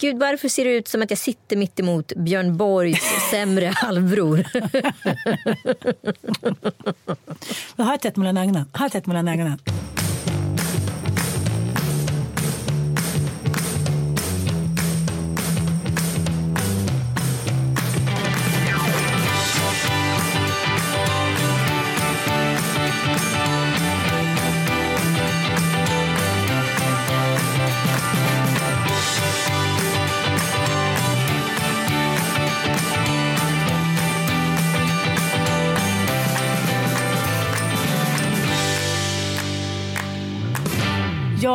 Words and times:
Gud, 0.00 0.18
varför 0.18 0.48
ser 0.48 0.64
det 0.64 0.70
ut 0.70 0.88
som 0.88 1.02
att 1.02 1.10
jag 1.10 1.18
sitter 1.18 1.56
mitt 1.56 1.80
emot 1.80 2.12
Björn 2.16 2.56
Borgs 2.56 3.02
sämre 3.30 3.66
halvbror? 3.66 4.44
Har 7.82 7.96
tätt 7.96 8.16
mellan 8.16 8.36
ögonen. 8.36 8.64
Har 8.72 8.88
tätt 8.88 9.06
mellan 9.06 9.28
ögonen. 9.28 9.58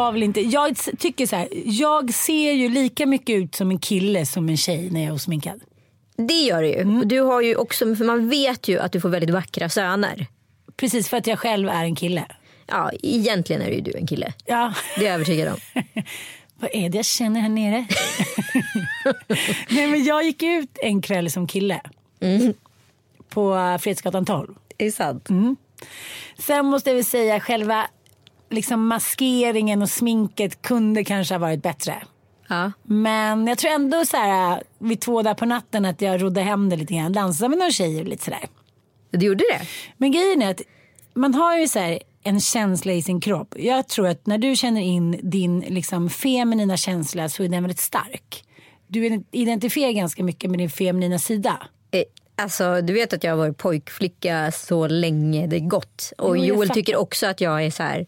Jag 0.06 0.12
vill 0.12 0.24
inte. 0.24 0.42
Jag 0.42 0.78
tycker 1.00 1.26
så 1.26 1.36
här. 1.36 1.48
Jag 1.66 2.14
ser 2.14 2.52
ju 2.52 2.70
lika 2.70 3.06
mycket 3.06 3.36
ut 3.36 3.56
som 3.56 3.72
en 3.72 3.80
kille 3.80 4.26
som 4.26 4.50
en 4.50 4.58
tjej 4.58 4.90
när 4.90 5.00
jag 5.00 5.10
är 5.10 5.14
osminkad. 5.14 5.62
Det 6.18 6.34
gör 6.34 6.62
det 6.62 6.68
ju. 6.68 7.00
Och 7.00 7.08
Du 7.08 7.20
har 7.20 7.42
ju 7.42 7.56
också, 7.56 7.96
för 7.96 8.06
man 8.06 8.30
vet 8.30 8.68
ju 8.68 8.80
att 8.80 8.92
du 8.92 9.02
får 9.02 9.10
väldigt 9.10 9.30
vackra 9.30 9.70
söner. 9.70 10.28
Precis 10.76 11.10
för 11.10 11.18
att 11.18 11.28
jag 11.28 11.40
själv 11.40 11.70
är 11.70 11.84
en 11.84 11.96
kille. 11.96 12.26
Ja, 12.68 12.92
egentligen 13.04 13.62
är 13.62 13.70
ju 13.70 13.82
du 13.82 13.94
en 13.94 14.08
kille. 14.08 14.34
Ja. 14.46 14.74
Det 14.96 15.02
är 15.02 15.06
jag 15.06 15.14
övertygad 15.14 15.48
om. 15.48 15.84
Vad 16.56 16.70
är 16.74 16.90
det 16.90 16.98
jag 16.98 17.06
känner 17.06 17.42
här 17.42 17.50
nere? 17.50 17.86
Nej, 19.70 19.88
men 19.88 20.04
jag 20.04 20.24
gick 20.24 20.44
ut 20.44 20.78
en 20.82 21.02
kväll 21.02 21.32
som 21.32 21.48
kille. 21.48 21.82
På 23.30 23.78
Fredsgatan 23.82 24.26
12. 24.26 24.56
Det 24.78 24.86
är 24.86 24.92
sant. 24.92 25.28
Sen 26.38 26.66
måste 26.66 26.90
jag 26.90 26.96
väl 26.96 27.06
säga 27.06 27.40
själva 27.40 27.88
liksom 28.54 28.88
maskeringen 28.88 29.82
och 29.82 29.90
sminket 29.90 30.62
kunde 30.62 31.04
kanske 31.04 31.34
ha 31.34 31.40
varit 31.40 31.64
bättre. 31.64 32.04
Ja. 32.48 32.72
Men 32.84 33.48
jag 33.48 33.58
tror 33.58 33.72
ändå 33.72 34.06
så 34.06 34.18
här 34.18 34.64
vid 34.80 35.02
två 35.02 35.22
där 35.22 35.34
på 35.34 35.46
natten 35.46 35.86
att 35.86 36.02
jag 36.02 36.24
rodde 36.24 36.42
hem 36.42 36.70
det 36.70 36.76
lite 36.76 36.94
grann. 36.94 37.14
Dansade 37.14 37.50
med 37.50 37.58
några 37.58 37.72
tjejer 37.72 38.02
och 38.02 38.08
lite 38.08 38.24
sådär. 38.24 38.50
Du 39.12 39.26
gjorde 39.26 39.44
det? 39.52 39.66
Men 39.98 40.12
grejen 40.12 40.42
är 40.42 40.52
att 40.52 40.62
man 41.14 41.34
har 41.34 41.58
ju 41.58 41.68
så 41.68 41.80
här 41.80 42.00
en 42.24 42.40
känsla 42.40 42.94
i 42.94 43.02
sin 43.02 43.22
kropp. 43.22 43.56
Jag 43.58 43.88
tror 43.88 44.08
att 44.08 44.26
när 44.28 44.38
du 44.38 44.56
känner 44.56 44.82
in 44.82 45.20
din 45.24 45.60
liksom 45.60 46.10
feminina 46.10 46.78
känsla 46.78 47.30
så 47.30 47.44
är 47.44 47.50
den 47.50 47.64
väldigt 47.64 47.80
stark. 47.80 48.44
Du 48.88 49.24
identifierar 49.32 49.92
ganska 49.92 50.24
mycket 50.24 50.50
med 50.50 50.60
din 50.60 50.70
feminina 50.70 51.20
sida. 51.20 51.68
Eh, 51.92 52.04
Alltså, 52.36 52.82
du 52.82 52.94
vet 52.94 53.14
att 53.14 53.24
jag 53.24 53.32
har 53.32 53.38
varit 53.38 53.58
pojkflicka 53.58 54.52
så 54.52 54.88
länge 54.88 55.48
det 55.48 55.60
gått. 55.60 56.14
Och 56.18 56.38
Jo, 56.38 56.46
Joel 56.46 56.70
tycker 56.70 56.96
också 56.96 57.28
att 57.28 57.42
jag 57.42 57.66
är 57.66 57.72
så 57.72 57.84
här 57.84 58.06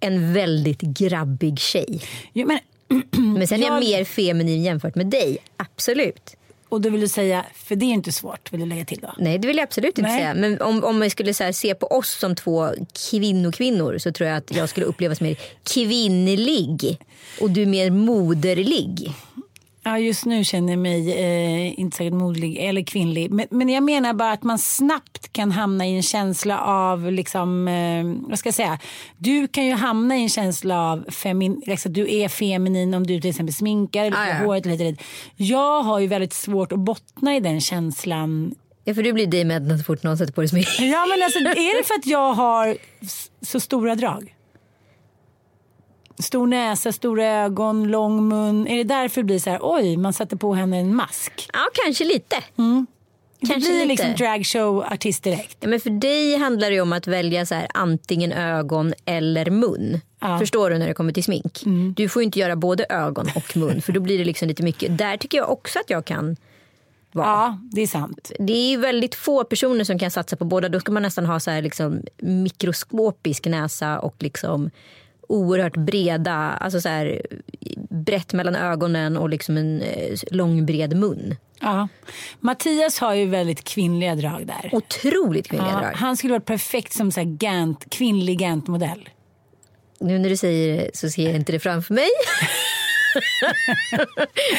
en 0.00 0.32
väldigt 0.32 0.80
grabbig 0.80 1.58
tjej. 1.58 2.00
Jo, 2.32 2.46
men, 2.46 2.58
Men 3.38 3.46
sen 3.46 3.62
är 3.62 3.66
jag 3.66 3.74
Jag- 3.74 3.80
mer 3.98 4.04
feminin 4.04 4.62
jämfört 4.62 4.94
med 4.94 5.06
dig. 5.06 5.38
Absolut. 5.56 6.36
och 6.68 6.80
då 6.80 6.90
vill 6.90 7.00
du 7.00 7.08
säga, 7.08 7.46
för 7.54 7.76
det 7.76 7.84
är 7.86 7.90
inte 7.90 8.12
svårt 8.12 8.52
vill 8.52 8.60
du 8.60 8.66
lägga 8.66 8.84
till 8.84 8.98
då. 9.02 9.14
Nej 9.18 9.38
det 9.38 9.48
vill 9.48 9.56
jag 9.56 9.64
absolut 9.64 9.98
inte 9.98 10.10
Nej. 10.10 10.18
säga. 10.20 10.34
Men 10.34 10.60
om, 10.60 10.84
om 10.84 10.98
man 10.98 11.10
skulle 11.10 11.32
här, 11.40 11.52
se 11.52 11.74
på 11.74 11.86
oss 11.86 12.18
som 12.20 12.34
två 12.34 12.70
kvinnokvinnor 13.10 13.98
så 13.98 14.12
tror 14.12 14.28
jag 14.28 14.36
att 14.36 14.56
jag 14.56 14.68
skulle 14.68 14.86
upplevas 14.86 15.20
mer 15.20 15.36
kvinnlig. 15.64 16.98
Och 17.40 17.50
du 17.50 17.66
mer 17.66 17.90
moderlig. 17.90 19.12
Ja, 19.82 19.98
just 19.98 20.24
nu 20.24 20.44
känner 20.44 20.72
jag 20.72 20.78
mig 20.78 21.12
eh, 21.12 21.80
inte 21.80 21.96
säkert 21.96 22.12
modlig 22.14 22.56
eller 22.56 22.82
kvinnlig. 22.82 23.30
Men, 23.30 23.46
men 23.50 23.68
jag 23.68 23.82
menar 23.82 24.12
bara 24.14 24.32
att 24.32 24.42
man 24.42 24.58
snabbt 24.58 25.32
kan 25.32 25.50
hamna 25.50 25.86
i 25.86 25.96
en 25.96 26.02
känsla 26.02 26.60
av, 26.60 27.12
liksom, 27.12 27.68
eh, 27.68 28.28
vad 28.30 28.38
ska 28.38 28.46
jag 28.46 28.54
säga? 28.54 28.78
Du 29.18 29.48
kan 29.48 29.66
ju 29.66 29.72
hamna 29.72 30.16
i 30.16 30.22
en 30.22 30.28
känsla 30.28 30.90
av 30.92 31.10
femin, 31.10 31.62
liksom, 31.66 31.92
du 31.92 32.14
är 32.14 32.28
feminin 32.28 32.94
om 32.94 33.06
du 33.06 33.20
till 33.20 33.30
exempel 33.30 33.54
sminkar 33.54 34.04
eller 34.04 34.16
Ah, 34.16 34.28
ja. 34.28 34.46
håret 34.46 34.66
lite, 34.66 34.84
lite. 34.84 35.02
Jag 35.36 35.82
har 35.82 35.98
ju 36.00 36.06
väldigt 36.06 36.32
svårt 36.32 36.72
att 36.72 36.78
bottna 36.78 37.36
i 37.36 37.40
den 37.40 37.60
känslan. 37.60 38.54
Ja 38.84 38.94
för 38.94 39.02
du 39.02 39.12
blir 39.12 39.26
dig 39.26 39.78
så 39.78 39.84
fort 39.84 40.02
någon 40.02 40.18
sätter 40.18 40.32
på 40.32 40.40
dig 40.40 40.48
smink. 40.48 40.66
Ja, 40.80 41.06
men 41.08 41.22
alltså, 41.24 41.38
är 41.38 41.78
det 41.78 41.86
för 41.86 41.94
att 41.94 42.06
jag 42.06 42.32
har 42.32 42.76
så 43.42 43.60
stora 43.60 43.94
drag? 43.94 44.34
Stor 46.22 46.46
näsa, 46.46 46.92
stora 46.92 47.24
ögon, 47.24 47.88
lång 47.88 48.28
mun. 48.28 48.66
Är 48.66 48.76
det 48.76 48.84
därför 48.84 49.20
det 49.20 49.24
blir 49.24 49.38
så 49.38 49.50
här, 49.50 49.58
oj, 49.62 49.96
man 49.96 50.12
satte 50.12 50.36
på 50.36 50.54
henne 50.54 50.78
en 50.78 50.94
mask? 50.94 51.48
Ja 51.52 51.68
kanske 51.84 52.04
lite. 52.04 52.36
Det 53.40 53.46
Kanske 53.46 53.70
blir 53.70 53.86
lite. 53.86 54.06
liksom 54.06 54.26
dragshow-artist 54.26 55.22
direkt. 55.22 55.56
Ja, 55.60 55.68
men 55.68 55.80
för 55.80 55.90
dig 55.90 56.36
handlar 56.36 56.68
det 56.68 56.74
ju 56.74 56.80
om 56.80 56.92
att 56.92 57.06
välja 57.06 57.46
så 57.46 57.54
här, 57.54 57.66
antingen 57.74 58.32
ögon 58.32 58.94
eller 59.04 59.50
mun. 59.50 60.00
Ja. 60.20 60.38
Förstår 60.38 60.70
du 60.70 60.78
när 60.78 60.88
det 60.88 60.94
kommer 60.94 61.12
till 61.12 61.24
smink? 61.24 61.60
Du 61.96 62.08
får 62.08 62.22
ju 62.22 62.24
inte 62.24 62.38
göra 62.38 62.56
både 62.56 62.86
ögon 62.88 63.26
och 63.36 63.56
mun 63.56 63.82
för 63.82 63.92
då 63.92 64.00
blir 64.00 64.18
det 64.18 64.24
liksom 64.24 64.48
lite 64.48 64.62
mycket. 64.62 64.98
Där 64.98 65.16
tycker 65.16 65.38
jag 65.38 65.50
också 65.50 65.78
att 65.78 65.90
jag 65.90 66.04
kan 66.04 66.36
vara. 67.12 67.26
Ja, 67.26 67.58
det 67.72 67.80
är 67.80 67.86
sant. 67.86 68.32
Det 68.38 68.52
är 68.52 68.70
ju 68.70 68.76
väldigt 68.76 69.14
få 69.14 69.44
personer 69.44 69.84
som 69.84 69.98
kan 69.98 70.10
satsa 70.10 70.36
på 70.36 70.44
båda. 70.44 70.68
Då 70.68 70.80
ska 70.80 70.92
man 70.92 71.02
nästan 71.02 71.26
ha 71.26 71.40
så 71.40 71.50
här 71.50 71.62
liksom 71.62 72.02
mikroskopisk 72.18 73.46
näsa 73.46 73.98
och 74.00 74.14
liksom 74.18 74.70
oerhört 75.30 75.76
breda, 75.76 76.32
alltså 76.34 76.80
så 76.80 76.88
här 76.88 77.22
brett 77.90 78.32
mellan 78.32 78.56
ögonen 78.56 79.16
och 79.16 79.28
liksom 79.28 79.56
en 79.56 79.82
eh, 79.82 80.16
lång 80.30 80.66
bred 80.66 80.96
mun. 80.96 81.36
Ja. 81.60 81.88
Mattias 82.40 82.98
har 82.98 83.14
ju 83.14 83.26
väldigt 83.26 83.64
kvinnliga 83.64 84.14
drag 84.14 84.46
där. 84.46 84.70
Otroligt 84.72 85.48
kvinnliga 85.48 85.72
Ja, 85.72 85.80
drag. 85.80 85.92
han 85.94 86.16
skulle 86.16 86.32
varit 86.32 86.44
perfekt 86.46 86.92
som 86.92 87.12
så 87.12 87.20
här 87.20 87.26
Gant, 87.26 87.90
kvinnlig 87.90 88.38
Gant-modell. 88.38 89.08
Nu 90.00 90.18
när 90.18 90.28
du 90.28 90.36
säger 90.36 90.76
det 90.76 90.96
så 90.96 91.08
ser 91.10 91.26
jag 91.26 91.36
inte 91.36 91.52
det 91.52 91.60
framför 91.60 91.94
mig. 91.94 92.08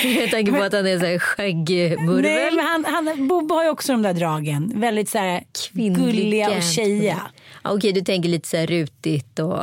jag 0.22 0.30
tänker 0.32 0.52
på 0.52 0.64
att 0.64 0.74
han 0.74 0.88
är 0.88 1.00
så 1.00 1.06
här 1.06 1.12
Nej, 1.12 1.20
skäggmurvel. 1.20 2.56
men 2.56 2.66
han, 2.66 2.86
han, 2.86 3.28
Bobo 3.28 3.56
har 3.56 3.64
ju 3.64 3.70
också 3.70 3.92
de 3.92 4.02
där 4.02 4.14
dragen. 4.14 4.72
Väldigt 4.76 5.10
så 5.10 5.18
här 5.18 5.44
gulliga 5.74 6.58
och 6.58 6.64
tjejiga. 6.64 7.22
Okej, 7.64 7.92
du 7.92 8.02
tänker 8.02 8.30
lite 8.30 8.48
så 8.48 8.58
här 8.58 8.68
rutigt 8.68 9.40
och, 9.40 9.60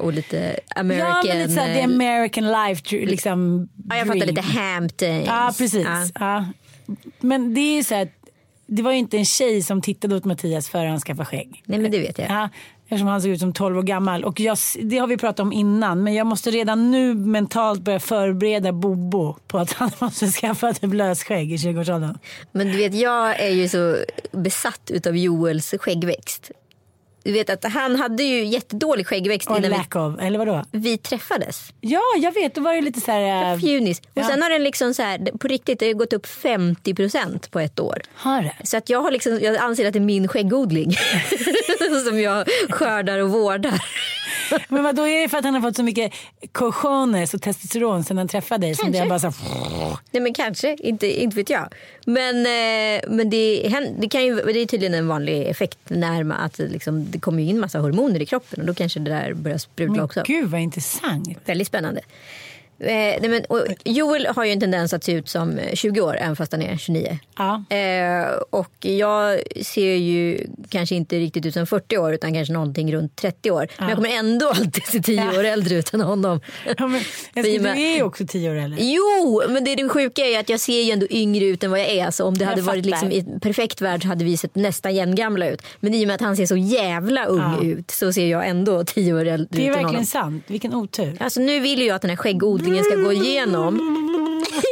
och 0.00 0.12
lite 0.12 0.60
American. 0.76 1.08
Ja, 1.08 1.22
men 1.28 1.38
lite 1.38 1.52
så 1.52 1.60
här, 1.60 1.74
the 1.74 1.80
eh, 1.80 1.84
American 1.84 2.44
life 2.44 2.96
liksom, 3.06 3.68
ja, 3.88 3.96
jag 3.96 4.06
fattar 4.06 4.26
lite 4.26 4.40
Hamptons. 4.40 5.26
Ja, 5.26 5.54
precis. 5.58 5.86
Ja. 5.86 6.08
Ja. 6.14 6.44
Men 7.20 7.54
det 7.54 7.60
är 7.60 7.76
ju 7.76 7.84
så 7.84 7.94
här, 7.94 8.02
att 8.02 8.22
det 8.66 8.82
var 8.82 8.92
ju 8.92 8.98
inte 8.98 9.18
en 9.18 9.24
tjej 9.24 9.62
som 9.62 9.82
tittade 9.82 10.16
åt 10.16 10.24
Mattias 10.24 10.68
före 10.68 10.88
han 10.88 11.00
skaffade 11.00 11.26
skägg. 11.26 11.62
Nej, 11.64 11.78
men 11.78 11.90
det 11.90 11.98
vet 11.98 12.18
jag. 12.18 12.30
Ja, 12.30 12.48
Eftersom 12.92 13.08
han 13.08 13.22
såg 13.22 13.30
ut 13.30 13.40
som 13.40 13.52
12 13.52 13.78
år 13.78 13.82
gammal. 13.82 14.24
Och 14.24 14.40
jag, 14.40 14.58
det 14.82 14.98
har 14.98 15.06
vi 15.06 15.16
pratat 15.16 15.40
om 15.40 15.52
innan. 15.52 16.02
Men 16.02 16.14
jag 16.14 16.26
måste 16.26 16.50
redan 16.50 16.90
nu 16.90 17.14
mentalt 17.14 17.80
börja 17.80 18.00
förbereda 18.00 18.72
Bobo 18.72 19.36
på 19.46 19.58
att 19.58 19.72
han 19.72 19.90
måste 20.00 20.26
skaffa 20.26 20.68
ett 20.68 20.94
lösskägg 20.94 21.52
i 21.52 21.56
20-årsåldern. 21.56 22.18
Men 22.52 22.66
du 22.66 22.76
vet, 22.76 22.94
jag 22.94 23.40
är 23.40 23.50
ju 23.50 23.68
så 23.68 23.96
besatt 24.32 24.90
utav 24.90 25.16
Joels 25.16 25.74
skäggväxt. 25.80 26.50
Du 27.24 27.32
vet 27.32 27.50
att 27.50 27.72
han 27.72 27.96
hade 27.96 28.22
ju 28.22 28.44
jättedålig 28.44 29.06
skäggväxt 29.06 29.50
Och 29.50 29.56
innan 29.58 29.70
vi, 29.70 29.76
lack 29.76 29.96
of, 29.96 30.20
eller 30.20 30.38
vadå? 30.38 30.64
vi 30.72 30.98
träffades. 30.98 31.72
Ja, 31.80 32.00
jag 32.18 32.32
vet. 32.32 32.54
Då 32.54 32.60
var 32.60 32.74
det 32.74 32.80
lite 32.80 33.00
så 33.00 33.10
här... 33.12 33.52
äh, 33.52 33.58
Fjunis. 33.60 33.98
Och 34.00 34.06
Ja. 34.14 34.24
sen 34.26 34.42
har 34.42 34.50
den 34.50 34.64
liksom 34.64 34.94
så 34.94 35.02
här, 35.02 35.38
på 35.38 35.48
riktigt 35.48 35.78
det 35.78 35.86
har 35.86 35.92
gått 35.94 36.12
upp 36.12 36.26
50% 36.26 37.50
på 37.50 37.60
ett 37.60 37.80
år. 37.80 38.02
Har 38.14 38.42
det? 38.42 38.66
Så 38.66 38.76
att 38.76 38.88
jag, 38.90 39.00
har 39.02 39.10
liksom, 39.10 39.38
jag 39.42 39.56
anser 39.56 39.86
att 39.86 39.92
det 39.92 39.98
är 39.98 40.00
min 40.00 40.28
skäggodling 40.28 40.92
som 42.08 42.20
jag 42.20 42.46
skördar 42.70 43.18
och 43.18 43.30
vårdar. 43.30 43.80
Men 44.68 44.82
vad 44.82 44.96
då 44.96 45.08
är 45.08 45.22
det 45.22 45.28
för 45.28 45.38
att 45.38 45.44
han 45.44 45.54
har 45.54 45.60
fått 45.60 45.76
så 45.76 45.82
mycket 45.82 46.12
cojones 46.52 47.34
och 47.34 47.42
testosteron 47.42 48.04
sen 48.04 48.18
han 48.18 48.28
träffade 48.28 48.66
dig? 48.66 48.74
Som 48.74 48.92
det 48.92 48.98
Kanske. 48.98 49.14
är 49.14 49.20
bara 49.20 49.32
så 49.32 49.98
Nej 50.10 50.22
men 50.22 50.34
kanske, 50.34 50.76
inte, 50.80 51.22
inte 51.22 51.36
vet 51.36 51.50
jag. 51.50 51.74
Men, 52.06 52.36
eh, 52.36 53.02
men 53.08 53.30
det, 53.30 53.74
det, 53.98 54.08
kan 54.08 54.24
ju, 54.24 54.36
det 54.36 54.60
är 54.60 54.66
tydligen 54.66 54.94
en 54.94 55.08
vanlig 55.08 55.42
effekt 55.42 55.78
när 55.88 56.24
man, 56.24 56.40
att 56.40 56.58
liksom, 56.58 57.10
det 57.10 57.18
kommer 57.18 57.42
in 57.42 57.60
massa 57.60 57.78
hormoner 57.78 58.22
i 58.22 58.26
kroppen 58.26 58.60
och 58.60 58.66
då 58.66 58.74
kanske 58.74 59.00
det 59.00 59.10
där 59.10 59.34
börjar 59.34 59.58
sprudla 59.58 60.04
också. 60.04 60.22
gud 60.26 60.50
vad 60.50 60.60
intressant. 60.60 61.38
Väldigt 61.44 61.68
spännande. 61.68 62.00
Eh, 62.82 62.88
nej 63.20 63.28
men, 63.28 63.42
Joel 63.84 64.26
har 64.26 64.44
ju 64.44 64.52
en 64.52 64.60
tendens 64.60 64.92
att 64.92 65.04
se 65.04 65.12
ut 65.12 65.28
som 65.28 65.60
20 65.74 66.00
år 66.00 66.16
även 66.20 66.36
fast 66.36 66.52
han 66.52 66.62
är 66.62 66.76
29. 66.76 67.18
Ja. 67.38 67.64
Eh, 67.76 68.26
och 68.50 68.72
jag 68.80 69.40
ser 69.62 69.94
ju 69.96 70.46
kanske 70.68 70.94
inte 70.94 71.18
riktigt 71.18 71.46
ut 71.46 71.54
som 71.54 71.66
40 71.66 71.98
år 71.98 72.14
utan 72.14 72.34
kanske 72.34 72.52
någonting 72.54 72.92
runt 72.94 73.16
30 73.16 73.50
år. 73.50 73.68
Men 73.78 73.88
jag 73.88 73.96
kommer 73.96 74.10
ändå 74.18 74.48
alltid 74.48 74.84
se 74.86 75.02
10 75.02 75.28
år 75.38 75.44
äldre 75.44 75.74
ut 75.74 75.94
än 75.94 76.00
honom. 76.00 76.40
Ja, 76.78 76.86
men, 76.86 77.00
du 77.34 77.40
är 77.68 77.96
ju 77.96 78.02
också 78.02 78.26
tio 78.26 78.50
år 78.50 78.54
äldre. 78.56 78.84
Jo, 78.84 79.42
men 79.48 79.64
det, 79.64 79.72
är 79.72 79.76
det 79.76 79.88
sjuka 79.88 80.22
är 80.22 80.40
att 80.40 80.48
jag 80.48 80.60
ser 80.60 80.82
ju 80.82 80.90
ändå 80.92 81.06
yngre 81.10 81.44
ut 81.44 81.64
än 81.64 81.70
vad 81.70 81.80
jag 81.80 81.88
är. 81.88 82.10
Så 82.10 82.24
om 82.24 82.38
det 82.38 82.44
Jag 82.44 82.50
hade 82.50 82.62
varit 82.62 82.90
fattar. 82.90 83.06
liksom, 83.06 83.30
i 83.30 83.34
en 83.34 83.40
perfekt 83.40 83.80
värld 83.80 84.04
hade 84.04 84.24
vi 84.24 84.36
sett 84.36 84.54
nästan 84.54 84.94
jämngamla 84.94 85.48
ut. 85.48 85.62
Men 85.80 85.94
i 85.94 86.04
och 86.04 86.06
med 86.06 86.14
att 86.14 86.20
han 86.20 86.36
ser 86.36 86.46
så 86.46 86.56
jävla 86.56 87.24
ung 87.24 87.38
Ja. 87.40 87.62
ut 87.64 87.90
så 87.90 88.12
ser 88.12 88.26
jag 88.26 88.48
ändå 88.48 88.84
10 88.84 89.14
år 89.14 89.24
äldre 89.24 89.46
Det 89.50 89.58
är 89.58 89.60
ut 89.62 89.66
än 89.66 89.72
verkligen 89.72 89.86
honom. 89.86 90.04
sant. 90.06 90.44
Vilken 90.46 90.74
otur. 90.74 91.16
Alltså 91.20 91.40
nu 91.40 91.60
vill 91.60 91.78
ju 91.80 91.86
jag 91.86 91.94
att 91.96 92.02
den 92.02 92.10
här 92.10 92.16
skäggodlingen 92.16 92.71
ska 92.80 92.94
gå 92.96 93.12
igenom 93.12 93.96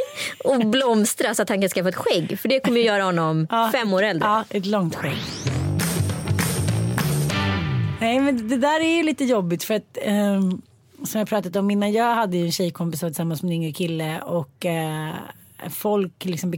och 0.43 0.59
blomstra 0.59 1.33
så 1.35 1.41
att 1.41 1.49
han 1.49 1.61
kan 1.61 1.69
skaffa 1.69 1.89
ett 1.89 1.95
skägg. 1.95 2.39
För 2.39 2.49
det 2.49 2.59
kommer 2.59 2.77
ju 2.79 2.85
göra 2.85 3.03
honom 3.03 3.47
Ja. 3.49 3.69
fem 3.73 3.93
år 3.93 4.03
äldre. 4.03 4.27
Ja, 4.27 4.43
ett 4.49 4.65
långt 4.65 4.95
skägg. 4.95 5.17
Nej, 8.01 8.19
men 8.19 8.47
det 8.47 8.57
där 8.57 8.79
är 8.79 8.97
ju 8.97 9.03
lite 9.03 9.23
jobbigt 9.25 9.63
för 9.63 9.73
att 9.73 9.97
ehm, 10.01 10.61
som 11.03 11.19
jag 11.19 11.27
pratat 11.27 11.55
om 11.55 11.71
innan. 11.71 11.91
Jag 11.91 12.15
hade 12.15 12.37
ju 12.37 12.45
en 12.45 12.51
tjejkompis 12.51 12.99
tillsammans 12.99 13.43
med 13.43 13.49
en 13.49 13.55
yngre 13.55 13.71
kille 13.71 14.21
och 14.21 14.65
eh, 14.65 15.13
folk, 15.69 16.25
liksom, 16.25 16.53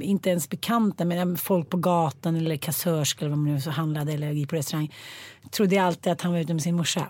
inte 0.00 0.30
ens 0.30 0.48
bekanta 0.48 1.04
men 1.04 1.36
folk 1.36 1.68
på 1.70 1.76
gatan 1.76 2.36
eller 2.36 2.56
kassörska 2.56 3.24
eller 3.24 3.30
vad 3.30 3.38
man 3.38 3.54
nu 3.54 3.60
så 3.60 3.70
handlade 3.70 4.12
eller 4.12 4.30
gick 4.30 4.48
på 4.50 4.56
restaurang 4.56 4.94
trodde 5.50 5.82
alltid 5.82 6.12
att 6.12 6.20
han 6.20 6.32
var 6.32 6.38
ute 6.38 6.54
med 6.54 6.62
sin 6.62 6.74
morsa. 6.76 7.06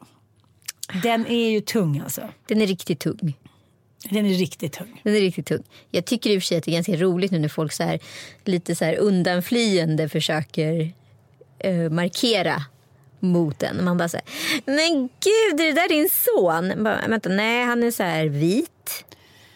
Den 1.02 1.26
är 1.26 1.50
ju 1.50 1.60
tung 1.60 2.00
alltså. 2.04 2.22
Den 2.46 2.62
är 2.62 2.66
riktigt 2.66 3.00
tung. 3.00 3.36
Den 4.04 4.26
är 4.26 4.34
riktigt 4.34 4.72
tung. 4.72 5.00
Den 5.02 5.16
är 5.16 5.20
riktigt 5.20 5.46
tung. 5.46 5.62
Jag 5.90 6.04
tycker 6.04 6.30
i 6.30 6.38
och 6.38 6.42
för 6.42 6.46
sig 6.46 6.58
att 6.58 6.64
det 6.64 6.70
är 6.70 6.72
ganska 6.72 6.96
roligt 6.96 7.32
nu 7.32 7.38
när 7.38 7.48
folk 7.48 7.72
så 7.72 7.82
här, 7.82 7.98
lite 8.44 8.74
så 8.74 8.84
här 8.84 8.96
undanflyende 8.96 10.08
försöker 10.08 10.92
eh, 11.58 11.90
markera 11.90 12.62
mot 13.20 13.58
den. 13.58 13.84
Man 13.84 13.98
bara 13.98 14.08
så 14.08 14.16
här, 14.16 14.26
men 14.64 15.08
gud 15.20 15.60
är 15.60 15.64
det 15.64 15.72
där 15.72 15.88
din 15.88 16.08
son? 16.08 16.84
Bara, 16.84 17.08
vänta, 17.08 17.28
nej 17.28 17.64
han 17.64 17.82
är 17.82 17.90
så 17.90 18.02
här 18.02 18.26
vit 18.26 19.04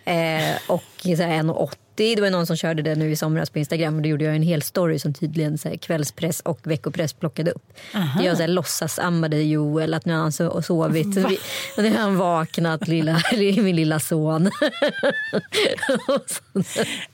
eh, 0.04 0.70
och 0.70 0.82
så 1.02 1.22
här 1.22 1.42
1,80. 1.42 1.76
Det 1.94 2.20
var 2.20 2.30
någon 2.30 2.46
som 2.46 2.56
körde 2.56 2.82
det 2.82 2.94
nu 2.94 3.10
i 3.10 3.16
somras 3.16 3.50
på 3.50 3.58
Instagram 3.58 3.96
och 3.96 4.02
då 4.02 4.08
gjorde 4.08 4.24
jag 4.24 4.36
en 4.36 4.42
hel 4.42 4.62
story 4.62 4.98
som 4.98 5.14
tydligen 5.14 5.58
så 5.58 5.68
här, 5.68 5.76
kvällspress 5.76 6.40
och 6.40 6.60
veckopress 6.62 7.12
plockade 7.12 7.50
upp. 7.50 7.72
Där 7.92 8.24
jag 8.24 8.36
så 8.36 8.42
här, 8.42 8.48
låtsasammade 8.48 9.42
Joel 9.42 9.94
att 9.94 10.04
nu 10.04 10.12
har 10.12 10.20
han 10.20 10.30
so- 10.30 10.62
sovit 10.62 11.16
och 11.76 11.82
nu 11.82 11.90
har 11.90 11.98
han 11.98 12.16
vaknat, 12.16 12.88
lilla, 12.88 13.22
min 13.36 13.76
lilla 13.76 14.00
son. 14.00 14.50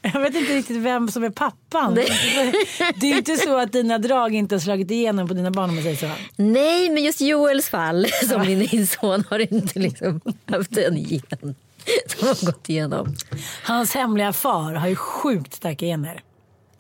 Jag 0.02 0.20
vet 0.20 0.34
inte 0.34 0.54
riktigt 0.54 0.76
vem 0.76 1.08
som 1.08 1.24
är 1.24 1.30
pappan. 1.30 1.94
Det 1.94 3.06
är 3.06 3.10
ju 3.10 3.18
inte 3.18 3.36
så 3.36 3.58
att 3.58 3.72
dina 3.72 3.98
drag 3.98 4.34
inte 4.34 4.54
har 4.54 4.60
slagit 4.60 4.90
igenom 4.90 5.28
på 5.28 5.34
dina 5.34 5.50
barn 5.50 5.68
om 5.68 5.74
man 5.74 5.84
säger 5.84 5.96
så. 5.96 6.10
Nej, 6.36 6.90
men 6.90 7.04
just 7.04 7.20
Joels 7.20 7.68
fall 7.68 8.06
som 8.28 8.40
min 8.40 8.86
son 8.86 9.24
har 9.30 9.52
inte 9.52 9.78
liksom 9.78 10.20
haft 10.46 10.76
en 10.78 10.96
gen 10.96 11.54
som 12.06 12.28
har 12.28 12.46
gått 12.46 12.68
igenom. 12.68 13.16
Hans 13.62 13.94
hemliga 13.94 14.32
far 14.32 14.74
har 14.74 14.88
ju 14.88 14.96
sjukt 14.96 15.54
starka 15.54 15.86
gener. 15.86 16.22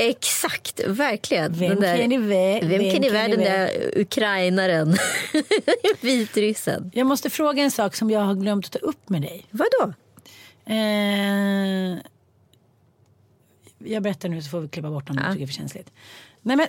Exakt, 0.00 0.80
verkligen. 0.86 1.52
Vem 1.52 1.68
Den 1.68 1.80
där, 1.80 1.98
kan 1.98 2.10
det 2.10 2.18
vara? 2.18 2.60
Vem, 2.78 2.90
kan 2.92 3.02
det 3.02 3.10
vara? 3.10 3.28
det 3.28 3.36
Den 3.36 3.40
vara? 3.40 3.58
där 3.58 3.92
ukrainaren. 3.96 4.96
Vitryssen. 6.00 6.90
Jag 6.94 7.06
måste 7.06 7.30
fråga 7.30 7.62
en 7.62 7.70
sak 7.70 7.96
som 7.96 8.10
jag 8.10 8.20
har 8.20 8.34
glömt 8.34 8.66
att 8.66 8.72
ta 8.72 8.78
upp 8.78 9.08
med 9.08 9.22
dig. 9.22 9.46
Vadå? 9.50 9.92
Eh, 10.66 11.98
jag 13.78 14.02
berättar 14.02 14.28
nu 14.28 14.42
så 14.42 14.50
får 14.50 14.60
vi 14.60 14.68
klippa 14.68 14.90
bort 14.90 15.10
om 15.10 15.16
du 15.16 15.22
tycker 15.22 15.34
det 15.38 15.42
är 15.42 15.46
för 15.46 15.54
känsligt. 15.54 15.92
Nej 16.42 16.56
men 16.56 16.66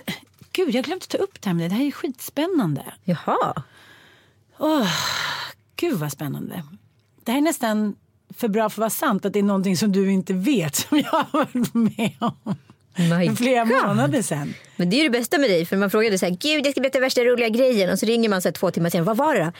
gud, 0.52 0.68
jag 0.68 0.78
har 0.78 0.82
glömt 0.82 1.02
att 1.02 1.08
ta 1.08 1.18
upp 1.18 1.40
det 1.40 1.48
här 1.48 1.54
med 1.54 1.62
dig. 1.62 1.68
Det 1.68 1.74
här 1.74 1.86
är 1.86 1.90
skitspännande. 1.90 2.84
Jaha. 3.04 3.62
Gud 5.76 5.98
vad 5.98 6.12
spännande. 6.12 6.62
Det 7.24 7.32
här 7.32 7.38
är 7.38 7.42
nästan 7.42 7.96
för 8.36 8.48
bra 8.48 8.62
för 8.62 8.74
att 8.74 8.78
vara 8.78 8.90
sant 8.90 9.24
att 9.24 9.32
det 9.32 9.38
är 9.38 9.42
någonting 9.42 9.76
som 9.76 9.92
du 9.92 10.12
inte 10.12 10.32
vet 10.32 10.74
som 10.74 10.98
jag 10.98 11.10
har 11.10 11.26
varit 11.32 11.74
med 11.74 12.12
om. 12.18 12.56
My 12.96 13.28
För 13.28 13.34
flera 13.36 13.64
God. 13.64 13.86
månader 13.86 14.22
sedan. 14.22 14.54
Men 14.76 14.90
det 14.90 15.00
är 15.00 15.04
det 15.04 15.10
bästa 15.10 15.38
med 15.38 15.50
dig. 15.50 15.66
För 15.66 15.76
man 15.76 15.90
frågade 15.90 16.18
så 16.18 16.26
här, 16.26 16.36
gud 16.40 16.66
jag 16.66 16.72
ska 16.72 16.80
berätta 16.80 17.00
värsta 17.00 17.24
roliga 17.24 17.48
grejen. 17.48 17.90
Och 17.90 17.98
så 17.98 18.06
ringer 18.06 18.28
man 18.28 18.42
så 18.42 18.48
här, 18.48 18.52
två 18.52 18.70
timmar 18.70 18.90
sen, 18.90 19.04
vad 19.04 19.16
var 19.16 19.34
det 19.34 19.44
då? 19.44 19.52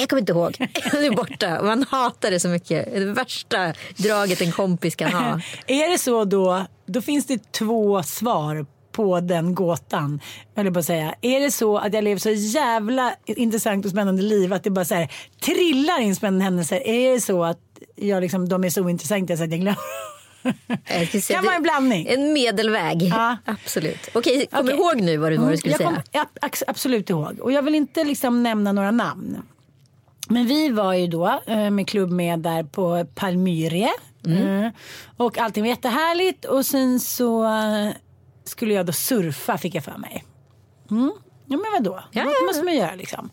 Jag 0.00 0.08
kommer 0.08 0.20
inte 0.20 0.32
ihåg. 0.32 0.56
Det 0.92 1.06
är 1.06 1.16
borta. 1.16 1.62
Man 1.62 1.84
hatar 1.90 2.30
det 2.30 2.40
så 2.40 2.48
mycket. 2.48 2.94
Det 2.94 3.04
värsta 3.04 3.72
draget 3.96 4.40
en 4.40 4.52
kompis 4.52 4.96
kan 4.96 5.12
ha. 5.12 5.40
Är 5.66 5.90
det 5.90 5.98
så 5.98 6.24
då, 6.24 6.66
då 6.86 7.02
finns 7.02 7.26
det 7.26 7.52
två 7.52 8.02
svar 8.02 8.66
på 8.92 9.20
den 9.20 9.54
gåtan. 9.54 10.20
Eller 10.56 10.70
bara 10.70 10.82
säga. 10.82 11.14
Är 11.20 11.40
det 11.40 11.50
så 11.50 11.78
att 11.78 11.94
jag 11.94 12.04
lever 12.04 12.20
så 12.20 12.30
jävla 12.30 13.14
intressant 13.26 13.84
och 13.84 13.90
spännande 13.90 14.22
liv 14.22 14.52
att 14.52 14.64
det 14.64 14.70
bara 14.70 14.84
så 14.84 14.94
här, 14.94 15.12
trillar 15.40 16.00
in 16.00 16.16
spännande 16.16 16.44
händelser? 16.44 16.86
Är 16.88 17.12
det 17.12 17.20
så 17.20 17.44
att 17.44 17.58
jag 17.96 18.20
liksom, 18.20 18.48
de 18.48 18.64
är 18.64 18.70
så 18.70 18.82
ointressanta 18.82 19.36
så 19.36 19.44
att 19.44 19.50
jag 19.50 19.60
glömmer? 19.60 19.78
Säga 21.20 21.36
Kan 21.38 21.44
vara 21.44 21.56
en 21.56 21.62
blandning. 21.62 22.06
En 22.06 22.32
medelväg. 22.32 23.02
Ja. 23.02 23.36
Absolut. 23.44 24.08
Okej, 24.14 24.46
kom 24.46 24.60
Okej. 24.60 24.74
ihåg 24.76 25.00
nu 25.00 25.16
vad 25.16 25.32
du, 25.32 25.36
vad 25.36 25.44
du 25.44 25.48
Mm, 25.48 25.56
skulle 25.58 25.72
jag 25.72 25.78
säga. 25.78 25.90
kom- 25.90 26.02
ja, 26.12 26.26
absolut 26.66 27.10
ihåg. 27.10 27.40
Och 27.40 27.52
jag 27.52 27.62
vill 27.62 27.74
inte 27.74 28.04
liksom 28.04 28.42
nämna 28.42 28.72
några 28.72 28.90
namn. 28.90 29.42
Men 30.28 30.46
vi 30.46 30.68
var 30.68 30.94
ju 30.94 31.06
då 31.06 31.40
eh, 31.46 31.70
med 31.70 31.88
klubb 31.88 32.10
med 32.10 32.38
där 32.40 32.62
på 32.62 33.06
Palmyre. 33.14 33.88
Mm. 34.26 34.70
Och 35.16 35.38
allting 35.38 35.62
var 35.62 35.68
jättehärligt. 35.68 36.44
Och 36.44 36.66
sen 36.66 37.00
så 37.00 37.48
skulle 38.44 38.74
jag 38.74 38.86
då 38.86 38.92
surfa 38.92 39.58
fick 39.58 39.74
jag 39.74 39.84
för 39.84 39.96
mig. 39.98 40.24
Mm. 40.90 41.12
Ja 41.54 41.58
men 41.58 41.72
vadå? 41.72 42.02
Ja, 42.10 42.22
det 42.22 42.30
ja, 42.40 42.46
måste 42.46 42.64
man 42.64 42.76
göra 42.76 42.94
liksom. 42.94 43.30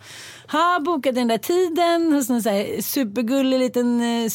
Ha 0.52 0.80
bokat 0.80 1.16
den 1.16 1.28
där 1.28 1.38
tiden 1.38 2.14
hos 2.14 2.30
en 2.30 2.44
så 2.44 2.50
här 2.50 2.82
supergullig 2.82 3.60
liten 3.60 4.02
eh, 4.02 4.30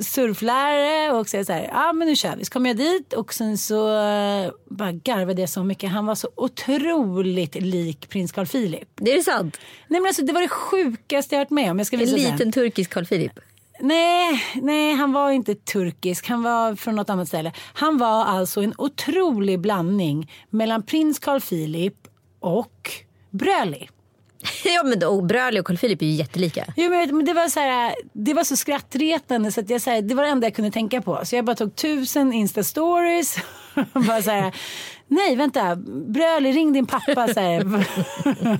surflärare 0.00 1.12
och 1.12 1.28
säger 1.28 1.44
så 1.44 1.52
här, 1.52 1.70
ja 1.72 1.92
men 1.92 2.08
nu 2.08 2.16
kör 2.16 2.36
vi. 2.36 2.44
Så 2.44 2.52
kom 2.52 2.66
jag 2.66 2.76
dit 2.76 3.12
och 3.12 3.34
sen 3.34 3.58
så 3.58 3.88
eh, 3.88 4.50
bara 4.70 4.92
garvade 4.92 5.40
jag 5.40 5.48
så 5.48 5.64
mycket. 5.64 5.90
Han 5.90 6.06
var 6.06 6.14
så 6.14 6.28
otroligt 6.34 7.54
lik 7.54 8.08
prins 8.08 8.32
Carl 8.32 8.46
Philip. 8.46 8.88
Det 8.94 9.12
är 9.12 9.22
sant. 9.22 9.58
Nej 9.88 10.00
men 10.00 10.08
alltså 10.08 10.22
det 10.22 10.32
var 10.32 10.40
det 10.40 10.48
sjukaste 10.48 11.34
jag 11.34 11.40
varit 11.40 11.50
med 11.50 11.70
om. 11.70 11.78
Jag 11.78 11.86
ska 11.86 11.96
En 11.96 12.00
visa 12.00 12.16
liten 12.16 12.52
turkisk 12.52 12.90
Carl 12.90 13.06
Philip. 13.06 13.40
Nej, 13.80 14.44
nej, 14.54 14.94
han 14.94 15.12
var 15.12 15.30
inte 15.30 15.54
turkisk. 15.54 16.28
Han 16.28 16.42
var 16.42 16.76
från 16.76 16.94
något 16.94 17.10
annat 17.10 17.28
ställe. 17.28 17.52
Han 17.74 17.98
var 17.98 18.24
alltså 18.24 18.62
en 18.62 18.74
otrolig 18.78 19.60
blandning 19.60 20.30
mellan 20.50 20.82
prins 20.82 21.18
Carl 21.18 21.40
Philip 21.40 21.94
och 22.40 22.90
Bröli. 23.32 23.88
ja 24.64 24.82
men 24.84 24.98
då, 24.98 25.20
Bröli 25.20 25.60
och 25.60 25.66
Carl 25.66 25.76
Philip 25.76 26.02
är 26.02 26.06
ju 26.06 26.12
jättelika. 26.12 26.64
Jo, 26.76 26.90
men, 26.90 27.16
men 27.16 27.24
det, 27.24 27.32
var 27.32 27.48
så 27.48 27.60
här, 27.60 27.94
det 28.12 28.34
var 28.34 28.44
så 28.44 28.56
skrattretande 28.56 29.52
så 29.52 29.60
att 29.60 29.70
jag, 29.70 29.80
så 29.80 29.90
här, 29.90 30.02
det 30.02 30.14
var 30.14 30.22
det 30.22 30.28
enda 30.28 30.46
jag 30.46 30.54
kunde 30.54 30.70
tänka 30.70 31.02
på. 31.02 31.20
Så 31.24 31.36
jag 31.36 31.44
bara 31.44 31.56
tog 31.56 31.76
tusen 31.76 32.32
Insta-stories. 32.32 33.38
bara 33.92 34.22
så 34.22 34.30
här, 34.30 34.54
Nej, 35.12 35.36
vänta. 35.36 35.76
Bröli, 36.06 36.52
ring 36.52 36.72
din 36.72 36.86
pappa. 36.86 37.28
Så 37.28 37.40
här. 37.40 37.64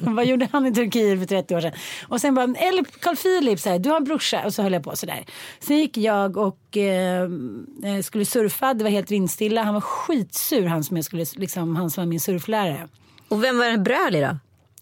Vad 0.14 0.26
gjorde 0.26 0.48
han 0.52 0.66
i 0.66 0.74
Turkiet 0.74 1.18
för 1.18 1.26
30 1.26 1.56
år 1.56 1.60
sedan? 1.60 1.72
Och 2.08 2.20
sen 2.20 2.34
bara, 2.34 2.44
eller 2.44 2.84
Carl 3.00 3.16
Philip, 3.16 3.60
så 3.60 3.70
här, 3.70 3.78
du 3.78 3.90
har 3.90 3.96
en 3.96 4.04
brorsa. 4.04 4.42
Och 4.44 4.54
så 4.54 4.62
höll 4.62 4.72
jag 4.72 4.84
på 4.84 4.96
så 4.96 5.06
där. 5.06 5.24
Sen 5.60 5.78
gick 5.78 5.96
jag 5.96 6.36
och 6.36 6.76
eh, 6.76 7.22
eh, 7.84 8.02
skulle 8.02 8.24
surfa. 8.24 8.74
Det 8.74 8.84
var 8.84 8.90
helt 8.90 9.10
vindstilla. 9.10 9.62
Han 9.62 9.74
var 9.74 9.80
skitsur, 9.80 10.66
han 10.66 10.84
som, 10.84 10.96
jag 10.96 11.04
skulle, 11.04 11.26
liksom, 11.36 11.76
han 11.76 11.90
som 11.90 12.04
var 12.04 12.08
min 12.08 12.20
surflärare. 12.20 12.88
Och 13.28 13.44
vem 13.44 13.58
var 13.58 13.64
den 13.64 13.82
Bröli 13.82 14.20
då? 14.20 14.38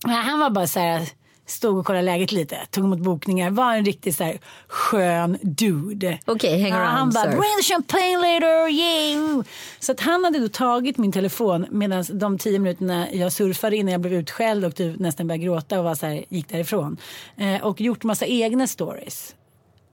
Han 0.06 0.38
var 0.38 0.50
bara 0.50 0.66
så 0.66 0.80
här 0.80 1.08
Stod 1.50 1.78
och 1.78 1.86
kollade 1.86 2.04
läget 2.04 2.32
lite, 2.32 2.66
tog 2.70 2.84
emot 2.84 2.98
bokningar, 2.98 3.50
var 3.50 3.74
en 3.74 3.84
riktigt 3.84 4.16
så 4.16 4.24
här 4.24 4.38
skön 4.68 5.38
dude. 5.42 6.18
Okej, 6.24 6.62
hang 6.62 6.70
Ja, 6.70 6.76
around, 6.76 6.98
han 6.98 7.10
bara, 7.10 7.26
bring 7.26 7.56
the 7.60 7.62
champagne 7.62 8.16
later, 8.16 8.68
yeah. 8.68 9.42
Så 9.78 9.92
att 9.92 10.00
han 10.00 10.24
hade 10.24 10.38
då 10.38 10.48
tagit 10.48 10.98
min 10.98 11.12
telefon 11.12 11.66
medan 11.70 12.04
de 12.12 12.38
tio 12.38 12.58
minuterna 12.58 13.12
jag 13.12 13.32
surfade 13.32 13.76
innan 13.76 13.92
jag 13.92 14.00
blev 14.00 14.14
utskälld 14.14 14.64
och 14.64 14.74
typ 14.74 14.98
nästan 14.98 15.26
började 15.26 15.44
gråta 15.44 15.78
och 15.78 15.84
var 15.84 15.94
så 15.94 16.06
här, 16.06 16.24
gick 16.28 16.48
därifrån. 16.48 16.96
Eh, 17.36 17.62
och 17.66 17.80
gjort 17.80 18.04
massa 18.04 18.26
egna 18.26 18.66
stories. 18.66 19.34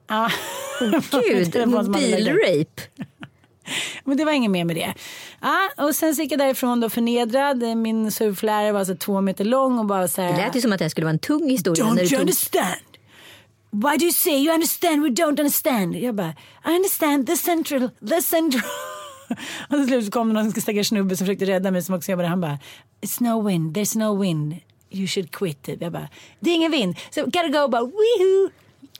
Ah. 0.08 0.30
Gud, 1.12 1.68
mobilrape. 1.68 2.82
Men 4.04 4.18
det 4.18 4.26
var 4.26 4.32
inget 4.32 4.52
mer 4.52 4.66
med 4.66 4.76
det. 4.76 4.94
Ja, 5.42 5.70
och 5.86 5.96
sen 5.96 6.16
så 6.16 6.22
gick 6.22 6.32
jag 6.32 6.40
därifrån 6.40 6.80
då 6.80 6.90
förnedrad. 6.90 7.78
Min 7.78 8.12
surflärare 8.12 8.72
var 8.72 8.80
alltså 8.80 8.96
två 8.96 9.22
meter 9.22 9.46
lång 9.46 9.80
och 9.80 9.86
bara 9.86 10.08
så 10.08 10.22
här. 10.22 10.32
Det 10.34 10.38
lät 10.46 10.56
ju 10.56 10.62
som 10.62 10.72
att 10.74 10.80
det 10.80 10.86
här 10.86 10.90
skulle 10.90 11.06
vara 11.06 11.14
en 11.14 11.20
tung 11.20 11.50
historia. 11.50 11.86
Don't 11.86 12.00
you 12.00 12.10
tog- 12.10 12.20
understand? 12.20 12.76
Why 13.72 13.98
do 13.98 14.04
you 14.04 14.12
say 14.12 14.34
you 14.34 14.54
understand 14.54 15.04
we 15.04 15.10
don't 15.10 15.40
understand? 15.40 15.96
Jag 15.96 16.16
bara, 16.16 16.34
I 16.66 16.70
understand 16.76 17.28
the 17.28 17.38
central, 17.38 17.90
the 18.10 18.22
central. 18.22 18.64
och 19.70 19.76
till 19.78 19.88
slut 19.88 20.06
så 20.06 20.12
kom 20.12 20.28
det 20.28 20.34
någon 20.44 20.52
stackars 20.52 20.88
snubbe 20.88 21.18
som 21.18 21.28
försökte 21.28 21.46
rädda 21.46 21.72
mig 21.72 21.82
som 21.84 21.96
också 21.96 22.12
jobbade. 22.12 22.30
Han 22.30 22.42
bara, 22.42 22.60
it's 23.02 23.24
no 23.24 23.48
wind, 23.48 23.78
there's 23.78 23.98
no 23.98 24.22
wind. 24.22 24.56
You 24.90 25.08
should 25.08 25.32
quit. 25.32 25.64
Typ. 25.64 25.82
Jag 25.82 25.92
bara, 25.92 26.08
det 26.40 26.50
är 26.50 26.56
ingen 26.56 26.72
vind. 26.72 26.96
Så 27.10 27.24
gotta 27.26 27.48
go, 27.48 27.68
bara 27.68 27.82
woohoo. 27.82 28.50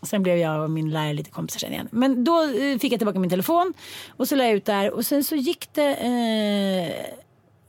Sen 0.02 0.24
blev 0.24 0.38
jag 0.38 0.64
och 0.64 0.70
min 0.70 0.90
lärare 0.92 1.14
lite 1.14 1.30
kompisar 1.32 1.60
sen 1.60 1.72
igen. 1.74 1.88
Men 1.92 2.24
då 2.24 2.44
eh, 2.44 2.78
fick 2.80 2.92
jag 2.94 3.00
tillbaka 3.00 3.20
min 3.20 3.30
telefon 3.30 3.74
och 4.10 4.28
så 4.28 4.36
la 4.36 4.44
jag 4.44 4.54
ut 4.54 4.66
där 4.66 4.92
och 4.92 5.06
sen 5.06 5.24
så 5.24 5.36
gick 5.36 5.70
det 5.74 5.94
eh, 5.96 7.16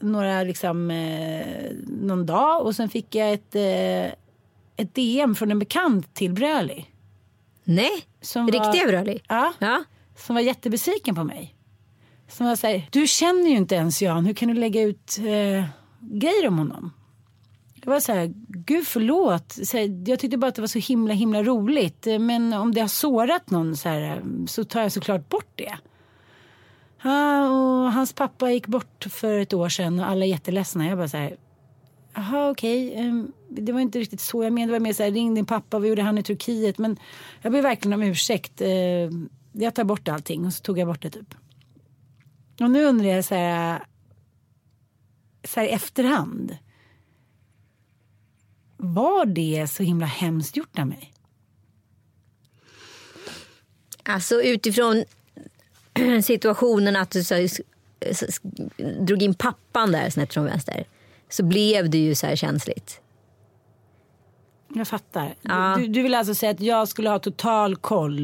några 0.01 0.43
liksom 0.43 0.91
eh, 0.91 1.47
någon 1.87 2.27
dag 2.27 2.67
och 2.67 2.75
sen 2.77 2.89
fick 2.89 3.15
jag 3.15 3.33
ett, 3.33 3.55
eh, 3.55 4.07
ett 4.77 4.95
DM 4.95 5.35
från 5.35 5.51
en 5.51 5.59
bekant 5.59 6.15
till 6.15 6.33
Bröli. 6.33 6.87
Nej, 7.65 7.91
Som 8.21 8.47
var- 8.47 8.53
riktiga 8.53 8.87
Bröli. 8.87 9.21
Ja, 9.29 9.53
Ja. 9.59 9.85
som 10.17 10.35
var 10.35 10.43
jättebesviken 10.43 11.15
på 11.15 11.25
mig. 11.25 11.55
Som 12.29 12.47
var 12.47 12.57
så 12.57 12.67
här, 12.67 12.89
du 12.91 13.07
känner 13.07 13.51
ju 13.51 13.57
inte 13.57 13.75
ens 13.75 14.03
Jan, 14.03 14.27
hur 14.27 14.35
kan 14.35 14.49
du 14.49 14.55
lägga 14.55 14.83
ut 14.83 15.19
eh, 15.19 15.65
grejer 16.01 16.49
om 16.49 16.59
honom? 16.59 16.93
Jag 17.89 17.93
var 17.93 18.01
så 18.01 18.13
här, 18.13 18.33
gud 18.49 18.87
förlåt. 18.87 19.53
Så 19.53 19.77
här, 19.77 20.09
jag 20.11 20.19
tyckte 20.19 20.37
bara 20.39 20.47
att 20.47 20.55
det 20.55 20.63
var 20.63 20.69
så 20.69 20.79
himla 20.79 21.15
himla 21.15 21.43
roligt. 21.43 22.07
Men 22.21 22.53
om 22.53 22.75
det 22.75 22.81
har 22.81 22.89
sårat 22.89 23.51
någon 23.51 23.77
så, 23.77 23.89
här, 23.89 24.23
så 24.47 24.65
tar 24.65 24.83
jag 24.83 24.93
såklart 24.93 25.29
bort 25.29 25.53
det. 25.55 25.79
Ja, 27.03 27.49
och 27.49 27.93
hans 27.93 28.13
pappa 28.13 28.51
gick 28.51 28.67
bort 28.67 29.07
för 29.11 29.39
ett 29.39 29.53
år 29.53 29.69
sedan 29.69 30.01
och 30.01 30.07
alla 30.07 30.25
är 30.25 30.29
jätteledsna. 30.29 30.87
Jag 30.87 30.99
bara 30.99 31.09
så 31.09 31.17
här, 31.17 31.37
jaha 32.15 32.51
okej, 32.51 32.95
ehm, 32.95 33.33
det 33.49 33.73
var 33.73 33.81
inte 33.81 33.99
riktigt 33.99 34.21
så 34.21 34.45
jag 34.45 34.53
menade. 34.53 34.73
Det 34.73 34.79
var 34.79 34.85
mer 34.85 34.93
så 34.93 35.03
här, 35.03 35.11
ring 35.11 35.35
din 35.35 35.47
pappa, 35.47 35.79
vad 35.79 35.89
gjorde 35.89 36.03
han 36.03 36.19
i 36.19 36.23
Turkiet? 36.23 36.79
Men 36.79 36.97
jag 37.43 37.53
ber 37.53 37.63
verkligen 37.63 37.93
om 37.93 38.03
ursäkt. 38.03 38.61
Ehm, 38.61 39.29
jag 39.53 39.75
tar 39.75 39.85
bort 39.85 40.09
allting 40.09 40.47
och 40.47 40.53
så 40.53 40.63
tog 40.63 40.79
jag 40.79 40.89
bort 40.89 41.03
det 41.03 41.11
typ. 41.11 41.35
Och 42.61 42.71
nu 42.71 42.85
undrar 42.85 43.09
jag 43.09 43.25
så 43.25 43.35
här, 43.35 43.83
så 45.45 45.61
här 45.61 45.67
i 45.67 45.71
efterhand. 45.71 46.57
Var 48.81 49.27
det 49.27 49.67
så 49.71 49.83
himla 49.83 50.07
hemskt 50.07 50.57
gjort 50.57 50.79
av 50.79 50.87
mig? 50.87 51.13
Alltså 54.03 54.43
utifrån 54.43 55.05
situationen 56.23 56.97
att 56.97 57.11
du 57.11 57.25
så, 57.25 57.35
drog 59.01 59.23
in 59.23 59.35
pappan 59.35 59.93
där 59.93 60.11
snett 60.11 60.35
från 60.35 60.45
vänster. 60.45 60.85
Så 61.29 61.45
blev 61.45 61.91
det 61.91 61.99
ju 61.99 62.15
så 62.15 62.27
här 62.27 62.37
känsligt. 62.37 63.01
Jag 64.75 64.89
fattar. 64.89 65.35
Ja. 65.43 65.77
Du, 65.79 65.89
du 65.89 66.03
vill 66.03 66.15
alltså 66.15 66.35
säga 66.35 66.51
att 66.51 66.61
jag 66.61 66.89
skulle 66.89 67.11
ha 67.11 67.19
total 67.19 67.77
koll? 67.77 68.21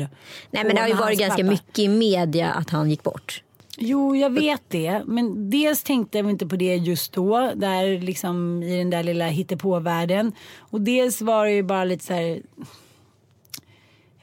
Nej 0.51 0.65
men 0.65 0.75
det 0.75 0.81
har 0.81 0.89
ju 0.89 0.95
varit 0.95 1.19
ganska 1.19 1.43
pappa. 1.43 1.51
mycket 1.51 1.79
i 1.79 1.89
media 1.89 2.53
att 2.53 2.71
han 2.71 2.91
gick 2.91 3.03
bort. 3.03 3.44
Jo, 3.79 4.17
jag 4.17 4.31
vet 4.31 4.63
det. 4.69 5.03
Men 5.07 5.51
dels 5.51 5.83
tänkte 5.83 6.19
jag 6.19 6.31
inte 6.31 6.47
på 6.47 6.57
det 6.57 6.77
just 6.77 7.13
då, 7.13 7.53
där 7.55 8.01
liksom 8.01 8.63
i 8.63 8.79
den 8.79 8.91
där 8.91 9.03
lilla 9.03 9.27
hittepåvärlden. 9.27 10.33
Och 10.59 10.81
dels 10.81 11.23
var 11.23 11.45
det 11.45 11.53
ju 11.53 11.63
bara 11.63 11.85
lite 11.85 12.05
så 12.05 12.13
här... 12.13 12.43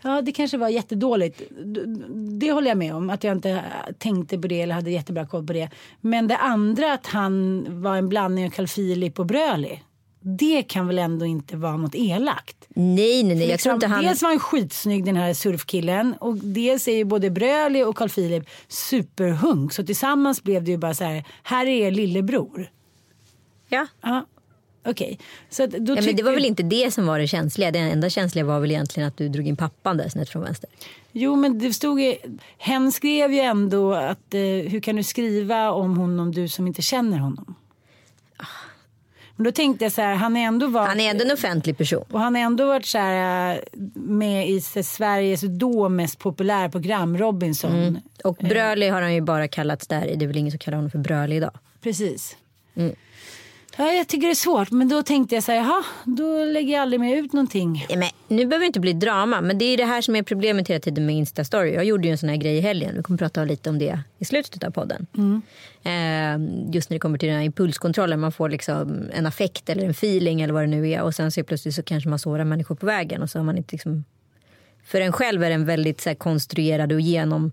Ja, 0.03 0.22
det 0.22 0.31
kanske 0.31 0.58
var 0.58 0.70
jättedåligt. 0.70 1.41
Det 2.39 2.51
håller 2.51 2.67
jag 2.67 2.77
med 2.77 2.96
om, 2.96 3.10
att 3.10 3.24
jag 3.24 3.38
inte 3.38 3.63
tänkte 3.98 4.39
på 4.39 4.48
det 4.48 4.62
eller 4.62 4.75
hade 4.75 4.91
jättebra 4.91 5.25
koll 5.25 5.48
på 5.48 5.53
det. 5.53 5.70
Men 6.01 6.27
det 6.27 6.38
andra, 6.38 6.93
att 6.93 7.08
han 7.08 7.65
var 7.81 7.96
en 7.96 8.10
blandning 8.10 8.46
av 8.46 8.50
Carl 8.50 8.67
Philip 8.67 9.20
och 9.20 9.25
Bröli. 9.25 9.79
Det 10.23 10.63
kan 10.63 10.87
väl 10.87 10.99
ändå 10.99 11.25
inte 11.25 11.57
vara 11.57 11.77
något 11.77 11.95
elakt? 11.95 12.57
Nej 12.69 13.23
nej 13.23 13.35
nej, 13.35 13.37
jag 13.37 13.37
tror 13.39 13.47
Liksom, 13.47 13.71
inte 13.73 13.87
han... 13.87 14.03
Dels 14.03 14.21
var 14.21 14.29
han 14.29 14.39
skitsnygg 14.39 15.05
den 15.05 15.15
här 15.15 15.33
surfkillen 15.33 16.13
och 16.19 16.35
dels 16.37 16.87
är 16.87 16.95
ju 16.95 17.03
både 17.03 17.29
Bröli 17.29 17.83
och 17.83 17.95
Carl 17.95 18.09
Philip 18.09 18.49
superhunk. 18.67 19.73
Så 19.73 19.83
tillsammans 19.85 20.43
blev 20.43 20.63
det 20.63 20.71
ju 20.71 20.77
bara 20.77 20.93
så 20.93 21.03
här, 21.03 21.23
här 21.43 21.65
är 21.65 21.87
er 21.87 21.91
lillebror. 21.91 22.69
Ja. 23.69 23.87
Ja, 24.01 24.25
okej. 24.85 25.19
Då 25.57 25.63
Ja, 25.63 25.67
men 25.73 25.95
det 25.95 26.01
tycker- 26.01 26.23
var 26.23 26.31
väl 26.33 26.45
inte 26.45 26.63
det 26.63 26.91
som 26.93 27.05
var 27.07 27.19
det 27.19 27.27
känsliga. 27.27 27.71
Det 27.71 27.79
enda 27.79 28.09
känsliga 28.09 28.45
var 28.45 28.59
väl 28.59 28.71
egentligen 28.71 29.07
att 29.07 29.17
du 29.17 29.29
drog 29.29 29.47
in 29.47 29.55
pappan 29.55 29.97
där 29.97 30.09
snett 30.09 30.29
från 30.29 30.41
vänster. 30.43 30.69
Jo 31.11 31.35
men 31.35 31.59
det 31.59 31.73
stod 31.73 32.01
ju, 32.01 32.15
hen 32.57 32.91
skrev 32.91 33.33
ju 33.33 33.39
ändå 33.39 33.93
att 33.93 34.33
eh, 34.33 34.39
hur 34.41 34.79
kan 34.79 34.95
du 34.95 35.03
skriva 35.03 35.71
om 35.71 35.97
honom 35.97 36.31
du 36.31 36.47
som 36.47 36.67
inte 36.67 36.81
känner 36.81 37.17
honom? 37.17 37.55
Men 39.41 39.45
då 39.45 39.51
tänkte 39.51 39.86
jag 39.86 39.91
så 39.91 40.01
här, 40.01 40.15
han 40.15 40.38
är 40.38 40.48
ändå 40.48 40.67
varit, 40.67 40.88
Han 40.89 41.00
är 41.00 41.10
ändå 41.10 41.25
en 41.25 41.31
offentlig 41.31 41.77
person. 41.77 42.05
och 42.12 42.19
han 42.19 42.36
har 42.36 42.41
ändå 42.41 42.65
varit 42.65 42.86
så 42.86 42.98
här, 42.98 43.53
eh, 43.53 43.60
med 43.93 44.50
i 44.50 44.62
Sveriges 44.62 45.41
då 45.41 45.89
mest 45.89 46.19
populära 46.19 46.69
program, 46.69 47.17
Robinson. 47.17 47.75
Mm. 47.75 47.98
Och 48.24 48.36
Bröli 48.36 48.89
har 48.89 49.01
han 49.01 49.13
ju 49.13 49.21
bara 49.21 49.48
kallats 49.48 49.88
där. 49.88 50.15
Det 50.15 50.25
är 50.25 50.27
väl 50.27 50.38
ingen 50.38 50.51
som 50.51 50.60
kallar 50.60 50.75
honom 50.75 50.91
för 50.91 50.98
Bröli 50.98 51.36
idag. 51.36 51.51
Precis. 51.81 52.38
Mm. 52.75 52.95
Ja, 53.81 53.91
jag 53.91 54.07
tycker 54.07 54.27
det 54.27 54.33
är 54.33 54.35
svårt, 54.35 54.71
men 54.71 54.89
då 54.89 55.03
tänkte 55.03 55.35
jag 55.35 55.43
så 55.43 55.51
här, 55.51 55.59
jaha, 55.59 55.83
då 56.03 56.45
lägger 56.45 56.73
jag 56.73 56.81
aldrig 56.81 57.00
mer 57.00 57.15
ut 57.15 57.33
någonting. 57.33 57.85
Nej, 57.89 57.97
Men, 57.97 58.38
nu 58.38 58.45
behöver 58.45 58.63
det 58.63 58.67
inte 58.67 58.79
bli 58.79 58.93
drama, 58.93 59.41
men 59.41 59.57
det 59.57 59.65
är 59.65 59.77
det 59.77 59.85
här 59.85 60.01
som 60.01 60.15
är 60.15 60.23
problemet 60.23 60.67
hela 60.67 60.79
tiden 60.79 61.05
med 61.05 61.15
Insta-story. 61.15 61.75
Jag 61.75 61.85
gjorde 61.85 62.07
ju 62.07 62.11
en 62.11 62.17
sån 62.17 62.29
här 62.29 62.35
grej 62.35 62.57
i 62.57 62.59
helgen. 62.59 62.93
Vi 62.97 63.03
kommer 63.03 63.17
prata 63.17 63.43
lite 63.43 63.69
om 63.69 63.79
det 63.79 64.00
i 64.19 64.25
slutet 64.25 64.63
av 64.63 64.71
podden. 64.71 65.07
Eh, 65.83 66.73
just 66.73 66.89
när 66.89 66.95
det 66.95 67.00
kommer 67.00 67.17
till 67.17 67.29
den 67.29 67.38
här 67.38 67.45
impulskontrollen. 67.45 68.19
Man 68.19 68.31
får 68.31 68.50
liksom 68.50 69.09
en 69.13 69.25
affekt 69.25 69.69
eller 69.69 69.83
en 69.83 69.91
feeling 69.91 70.41
eller 70.41 70.53
vad 70.53 70.63
det 70.63 70.67
nu 70.67 70.89
är. 70.89 71.01
Och 71.01 71.15
sen 71.15 71.31
så 71.31 71.43
plötsligt 71.43 71.75
så 71.75 71.83
kanske 71.83 72.09
man 72.09 72.19
sårar 72.19 72.43
människor 72.43 72.75
på 72.75 72.85
vägen. 72.85 73.21
Och 73.21 73.29
så 73.29 73.39
har 73.39 73.43
man 73.43 73.57
inte 73.57 73.75
liksom... 73.75 74.03
För 74.85 75.01
en 75.01 75.11
själv 75.11 75.43
är 75.43 75.50
det 75.50 75.55
en 75.55 75.65
väldigt 75.65 76.01
så 76.01 76.09
här, 76.09 76.15
konstruerad 76.15 76.91
och 76.91 77.01
genom 77.01 77.51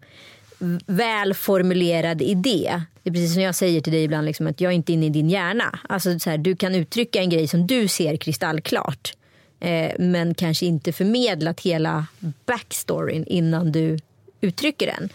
välformulerad 0.86 2.22
idé. 2.22 2.82
Det 3.08 3.12
är 3.12 3.14
precis 3.14 3.34
som 3.34 3.42
jag 3.42 3.54
säger 3.54 3.80
till 3.80 3.92
dig 3.92 4.04
ibland, 4.04 4.26
liksom, 4.26 4.46
att 4.46 4.60
jag 4.60 4.72
är 4.72 4.76
inte 4.76 4.92
inne 4.92 5.06
i 5.06 5.08
din 5.08 5.30
hjärna. 5.30 5.78
Alltså, 5.88 6.18
så 6.18 6.30
här, 6.30 6.38
du 6.38 6.56
kan 6.56 6.74
uttrycka 6.74 7.20
en 7.20 7.30
grej 7.30 7.48
som 7.48 7.66
du 7.66 7.88
ser 7.88 8.16
kristallklart. 8.16 9.12
Eh, 9.60 9.92
men 9.98 10.34
kanske 10.34 10.66
inte 10.66 10.92
förmedlat 10.92 11.60
hela 11.60 12.06
backstoryn 12.46 13.24
innan 13.26 13.72
du 13.72 13.98
uttrycker 14.40 14.86
den. 14.86 15.08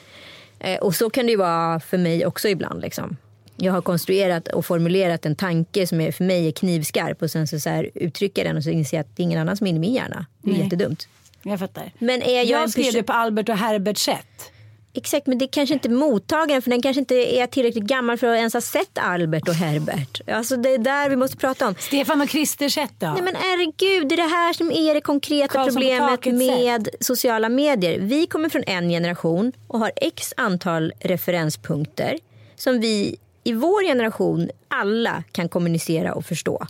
Eh, 0.60 0.80
och 0.80 0.96
så 0.96 1.10
kan 1.10 1.26
det 1.26 1.32
ju 1.32 1.38
vara 1.38 1.80
för 1.80 1.98
mig 1.98 2.26
också 2.26 2.50
ibland. 2.50 2.82
Liksom. 2.82 3.18
Jag 3.56 3.74
har 3.74 3.82
konstruerat 3.82 4.48
och 4.48 4.66
formulerat 4.66 5.26
en 5.26 5.36
tanke 5.36 5.88
som 5.88 6.02
är, 6.02 6.12
för 6.12 6.24
mig 6.24 6.48
är 6.48 6.52
knivskarp 6.52 7.22
och 7.22 7.32
sen 7.32 7.48
så, 7.48 7.60
så 7.60 7.70
här, 7.70 7.90
uttrycker 7.94 8.44
den 8.44 8.58
och 8.58 8.64
så 8.64 8.70
inser 8.70 8.98
jag 8.98 9.02
att 9.04 9.16
det 9.16 9.22
är 9.22 9.26
ingen 9.26 9.40
annan 9.40 9.58
som 9.58 9.68
är 9.68 9.70
inne 9.70 9.78
i 9.78 9.82
min 9.82 9.94
hjärna. 9.94 10.26
Det 10.42 10.50
är 10.50 10.54
Nej. 10.54 10.64
jättedumt. 10.64 11.08
Jag 11.44 11.60
fattar. 11.60 11.92
Men 12.00 12.22
är 12.22 12.36
jag, 12.36 12.46
Jag, 12.46 12.70
skrev 12.70 12.94
det 12.94 13.04
på 13.04 13.14
Albert 13.14 13.50
och 13.50 13.58
Herberts 13.58 14.02
sätt. 14.04 14.52
Exakt, 14.96 15.28
men 15.28 15.38
det 15.38 15.48
kanske 15.48 15.74
inte 15.74 15.88
är 15.88 15.94
mottagaren 15.94 16.62
för 16.62 16.70
den 16.70 16.82
kanske 16.82 17.00
inte 17.00 17.16
är 17.16 17.48
tillräckligt 17.48 17.84
gammal 17.84 18.18
för 18.18 18.28
att 18.28 18.38
ens 18.38 18.54
ha 18.54 18.62
sett 18.62 18.98
Albert 18.98 19.48
och 19.48 19.54
Herbert. 19.54 20.22
Alltså 20.28 20.58
det 20.58 20.70
är 20.70 20.78
där 20.78 21.10
vi 21.10 21.16
måste 21.16 21.38
prata 21.38 21.68
om. 21.68 21.76
Stefan 21.80 22.22
och 22.22 22.30
Christers 22.30 22.74
sätt 22.74 22.94
då? 23.00 23.08
Nej 23.08 23.22
men 23.22 23.36
herregud, 23.36 24.08
det 24.10 24.16
är 24.16 24.18
det 24.18 24.36
här 24.36 24.54
som 24.54 24.72
är 24.72 24.94
det 24.94 25.02
konkreta 25.02 25.54
Karlsson 25.54 25.82
problemet 25.82 26.26
med 26.26 26.90
sociala 27.00 27.50
medier. 27.50 28.00
Vi 28.00 28.28
kommer 28.28 28.50
från 28.50 28.64
en 28.68 28.90
generation 28.90 29.52
och 29.68 29.80
har 29.80 29.92
x 29.96 30.34
antal 30.38 30.94
referenspunkter 31.00 32.20
som 32.56 32.80
vi 32.80 33.16
i 33.44 33.54
vår 33.54 33.88
generation 33.88 34.50
alla 34.68 35.24
kan 35.32 35.50
kommunicera 35.50 36.14
och 36.14 36.26
förstå. 36.26 36.68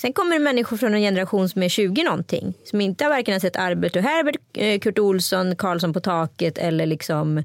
Sen 0.00 0.12
kommer 0.12 0.38
det 0.38 0.44
människor 0.44 0.76
från 0.76 0.94
en 0.94 1.00
generation 1.00 1.48
som 1.48 1.62
är 1.62 1.68
20 1.68 2.02
någonting 2.02 2.54
som 2.64 2.80
inte 2.80 3.04
har 3.04 3.10
varken 3.10 3.32
har 3.32 3.40
sett 3.40 3.56
Albert 3.56 3.96
och 3.96 4.02
Herbert, 4.02 4.36
eh, 4.52 4.78
Kurt 4.78 4.98
Olsson, 4.98 5.56
Karlsson 5.56 5.92
på 5.92 6.00
taket 6.00 6.58
eller 6.58 6.86
liksom 6.86 7.44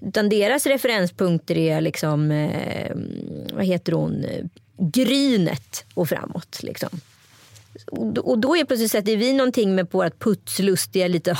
utan 0.00 0.28
deras 0.28 0.66
referenspunkter 0.66 1.58
är 1.58 1.80
liksom, 1.80 2.30
eh, 2.30 2.96
vad 3.52 3.64
heter 3.64 3.92
hon, 3.92 4.24
eh, 4.24 4.44
Grynet 4.78 5.84
och 5.94 6.08
framåt. 6.08 6.60
Liksom. 6.62 7.00
Och 7.90 8.38
då- 8.38 8.56
är 8.56 8.64
plötsligt 8.64 8.90
sätter 8.90 9.16
vi 9.16 9.32
någonting 9.32 9.74
med 9.74 9.90
på 9.90 9.98
vårt 9.98 10.18
putslustiga, 10.18 11.08
lite 11.08 11.36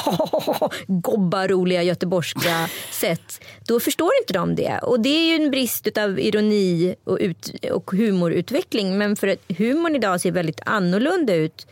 gobbaroliga 0.87 1.83
göteborgska 1.83 2.69
sätt. 2.92 3.40
Då 3.66 3.80
förstår 3.80 4.11
inte 4.23 4.33
de 4.33 4.54
det. 4.54 4.78
Och 4.83 5.00
det 5.00 5.09
är 5.09 5.28
ju 5.38 5.45
en 5.45 5.50
brist 5.50 5.99
av 5.99 6.21
ironi 6.21 6.95
och, 7.04 7.19
ut, 7.21 7.52
och 7.73 7.90
humorutveckling. 7.90 8.99
Men 8.99 9.16
för 9.16 9.28
att 9.28 9.38
humorn 9.59 9.97
idag 9.97 10.21
ser 10.21 10.33
väldigt 10.33 10.61
annorlunda 10.66 11.35
ut 11.35 11.66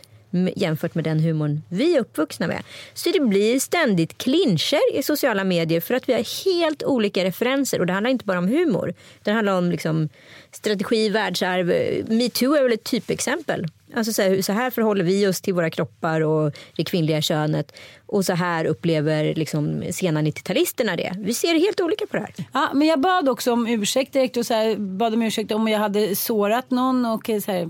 jämfört 0.55 0.95
med 0.95 1.03
den 1.03 1.19
humorn 1.19 1.61
vi 1.69 1.95
är 1.95 1.99
uppvuxna 1.99 2.47
med. 2.47 2.63
Så 2.93 3.09
det 3.09 3.19
blir 3.19 3.59
ständigt 3.59 4.17
clincher 4.17 4.97
i 4.97 5.03
sociala 5.03 5.43
medier 5.43 5.81
för 5.81 5.93
att 5.93 6.09
vi 6.09 6.13
har 6.13 6.45
helt 6.45 6.83
olika 6.83 7.23
referenser. 7.23 7.79
Och 7.79 7.85
det 7.85 7.93
handlar 7.93 8.11
inte 8.11 8.25
bara 8.25 8.37
om 8.37 8.47
humor. 8.47 8.93
Det 9.23 9.31
handlar 9.31 9.57
om 9.57 9.71
liksom 9.71 10.09
strategi, 10.51 11.09
världsarv. 11.09 11.71
Eh, 11.71 12.05
metoo 12.07 12.53
är 12.53 12.63
väl 12.63 12.73
ett 12.73 12.83
typexempel. 12.83 13.67
Alltså 13.95 14.13
så 14.13 14.21
här, 14.21 14.41
så 14.41 14.53
här 14.53 14.69
förhåller 14.69 15.03
vi 15.03 15.27
oss 15.27 15.41
till 15.41 15.53
våra 15.53 15.69
kroppar 15.69 16.21
och 16.21 16.53
det 16.75 16.83
kvinnliga 16.83 17.21
könet. 17.21 17.71
Och 18.05 18.25
så 18.25 18.33
här 18.33 18.65
upplever 18.65 19.35
liksom 19.35 19.83
sena 19.91 20.21
90-talisterna 20.21 20.97
det. 20.97 21.15
Vi 21.17 21.33
ser 21.33 21.53
helt 21.59 21.81
olika 21.81 22.05
på 22.05 22.17
det 22.17 22.23
här. 22.23 22.33
Ja, 22.53 22.69
men 22.73 22.87
jag 22.87 22.99
bad 22.99 23.29
också 23.29 23.53
om 23.53 23.67
ursäkt 23.67 24.13
direkt 24.13 24.37
och 24.37 24.45
så 24.45 24.53
här, 24.53 24.75
bad 24.75 25.13
om 25.13 25.21
ursäkt 25.21 25.51
om 25.51 25.67
jag 25.67 25.79
hade 25.79 26.15
sårat 26.15 26.71
någon. 26.71 27.05
Och 27.05 27.25
så 27.25 27.51
här, 27.51 27.69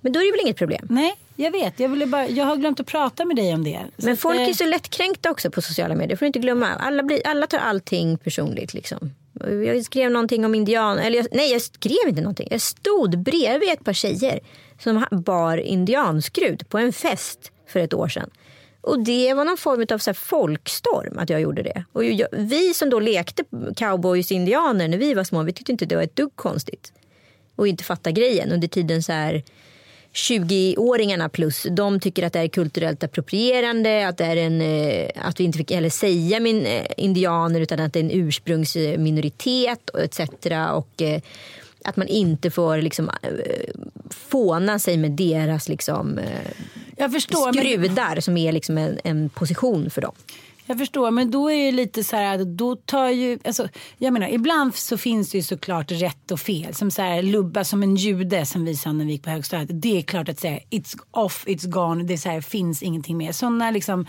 Men 0.00 0.12
då 0.12 0.20
är 0.20 0.24
det 0.24 0.32
väl 0.32 0.40
inget 0.40 0.56
problem? 0.56 0.86
nej, 0.90 1.14
jag 1.40 1.50
vet. 1.50 1.80
Jag, 1.80 1.88
ville 1.88 2.06
bara, 2.06 2.28
jag 2.28 2.44
har 2.44 2.56
glömt 2.56 2.80
att 2.80 2.86
prata 2.86 3.24
med 3.24 3.36
dig 3.36 3.54
om 3.54 3.64
det. 3.64 3.80
Men 3.96 4.16
folk 4.16 4.40
eh, 4.40 4.48
är 4.48 4.52
så 4.52 4.66
lättkränkta 4.66 5.30
också 5.30 5.50
på 5.50 5.62
sociala 5.62 5.94
medier. 5.94 6.16
får 6.16 6.24
du 6.24 6.26
inte 6.26 6.38
glömma. 6.38 6.66
Alla, 6.66 7.02
blir, 7.02 7.26
alla 7.26 7.46
tar 7.46 7.58
allting 7.58 8.18
personligt. 8.18 8.74
Liksom. 8.74 9.10
Jag 9.40 9.84
skrev 9.84 10.10
någonting 10.10 10.44
om 10.44 10.54
indian. 10.54 10.98
Eller 10.98 11.16
jag, 11.16 11.26
nej, 11.32 11.52
jag 11.52 11.62
skrev 11.62 12.08
inte 12.08 12.20
någonting. 12.20 12.48
Jag 12.50 12.60
stod 12.60 13.18
bredvid 13.18 13.68
ett 13.72 13.84
par 13.84 13.92
tjejer 13.92 14.40
som 14.78 15.04
bar 15.10 15.56
indianskrut 15.56 16.68
på 16.68 16.78
en 16.78 16.92
fest 16.92 17.52
för 17.66 17.80
ett 17.80 17.94
år 17.94 18.08
sedan. 18.08 18.30
Och 18.80 19.04
det 19.04 19.34
var 19.34 19.44
någon 19.44 19.56
form 19.56 19.86
av 19.90 19.98
så 19.98 20.10
här 20.10 20.14
folkstorm 20.14 21.18
att 21.18 21.30
jag 21.30 21.40
gjorde 21.40 21.62
det. 21.62 21.84
Och 21.92 22.04
jag, 22.04 22.28
vi 22.32 22.74
som 22.74 22.90
då 22.90 23.00
lekte 23.00 23.44
cowboys 23.76 24.32
indianer 24.32 24.88
när 24.88 24.98
vi 24.98 25.14
var 25.14 25.24
små, 25.24 25.42
vi 25.42 25.52
tyckte 25.52 25.72
inte 25.72 25.86
det 25.86 25.96
var 25.96 26.02
ett 26.02 26.16
dugg 26.16 26.36
konstigt. 26.36 26.92
Och 27.56 27.68
inte 27.68 27.84
fatta 27.84 28.10
grejen. 28.10 28.52
Under 28.52 28.68
tiden 28.68 29.02
så 29.02 29.12
här 29.12 29.42
20-åringarna 30.14 31.28
plus, 31.28 31.66
de 31.70 32.00
tycker 32.00 32.22
att 32.26 32.32
det 32.32 32.38
är 32.38 32.48
kulturellt 32.48 33.04
approprierande, 33.04 34.08
att, 34.08 34.18
det 34.18 34.24
är 34.24 34.36
en, 34.36 34.60
eh, 34.60 35.10
att 35.14 35.40
vi 35.40 35.44
inte 35.44 35.58
fick 35.58 35.70
heller 35.70 35.90
säga 35.90 36.40
min, 36.40 36.66
eh, 36.66 36.86
indianer 36.96 37.60
utan 37.60 37.80
att 37.80 37.92
det 37.92 37.98
är 37.98 38.04
en 38.04 38.10
ursprungsminoritet 38.10 39.90
etc. 39.98 40.20
Och 40.72 41.02
eh, 41.02 41.20
att 41.84 41.96
man 41.96 42.08
inte 42.08 42.50
får 42.50 42.78
liksom, 42.78 43.10
fåna 44.10 44.78
sig 44.78 44.96
med 44.96 45.10
deras 45.10 45.68
liksom, 45.68 46.20
jag 46.96 47.12
förstår. 47.12 47.52
Men, 47.52 47.64
skrudar 47.64 48.20
som 48.20 48.36
är 48.36 48.52
liksom 48.52 48.78
en, 48.78 48.98
en 49.04 49.28
position 49.28 49.90
för 49.90 50.00
dem. 50.00 50.14
Jag 50.68 50.78
förstår, 50.78 51.10
men 51.10 51.30
då 51.30 51.50
är 51.50 51.66
det 51.66 51.72
lite 51.72 52.04
så 52.04 52.16
här, 52.16 52.44
då 52.44 52.76
tar 52.76 53.08
ju, 53.08 53.38
alltså, 53.44 53.68
jag 53.98 54.12
menar, 54.12 54.28
ibland 54.28 54.74
så 54.74 54.98
finns 54.98 55.30
det 55.30 55.38
ju 55.38 55.42
såklart 55.42 55.90
rätt 55.90 56.30
och 56.30 56.40
fel. 56.40 56.74
Som 56.74 56.90
så 56.90 57.02
här, 57.02 57.22
lubba 57.22 57.64
som 57.64 57.82
en 57.82 57.96
jude 57.96 58.46
som 58.46 58.64
vi 58.64 58.76
sa 58.76 58.92
när 58.92 59.04
vi 59.04 59.12
gick 59.12 59.22
på 59.22 59.30
högstadiet. 59.30 59.82
Det 59.82 59.98
är 59.98 60.02
klart 60.02 60.28
att 60.28 60.40
säga, 60.40 60.58
it's 60.70 60.98
off, 61.10 61.44
it's 61.46 61.68
gone, 61.68 62.04
det 62.04 62.12
är 62.12 62.18
så 62.18 62.28
här, 62.28 62.40
finns 62.40 62.82
ingenting 62.82 63.16
mer. 63.16 63.32
Sådana 63.32 63.70
liksom... 63.70 64.06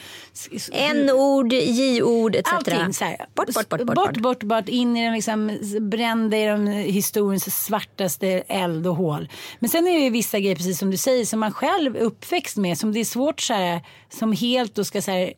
N-ord, 0.72 1.54
J-ord 1.54 2.36
etc. 2.36 2.54
Allting 2.54 2.94
så 2.94 3.06
här. 3.06 3.18
Bort, 3.36 3.54
bort, 3.54 3.70
bort, 3.70 3.86
bort, 3.86 3.96
bort, 3.96 4.18
bort, 4.18 4.44
bort, 4.44 4.70
in 4.70 4.98
i 4.98 5.04
den 5.04 5.14
liksom, 5.14 5.58
brända 5.82 6.38
i 6.38 6.46
den 6.46 6.68
historiens 6.68 7.66
svartaste 7.66 8.28
eld 8.48 8.88
och 8.88 8.96
hål. 8.96 9.30
Men 9.60 9.70
sen 9.70 9.88
är 9.88 9.92
det 9.92 10.04
ju 10.04 10.10
vissa 10.10 10.40
grejer, 10.40 10.56
precis 10.56 10.80
som 10.80 10.92
du 10.92 10.98
säger, 10.98 11.26
som 11.26 11.40
man 11.40 11.52
själv 11.52 11.96
är 11.96 12.00
uppväxt 12.00 12.58
med, 12.58 12.78
som 12.78 12.94
det 12.94 13.00
är 13.00 13.06
svårt 13.06 13.42
så 13.42 13.54
här, 13.54 13.82
som 14.10 14.34
helt 14.34 14.76
då 14.76 14.84
ska 14.84 15.02
så 15.02 15.12
här, 15.12 15.34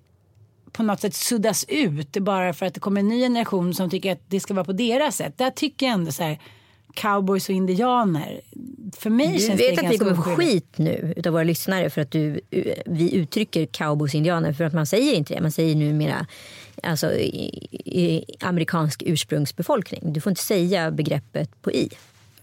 på 0.71 0.83
något 0.83 1.01
sätt 1.01 1.15
suddas 1.15 1.65
ut 1.67 2.11
bara 2.11 2.53
för 2.53 2.65
att 2.65 2.73
det 2.73 2.79
kommer 2.79 2.99
en 2.99 3.07
ny 3.07 3.19
generation 3.19 3.73
som 3.73 3.89
tycker 3.89 4.11
att 4.11 4.21
det 4.27 4.39
ska 4.39 4.53
vara 4.53 4.65
på 4.65 4.73
deras 4.73 5.15
sätt. 5.15 5.37
Där 5.37 5.49
tycker 5.49 5.85
jag 5.85 5.93
ändå 5.93 6.11
så 6.11 6.23
här, 6.23 6.39
cowboys 6.93 7.49
och 7.49 7.55
indianer. 7.55 8.41
För 8.97 9.09
mig 9.09 9.27
Du 9.27 9.39
känns 9.39 9.59
det 9.59 9.69
vet 9.69 9.85
att 9.85 9.91
vi 9.91 9.97
kommer 9.97 10.15
få 10.15 10.21
skit 10.21 10.77
nu 10.77 11.13
utav 11.17 11.33
våra 11.33 11.43
lyssnare 11.43 11.89
för 11.89 12.01
att 12.01 12.11
du, 12.11 12.41
vi 12.85 13.15
uttrycker 13.15 13.65
cowboys 13.65 14.15
indianer 14.15 14.53
för 14.53 14.63
att 14.63 14.73
man 14.73 14.85
säger 14.85 15.13
inte 15.13 15.33
det. 15.33 15.41
Man 15.41 15.51
säger 15.51 15.75
numera 15.75 16.27
alltså, 16.83 17.13
i, 17.13 17.67
i 17.85 18.25
amerikansk 18.39 19.03
ursprungsbefolkning. 19.05 20.13
Du 20.13 20.21
får 20.21 20.29
inte 20.29 20.43
säga 20.43 20.91
begreppet 20.91 21.61
på 21.61 21.71
i. 21.71 21.89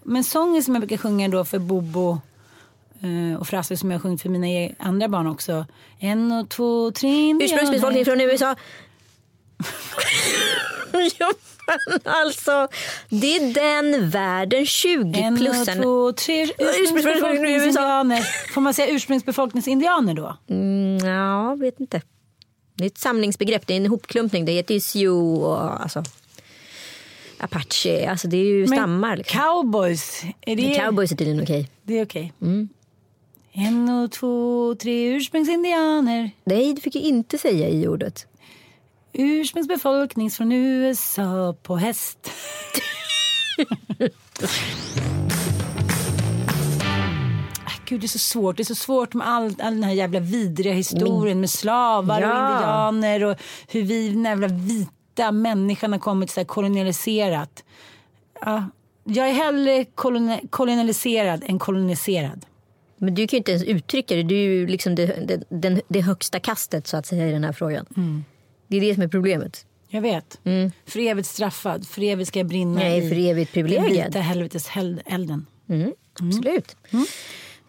Men 0.03 0.25
sången 0.25 0.63
som 0.63 0.75
jag 0.75 0.81
brukar 0.81 0.97
sjunga 0.97 1.29
då 1.29 1.45
för 1.45 1.59
Bobo 1.59 2.21
och 3.39 3.47
Frasse 3.49 3.77
som 3.77 3.91
jag 3.91 4.03
sjungit 4.03 4.23
för 4.23 4.29
mina 4.29 4.49
e- 4.49 4.75
andra 4.79 5.09
barn 5.09 5.27
också. 5.27 5.67
En 5.99 6.33
och 6.33 6.49
två, 6.49 6.91
tre 6.91 7.09
indianer. 7.09 7.45
Ursprungsbefolkning 7.55 8.05
från 8.05 8.21
USA. 8.21 8.57
ja, 11.19 11.33
men 11.67 12.01
alltså, 12.05 12.69
det 13.09 13.37
är 13.37 13.55
den 13.55 14.11
världen 14.11 14.67
20 14.67 15.21
En 15.21 15.37
plus. 15.37 15.69
och 15.69 15.83
två, 15.83 16.13
tre 16.13 16.43
ursprungsbefolkningsindianer. 16.59 18.53
Får 18.55 18.61
man 18.61 18.75
säga 18.75 18.95
ursprungsbefolkningsindianer 18.95 20.15
då? 20.15 20.37
Mm, 20.49 21.07
ja, 21.09 21.55
vet 21.55 21.81
inte. 21.81 22.03
Det 22.75 22.85
är 22.85 22.87
ett 22.87 22.99
samlingsbegrepp, 22.99 23.67
det 23.67 23.73
är 23.73 23.77
en 23.77 23.87
hopklumpning. 23.87 24.45
Det 24.45 24.53
heter 24.53 24.75
ju 24.75 24.81
Sioux 24.81 25.45
och 25.45 25.83
alltså, 25.83 26.05
Apache. 27.39 28.11
Alltså 28.11 28.29
det 28.29 28.37
är 28.37 28.45
ju 28.45 28.67
stammar. 28.67 29.17
Liksom. 29.17 29.41
cowboys, 29.41 30.23
är 30.41 30.57
det, 30.57 30.63
Men 30.63 30.75
Cowboys 30.75 31.13
är 31.13 31.17
tydligen 31.17 31.43
okej. 31.43 31.69
det 31.83 31.99
är 31.99 32.05
okej? 32.05 32.33
Mm. 32.43 32.69
En 33.53 33.89
och 33.89 34.11
två, 34.13 34.75
tre 34.75 35.09
ursprungsindianer. 35.09 36.31
Nej, 36.45 36.73
du 36.75 36.81
fick 36.81 36.95
ju 36.95 37.01
inte 37.01 37.39
säga 37.39 37.69
i 37.69 37.89
ordet. 37.89 38.27
Ursprungsbefolkning 39.13 40.31
från 40.31 40.53
USA 40.53 41.55
på 41.63 41.77
häst. 41.77 42.31
Ah, 47.67 47.71
Gud, 47.85 48.01
det 48.01 48.07
är 48.07 48.09
så 48.09 48.19
svårt. 48.19 48.57
Det 48.57 48.63
är 48.63 48.65
så 48.65 48.75
svårt 48.75 49.15
med 49.15 49.29
all, 49.29 49.45
all 49.45 49.75
den 49.75 49.83
här 49.83 49.93
jävla 49.93 50.21
vidriga 50.21 50.73
historien 50.75 51.41
med 51.41 51.51
slavar 51.51 52.23
och 52.23 52.29
Ja. 52.29 52.55
indianer 52.55 53.25
och 53.25 53.37
hur 53.69 53.83
vi, 53.83 54.09
den 54.09 54.25
jävla 54.25 54.49
vita 54.49 55.33
människan 55.33 55.93
har 55.93 55.99
kommit 55.99 56.31
så 56.31 56.41
här 56.41 56.45
kolonialiserat. 56.45 57.65
Ja, 58.41 58.65
jag 59.05 59.29
är 59.29 59.33
hellre 59.33 59.85
koloni- 59.85 60.49
kolonialiserad 60.51 61.43
än 61.47 61.59
koloniserad. 61.59 62.47
Men 62.99 63.15
du 63.15 63.27
kan 63.27 63.37
ju 63.37 63.39
inte 63.39 63.51
ens 63.53 63.65
uttrycka 63.65 64.15
det. 64.17 64.23
Du 64.23 64.35
är 64.35 64.43
ju 64.45 64.67
liksom 64.67 64.95
det, 64.95 65.07
det, 65.07 65.43
den, 65.49 65.81
det 65.89 66.01
högsta 66.01 66.41
kastet 66.41 66.87
så 66.87 66.97
att 66.97 67.07
säga 67.07 67.29
i 67.29 67.33
den 67.33 67.45
här 67.45 67.53
frågan. 67.53 67.87
Mm. 67.97 68.25
Det 68.69 68.77
är 68.77 68.81
det 68.81 68.95
som 68.95 69.03
är 69.03 69.09
problemet. 69.09 69.67
Jag 69.89 70.01
vet. 70.03 70.41
För 70.87 70.99
evigt 71.01 71.29
straffad. 71.29 71.87
För 71.87 72.03
evigt 72.03 72.29
ska 72.29 72.39
jag 72.39 72.47
brinna 72.49 72.81
Mm. 72.81 72.93
Nej, 72.93 73.07
i 73.07 73.09
för 73.09 73.31
evigt 73.31 73.53
privilegierad. 73.53 73.97
den 73.97 74.07
vita 74.07 74.21
helvetes 74.21 74.69
hel- 74.69 75.03
elden. 75.07 75.47
Absolut. 76.21 76.77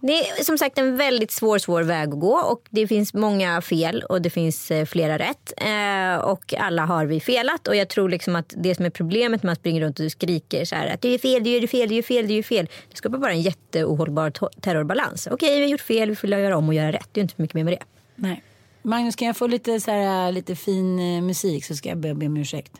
Det 0.02 0.14
är 0.14 0.44
som 0.44 0.58
sagt 0.58 0.78
en 0.78 0.98
väldigt 0.98 1.32
svår, 1.32 1.58
svår 1.58 1.84
väg 1.84 2.10
att 2.10 2.20
gå 2.20 2.40
och 2.40 2.62
det 2.70 2.88
finns 2.88 3.14
många 3.14 3.62
fel 3.62 4.04
och 4.10 4.22
det 4.22 4.30
finns 4.30 4.72
eh, 4.72 4.86
flera 4.86 5.18
rätt. 5.18 5.54
Eh, 5.58 6.24
och 6.24 6.54
alla 6.58 6.86
har 6.86 7.06
vi 7.06 7.20
felat 7.20 7.68
och 7.68 7.76
jag 7.76 7.90
tror 7.90 8.10
liksom 8.10 8.36
att 8.36 8.54
det 8.58 8.76
som 8.76 8.86
är 8.86 8.90
problemet 8.90 9.44
med 9.44 9.52
att 9.54 9.60
springa 9.60 9.82
runt 9.82 10.00
och 10.00 10.12
skriker 10.12 10.66
så 10.66 10.76
här 10.76 10.94
att 10.94 11.02
du 11.02 11.14
är 11.14 11.18
fel, 11.18 11.44
du 11.44 11.50
gör 11.50 11.68
fel, 11.68 11.90
du 11.90 11.96
gör 11.96 12.02
fel, 12.02 12.28
du 12.28 12.34
gör 12.34 12.44
fel. 12.44 12.70
Det 12.90 12.98
skapar 12.98 13.18
bara 13.18 13.32
en 13.32 13.42
jätteohållbar 13.42 14.32
terrorbalans. 14.62 15.28
Okej, 15.32 15.56
vi 15.56 15.62
har 15.62 15.70
gjort 15.70 15.82
fel, 15.82 16.10
vi 16.10 16.16
får 16.16 16.30
göra 16.30 16.58
om 16.58 16.68
och 16.68 16.74
göra 16.74 16.92
rätt. 16.92 17.10
Det 17.12 17.20
är 17.20 17.22
inte 17.22 17.36
mycket 17.38 17.54
mer 17.54 17.64
med 17.64 17.74
det. 17.74 17.84
Nej. 18.16 18.44
Magnus, 18.82 19.16
kan 19.16 19.28
jag 19.28 19.38
få 19.38 19.48
lite, 19.48 19.80
så 19.80 19.92
här, 19.92 20.32
lite 20.32 20.56
fin 20.56 21.00
eh, 21.00 21.22
musik 21.22 21.66
så 21.66 21.76
ska 21.76 21.90
jag 21.90 21.98
be 21.98 22.12
om 22.12 22.38
ursäkt. 22.38 22.72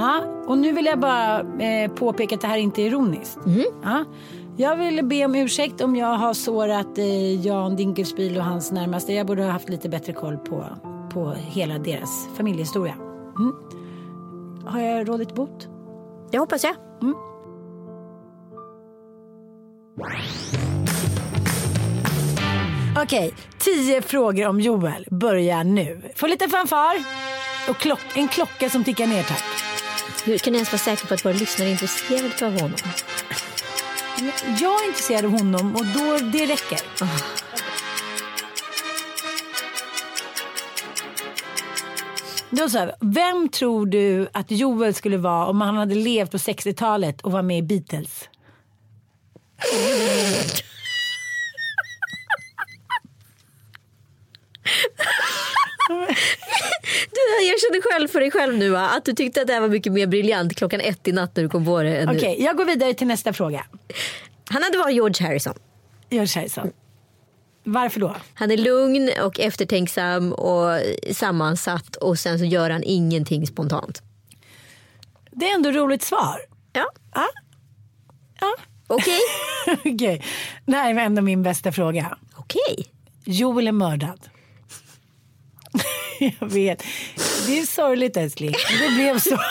Ja, 0.00 0.24
och 0.46 0.58
nu 0.58 0.72
vill 0.72 0.86
jag 0.86 1.00
bara 1.00 1.40
eh, 1.40 1.90
påpeka 1.90 2.34
att 2.34 2.40
det 2.40 2.46
här 2.46 2.58
inte 2.58 2.82
är 2.82 2.86
ironiskt. 2.86 3.38
Ja. 3.82 4.04
Jag 4.56 4.76
vill 4.76 5.04
be 5.04 5.24
om 5.24 5.34
ursäkt 5.34 5.80
om 5.80 5.96
jag 5.96 6.16
har 6.16 6.34
sårat 6.34 6.98
eh, 6.98 7.46
Jan 7.46 7.76
Dinkelspiel 7.76 8.36
och 8.36 8.44
hans 8.44 8.72
närmaste. 8.72 9.12
Jag 9.12 9.26
borde 9.26 9.42
ha 9.42 9.50
haft 9.50 9.68
lite 9.68 9.88
bättre 9.88 10.12
koll 10.12 10.36
på, 10.36 10.64
på 11.12 11.30
hela 11.30 11.78
deras 11.78 12.28
familjehistoria. 12.36 12.94
Mm. 13.38 13.54
Har 14.66 14.80
jag 14.80 15.08
rådit 15.08 15.34
bot? 15.34 15.68
Det 16.30 16.38
hoppas 16.38 16.64
jag. 16.64 16.74
Okej, 23.02 23.34
tio 23.58 24.02
frågor 24.02 24.46
om 24.46 24.60
Joel 24.60 25.06
börjar 25.10 25.64
nu. 25.64 26.02
Få 26.16 26.26
lite 26.26 26.48
fanfar. 26.48 26.96
Och 27.68 27.76
klock, 27.76 28.00
en 28.14 28.28
klocka 28.28 28.70
som 28.70 28.84
tickar 28.84 29.06
ner 29.06 29.22
tack. 29.22 29.69
Hur 30.24 30.38
kan 30.38 30.52
ni 30.52 30.58
ens 30.58 30.72
vara 30.72 30.78
säkra 30.78 31.08
på 31.08 31.14
att 31.14 31.24
våra 31.24 31.32
lyssnare 31.32 31.68
är 31.68 31.72
intresserade 31.72 32.46
av 32.46 32.60
honom? 32.60 32.78
Jag 34.60 34.82
är 34.82 34.86
intresserad 34.86 35.24
av 35.24 35.30
honom 35.30 35.76
och 35.76 35.86
då, 35.86 36.18
det 36.18 36.46
räcker. 36.46 36.80
Då 42.50 42.68
så 42.68 42.78
här, 42.78 42.94
vem 43.00 43.48
tror 43.48 43.86
du 43.86 44.28
att 44.32 44.50
Joel 44.50 44.94
skulle 44.94 45.16
vara 45.16 45.46
om 45.46 45.60
han 45.60 45.76
hade 45.76 45.94
levt 45.94 46.30
på 46.30 46.36
60-talet 46.36 47.20
och 47.20 47.32
var 47.32 47.42
med 47.42 47.58
i 47.58 47.62
Beatles? 47.62 48.28
Du 57.60 57.76
erkände 57.76 57.88
själv 57.92 58.08
för 58.08 58.20
dig 58.20 58.30
själv 58.30 58.58
nu 58.58 58.76
att 58.76 59.04
du 59.04 59.12
tyckte 59.12 59.40
att 59.40 59.46
det 59.46 59.52
här 59.52 59.60
var 59.60 59.68
mycket 59.68 59.92
mer 59.92 60.06
briljant 60.06 60.56
klockan 60.56 60.80
ett 60.80 61.08
i 61.08 61.12
natt 61.12 61.36
när 61.36 61.42
du 61.42 61.48
kom 61.48 61.64
på 61.64 61.82
det. 61.82 62.06
Okej, 62.08 62.36
nu. 62.38 62.44
jag 62.44 62.56
går 62.56 62.64
vidare 62.64 62.94
till 62.94 63.06
nästa 63.06 63.32
fråga. 63.32 63.64
Han 64.50 64.62
hade 64.62 64.78
varit 64.78 64.94
George 64.94 65.26
Harrison. 65.26 65.54
George 66.10 66.40
Harrison. 66.40 66.72
Varför 67.64 68.00
då? 68.00 68.16
Han 68.34 68.50
är 68.50 68.56
lugn 68.56 69.10
och 69.22 69.40
eftertänksam 69.40 70.32
och 70.32 70.80
sammansatt 71.12 71.96
och 71.96 72.18
sen 72.18 72.38
så 72.38 72.44
gör 72.44 72.70
han 72.70 72.82
ingenting 72.84 73.46
spontant. 73.46 74.02
Det 75.30 75.50
är 75.50 75.54
ändå 75.54 75.70
roligt 75.70 76.02
svar. 76.02 76.40
Ja, 76.72 76.90
Ja. 77.14 77.26
Ja. 78.40 78.54
okej. 78.86 79.18
Okej. 79.94 80.24
Det 80.66 80.72
här 80.76 80.94
är 80.94 80.98
ändå 80.98 81.22
min 81.22 81.42
bästa 81.42 81.72
fråga. 81.72 82.18
Okej. 82.36 82.86
Joel 83.24 83.68
är 83.68 83.72
mördad. 83.72 84.20
Jag 86.40 86.48
vet. 86.48 86.84
Det 87.46 87.58
är 87.58 87.66
sorgligt 87.66 88.16
älskling. 88.16 88.52
Det 88.80 88.94
blev 88.94 89.18
så. 89.18 89.36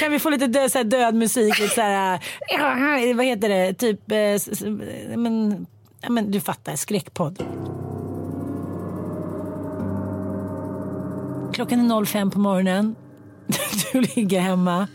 Kan 0.00 0.12
vi 0.12 0.18
få 0.18 0.30
lite 0.30 0.46
död, 0.46 0.72
så 0.72 0.78
här 0.78 0.84
död 0.84 1.14
musik? 1.14 1.58
Lite 1.58 1.74
så 1.74 1.80
här, 1.80 2.20
äh, 2.50 3.16
vad 3.16 3.26
heter 3.26 3.48
det? 3.48 3.74
Typ... 3.74 4.10
eh, 4.12 4.40
Men, 5.16 5.66
men 6.08 6.30
du 6.30 6.40
fattar, 6.40 6.76
skräckpodd. 6.76 7.44
Klockan 11.54 11.90
är 11.90 12.04
05 12.04 12.30
på 12.30 12.38
morgonen. 12.38 12.94
Du 13.92 14.00
ligger 14.00 14.40
hemma. 14.40 14.88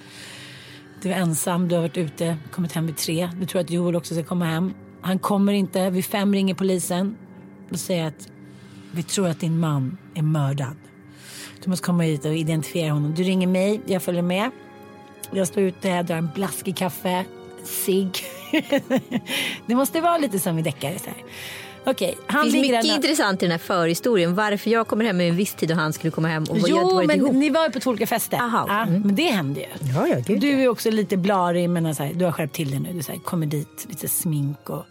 Du 1.01 1.11
är 1.11 1.15
ensam, 1.15 1.67
du 1.67 1.75
har 1.75 1.81
varit 1.81 1.97
ute, 1.97 2.37
kommit 2.51 2.71
hem 2.71 2.85
vid 2.85 2.97
tre. 2.97 3.29
Du 3.39 3.45
tror 3.45 3.61
att 3.61 3.69
Joel 3.69 3.95
också 3.95 4.13
ska 4.13 4.23
komma 4.23 4.45
hem. 4.45 4.73
Han 5.01 5.19
kommer 5.19 5.53
inte. 5.53 5.89
Vid 5.89 6.05
fem 6.05 6.33
ringer 6.33 6.53
polisen 6.53 7.17
och 7.71 7.79
säger 7.79 8.07
att 8.07 8.29
vi 8.91 9.03
tror 9.03 9.27
att 9.27 9.39
din 9.39 9.59
man 9.59 9.97
är 10.15 10.21
mördad. 10.21 10.75
Du 11.63 11.69
måste 11.69 11.85
komma 11.85 12.03
hit 12.03 12.25
och 12.25 12.35
identifiera 12.35 12.91
honom. 12.93 13.13
Du 13.15 13.23
ringer 13.23 13.47
mig, 13.47 13.81
jag 13.85 14.03
följer 14.03 14.21
med. 14.21 14.51
Jag 15.31 15.47
står 15.47 15.63
ute, 15.63 15.87
jag 15.87 16.05
drar 16.05 16.15
en 16.15 16.29
blaskig 16.35 16.77
kaffe, 16.77 17.25
cigg. 17.63 18.17
det 19.65 19.75
måste 19.75 20.01
vara 20.01 20.17
lite 20.17 20.39
som 20.39 20.59
i 20.59 20.61
deckare. 20.61 20.99
så 20.99 21.05
här. 21.05 21.23
Okej, 21.89 22.17
han 22.27 22.45
Det 22.45 22.51
finns 22.51 22.61
mycket 22.67 22.81
där- 22.83 22.95
intressant 22.95 23.43
i 23.43 23.45
den 23.45 23.51
här 23.51 23.57
förhistorien. 23.57 24.35
Varför 24.35 24.69
jag 24.71 24.87
kommer 24.87 25.05
hem 25.05 25.17
med 25.17 25.29
en 25.29 25.35
viss 25.35 25.53
tid 25.53 25.71
och 25.71 25.77
han 25.77 25.93
skulle 25.93 26.11
komma 26.11 26.27
hem 26.27 26.43
och 26.43 26.57
vi 26.57 26.61
hade 26.61 26.71
Jo, 26.71 26.93
varit 26.95 27.07
men 27.07 27.17
ihop. 27.17 27.33
ni 27.33 27.49
var 27.49 27.65
ju 27.65 27.71
på 27.71 27.79
två 27.79 27.89
olika 27.89 28.07
fester. 28.07 28.37
Aha, 28.37 28.65
ja, 28.67 28.81
mm. 28.83 29.01
Men 29.01 29.15
det 29.15 29.23
hände 29.23 29.59
ju. 29.59 29.65
Ja, 29.95 30.07
ja, 30.07 30.15
gud, 30.27 30.39
du 30.39 30.63
är 30.63 30.67
också 30.67 30.91
lite 30.91 31.17
blarig, 31.17 31.69
men 31.69 31.95
så 31.95 32.03
här, 32.03 32.13
du 32.13 32.25
har 32.25 32.31
skärpt 32.31 32.55
till 32.55 32.71
dig 32.71 32.79
nu. 32.79 32.93
Du 32.93 33.03
så 33.03 33.11
här, 33.11 33.19
kommer 33.19 33.45
dit, 33.45 33.85
lite 33.89 34.07
smink 34.07 34.69
och... 34.69 34.85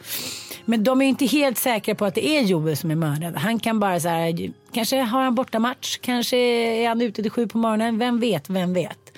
Men 0.64 0.84
de 0.84 1.02
är 1.02 1.06
inte 1.06 1.26
helt 1.26 1.58
säkra 1.58 1.94
på 1.94 2.04
att 2.04 2.14
det 2.14 2.28
är 2.28 2.42
Joel 2.42 2.76
som 2.76 2.90
är 2.90 2.94
mördad. 2.94 3.36
Han 3.36 3.58
kan 3.58 3.80
bara 3.80 4.00
så 4.00 4.08
här, 4.08 4.50
kanske 4.72 5.00
har 5.00 5.22
han 5.22 5.34
bortamatch, 5.34 5.98
kanske 5.98 6.36
är 6.36 6.88
han 6.88 7.00
ute 7.02 7.22
till 7.22 7.30
sju 7.30 7.46
på 7.48 7.58
morgonen. 7.58 7.98
Vem 7.98 8.20
vet, 8.20 8.50
vem 8.50 8.74
vet. 8.74 9.12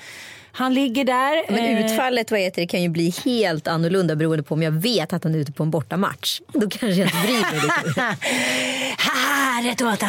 Han 0.52 0.74
ligger 0.74 1.04
där. 1.04 1.52
Men 1.52 1.76
eh, 1.76 1.84
utfallet 1.86 2.30
vad 2.30 2.40
heter 2.40 2.62
det, 2.62 2.66
kan 2.68 2.82
ju 2.82 2.88
bli 2.88 3.14
helt 3.24 3.68
annorlunda 3.68 4.16
beroende 4.16 4.42
på 4.42 4.54
om 4.54 4.62
jag 4.62 4.72
vet 4.72 5.12
att 5.12 5.24
han 5.24 5.34
är 5.34 5.38
ute 5.38 5.52
på 5.52 5.62
en 5.62 5.70
bortamatch. 5.70 6.40
Då 6.52 6.60
kanske 6.60 6.86
jag 6.88 7.06
inte 7.06 7.16
bryr 7.26 7.40
mig 7.40 7.54
lite. 7.86 8.00
Ha, 9.06 9.70
rätt 9.70 9.82
åt 9.82 10.02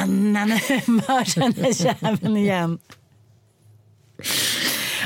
där 1.51 1.85
jäveln 1.85 2.37
igen. 2.37 2.79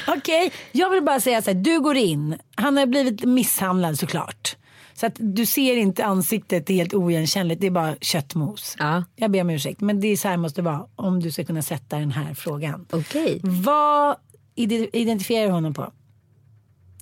Okej, 0.08 0.52
jag 0.72 0.90
vill 0.90 1.04
bara 1.04 1.20
säga 1.20 1.42
så 1.42 1.50
här. 1.52 1.56
Du 1.56 1.80
går 1.80 1.96
in. 1.98 2.38
Han 2.56 2.78
har 2.78 2.86
blivit 2.86 3.24
misshandlad 3.24 4.00
såklart. 4.00 4.56
Så 4.94 5.06
att 5.06 5.14
du 5.18 5.46
ser 5.46 5.78
inte 5.78 6.06
ansiktet 6.06 6.70
helt 6.70 6.94
oigenkännligt. 6.94 7.62
Det 7.62 7.68
är 7.68 7.72
bara 7.72 7.96
köttmos. 8.02 8.76
Ja. 8.80 9.04
Jag 9.16 9.32
ber 9.32 9.42
om 9.42 9.50
ursäkt. 9.50 9.82
Men 9.82 10.00
det 10.02 10.08
är 10.08 10.18
så 10.18 10.28
här 10.28 10.38
måste 10.38 10.62
det 10.62 10.66
vara 10.66 10.86
om 10.96 11.20
du 11.24 11.32
ska 11.32 11.44
kunna 11.46 11.62
sätta 11.62 11.98
den 12.00 12.12
här 12.12 12.34
frågan. 12.34 12.86
Okej. 12.92 13.40
Vad 13.44 14.12
ide- 14.12 14.18
identifierar 14.56 15.50
honom 15.50 15.74
på? 15.74 15.92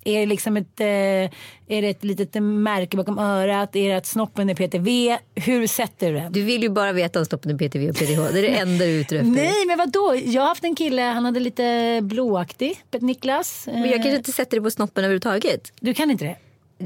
Är 0.05 0.19
det 0.19 0.25
liksom 0.25 0.57
ett, 0.57 0.79
eh, 0.79 0.87
är 0.87 1.81
det 1.81 1.89
ett 1.89 2.03
litet 2.03 2.43
märke 2.43 2.97
bakom 2.97 3.19
örat? 3.19 3.75
Är 3.75 3.89
det 3.89 3.95
att 3.95 4.05
snoppen 4.05 4.49
är 4.49 4.55
PTV? 4.55 5.17
Hur 5.35 5.67
sätter 5.67 6.11
du 6.11 6.19
den? 6.19 6.31
Du 6.31 6.41
vill 6.41 6.63
ju 6.63 6.69
bara 6.69 6.91
veta 6.91 7.19
om 7.19 7.25
stoppen 7.25 7.51
är 7.51 7.57
PTV 7.57 7.89
och 7.89 7.95
PTH. 7.95 8.33
Det 8.33 8.39
är 8.39 8.41
det 8.41 8.47
enda 8.47 8.85
du 8.85 8.91
är 8.91 8.99
ute 8.99 9.15
efter. 9.15 9.31
Nej, 9.31 9.65
men 9.67 9.77
vad 9.77 9.91
då? 9.91 10.15
Jag 10.25 10.41
har 10.41 10.47
haft 10.47 10.63
en 10.63 10.75
kille, 10.75 11.01
han 11.01 11.25
hade 11.25 11.39
lite 11.39 11.99
blåaktig, 12.03 12.79
Niklas. 12.99 13.67
Men 13.67 13.83
jag 13.83 13.93
kanske 13.93 14.15
inte 14.15 14.31
sätter 14.31 14.57
det 14.57 14.63
på 14.63 14.71
snoppen 14.71 15.03
överhuvudtaget. 15.03 15.71
Du 15.79 15.93
kan 15.93 16.11
inte 16.11 16.25
det? 16.25 16.35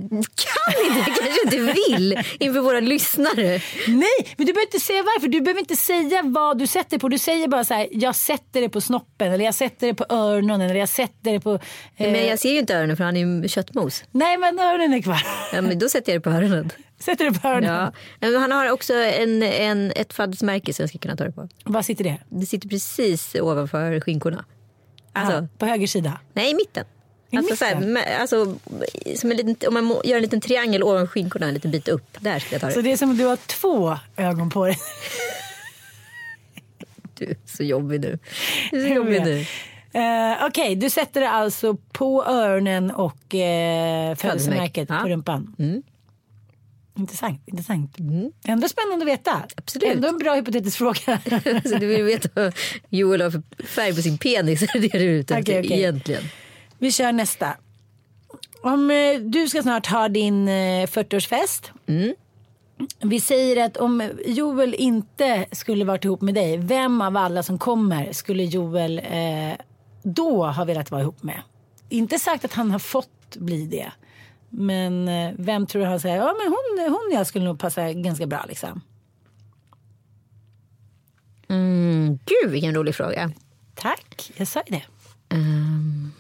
Kan 0.09 0.85
inte, 0.85 0.99
jag 0.99 1.17
kanske 1.17 1.41
inte 1.43 1.73
vill 1.73 2.19
inför 2.39 2.59
våra 2.59 2.79
lyssnare. 2.79 3.61
Nej, 3.87 4.33
men 4.37 4.45
du 4.47 4.53
behöver 4.53 4.67
inte 4.67 4.79
säga 4.79 5.03
varför. 5.03 5.27
Du 5.27 5.41
behöver 5.41 5.59
inte 5.59 5.75
säga 5.75 6.21
vad 6.23 6.57
du 6.57 6.67
sätter 6.67 6.99
på. 6.99 7.09
Du 7.09 7.17
säger 7.17 7.47
bara 7.47 7.63
så 7.63 7.73
här, 7.73 7.87
jag 7.91 8.15
sätter 8.15 8.61
det 8.61 8.69
på 8.69 8.81
snoppen 8.81 9.31
eller 9.31 9.45
jag 9.45 9.55
sätter 9.55 9.87
det 9.87 9.93
på 9.93 10.05
öronen 10.09 10.61
eller 10.61 10.79
jag 10.79 10.89
sätter 10.89 11.31
det 11.31 11.39
på... 11.39 11.53
Eh... 11.95 12.11
Men 12.11 12.27
jag 12.27 12.39
ser 12.39 12.51
ju 12.51 12.59
inte 12.59 12.75
öronen 12.75 12.97
för 12.97 13.03
han 13.03 13.17
är 13.17 13.41
ju 13.41 13.47
köttmos. 13.47 14.03
Nej, 14.11 14.37
men 14.37 14.59
öronen 14.59 14.93
är 14.93 15.01
kvar. 15.01 15.21
Ja, 15.53 15.61
men 15.61 15.79
då 15.79 15.89
sätter 15.89 16.11
jag 16.11 16.21
det 16.21 16.23
på 16.23 16.29
öronen. 16.29 16.71
Sätter 16.99 17.25
du 17.25 17.39
på 17.39 17.47
öronen? 17.47 17.73
Ja. 17.73 17.91
Men 18.19 18.35
han 18.35 18.51
har 18.51 18.71
också 18.71 18.93
en, 18.93 19.43
en, 19.43 19.91
ett 19.95 20.13
fadersmärke 20.13 20.73
som 20.73 20.83
jag 20.83 20.89
ska 20.89 20.99
kunna 20.99 21.15
ta 21.15 21.23
det 21.23 21.31
på. 21.31 21.49
Var 21.63 21.81
sitter 21.81 22.03
det? 22.03 22.17
Det 22.29 22.45
sitter 22.45 22.69
precis 22.69 23.35
ovanför 23.35 23.99
skinkorna. 23.99 24.45
Alltså, 25.13 25.37
Aha, 25.37 25.47
på 25.57 25.65
höger 25.65 25.87
sida? 25.87 26.19
nej 26.33 26.51
i 26.51 26.53
mitten. 26.53 26.85
Alltså, 27.35 27.55
så 27.55 27.65
här, 27.65 27.75
med- 27.79 28.21
alltså, 28.21 28.55
som 29.15 29.31
en 29.31 29.37
liten, 29.37 29.67
om 29.67 29.73
man 29.73 30.01
gör 30.03 30.15
en 30.15 30.21
liten 30.21 30.41
triangel 30.41 30.83
ovanför 30.83 31.07
skinkorna 31.07 31.47
en 31.47 31.53
liten 31.53 31.71
bit 31.71 31.87
upp. 31.87 32.17
Där 32.19 32.39
ska 32.39 32.55
jag 32.55 32.61
ta 32.61 32.67
det. 32.67 32.73
Så 32.73 32.81
det 32.81 32.91
är 32.91 32.97
som 32.97 33.11
att 33.11 33.17
du 33.17 33.25
har 33.25 33.35
två 33.35 33.97
ögon 34.17 34.49
på 34.49 34.65
dig. 34.65 34.77
Du 37.17 37.25
är 37.25 37.35
så 37.45 37.63
jobbig 37.63 38.01
nu. 38.01 38.19
Du 38.71 38.81
är 38.83 38.87
så 38.87 38.93
jobbig 38.95 39.21
nu. 39.23 39.45
Eh, 39.99 40.45
Okej, 40.45 40.75
du 40.75 40.89
sätter 40.89 41.21
det 41.21 41.29
alltså 41.29 41.75
på 41.91 42.25
öronen 42.25 42.91
och 42.91 43.35
eh, 43.35 44.15
födelsemärket 44.15 44.89
Ja. 44.89 44.99
på 45.01 45.07
rumpan. 45.09 45.55
Mm. 45.59 45.83
Intressant. 46.97 47.41
intressant. 47.45 47.97
Ändå 48.47 48.67
spännande 48.69 49.03
att 49.05 49.11
veta. 49.11 49.43
Absolut. 49.55 49.95
Ändå 49.95 50.07
en 50.07 50.17
bra 50.17 50.35
hypotetisk 50.35 50.77
fråga. 50.77 51.19
Du 51.79 51.85
vill 51.87 52.03
veta 52.03 52.29
vad 52.33 52.53
Joel 52.89 53.21
har 53.21 53.31
för 53.31 53.41
färg 53.65 53.95
på 53.95 54.01
sin 54.01 54.17
penis. 54.17 54.61
Är 54.75 54.79
det 54.79 54.87
du 54.87 54.97
är 54.97 54.99
ute 55.19 55.35
efter 55.35 55.51
Okej, 55.53 55.65
okej. 55.65 55.77
egentligen? 55.79 56.23
Vi 56.79 56.91
kör 56.91 57.11
nästa. 57.11 57.57
Om 58.61 58.91
eh, 58.91 59.19
du 59.21 59.47
ska 59.47 59.61
snart 59.61 59.87
ha 59.87 60.09
din 60.09 60.47
eh, 60.47 60.87
40-årsfest. 60.87 61.71
Mm. 61.87 62.15
Vi 63.01 63.21
säger 63.21 63.65
att 63.65 63.77
om 63.77 64.11
Joel 64.25 64.73
inte 64.73 65.45
skulle 65.51 65.85
varit 65.85 66.05
ihop 66.05 66.21
med 66.21 66.33
dig, 66.33 66.57
vem 66.57 67.01
av 67.01 67.17
alla 67.17 67.43
som 67.43 67.59
kommer 67.59 68.13
skulle 68.13 68.43
Joel 68.43 68.99
eh, 68.99 69.57
då 70.03 70.45
ha 70.45 70.65
velat 70.65 70.91
vara 70.91 71.01
ihop 71.01 71.23
med? 71.23 71.41
Inte 71.89 72.19
sagt 72.19 72.45
att 72.45 72.53
han 72.53 72.71
har 72.71 72.79
fått 72.79 73.35
bli 73.35 73.65
det. 73.65 73.91
Men 74.49 75.07
eh, 75.07 75.33
vem 75.37 75.67
tror 75.67 75.81
du 75.81 75.87
han 75.87 75.99
säger, 75.99 76.17
ja 76.17 76.35
men 76.39 76.47
hon, 76.47 76.93
hon 76.93 77.11
och 77.11 77.19
jag 77.19 77.27
skulle 77.27 77.45
nog 77.45 77.59
passa 77.59 77.93
ganska 77.93 78.27
bra 78.27 78.45
liksom. 78.47 78.81
Mm, 81.47 82.19
gud 82.25 82.51
vilken 82.51 82.75
rolig 82.75 82.95
fråga. 82.95 83.31
Tack, 83.75 84.31
jag 84.35 84.47
sa 84.47 84.63
ju 84.67 84.75
det. 84.75 84.83
Ehm. 85.35 86.11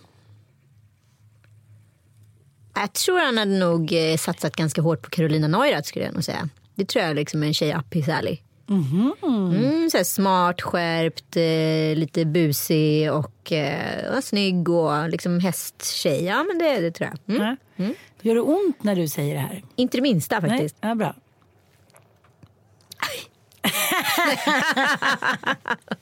Jag 2.79 2.93
tror 2.93 3.19
han 3.19 3.37
hade 3.37 3.59
nog 3.59 3.93
eh, 3.93 4.17
satsat 4.17 4.55
ganska 4.55 4.81
hårt 4.81 5.01
på 5.01 5.09
Carolina 5.09 5.47
Neurath 5.47 5.87
skulle 5.87 6.05
jag 6.05 6.13
nog 6.13 6.23
säga. 6.23 6.49
Det 6.75 6.85
tror 6.85 7.05
jag 7.05 7.15
liksom 7.15 7.43
är 7.43 7.47
en 7.47 7.53
tjej 7.53 7.75
up 7.75 7.93
his 7.93 8.09
alley. 8.09 8.37
Mm, 8.69 9.89
så 9.91 9.97
här 9.97 10.03
smart, 10.03 10.61
skärpt, 10.61 11.37
eh, 11.37 11.99
lite 11.99 12.25
busig 12.25 13.11
och 13.11 13.51
eh, 13.51 14.19
snygg 14.19 14.69
och 14.69 15.09
liksom 15.09 15.39
hästtjej. 15.39 16.23
Ja 16.23 16.43
men 16.43 16.57
det, 16.57 16.79
det 16.79 16.91
tror 16.91 17.09
jag. 17.09 17.35
Mm. 17.35 17.57
Ja. 17.75 17.85
Gör 18.21 18.35
det 18.35 18.41
ont 18.41 18.83
när 18.83 18.95
du 18.95 19.07
säger 19.07 19.33
det 19.33 19.39
här? 19.39 19.63
Inte 19.75 19.97
det 19.97 20.01
minsta 20.01 20.41
faktiskt. 20.41 20.75
Nej? 20.81 20.89
Ja, 20.89 20.95
bra. 20.95 21.15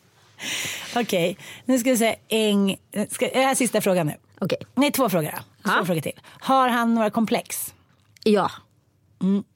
Okej, 0.96 1.38
nu 1.66 1.80
ska 1.80 1.90
vi 1.90 1.98
säga 1.98 2.16
en... 2.28 2.76
Ska, 3.10 3.30
är 3.30 3.40
det 3.40 3.46
här 3.46 3.56
sista 3.56 3.82
frågan 3.82 4.08
nu? 4.08 4.14
Okej. 4.42 4.58
Nej, 4.76 4.92
två 4.92 5.10
frågor. 5.10 5.32
då. 5.32 5.38
Två 5.72 5.78
Ja. 5.80 5.86
frågor 5.86 6.02
till. 6.02 6.20
Har 6.26 6.70
han 6.70 6.96
några 6.96 7.10
komplex? 7.10 7.74
Ja. 8.24 8.52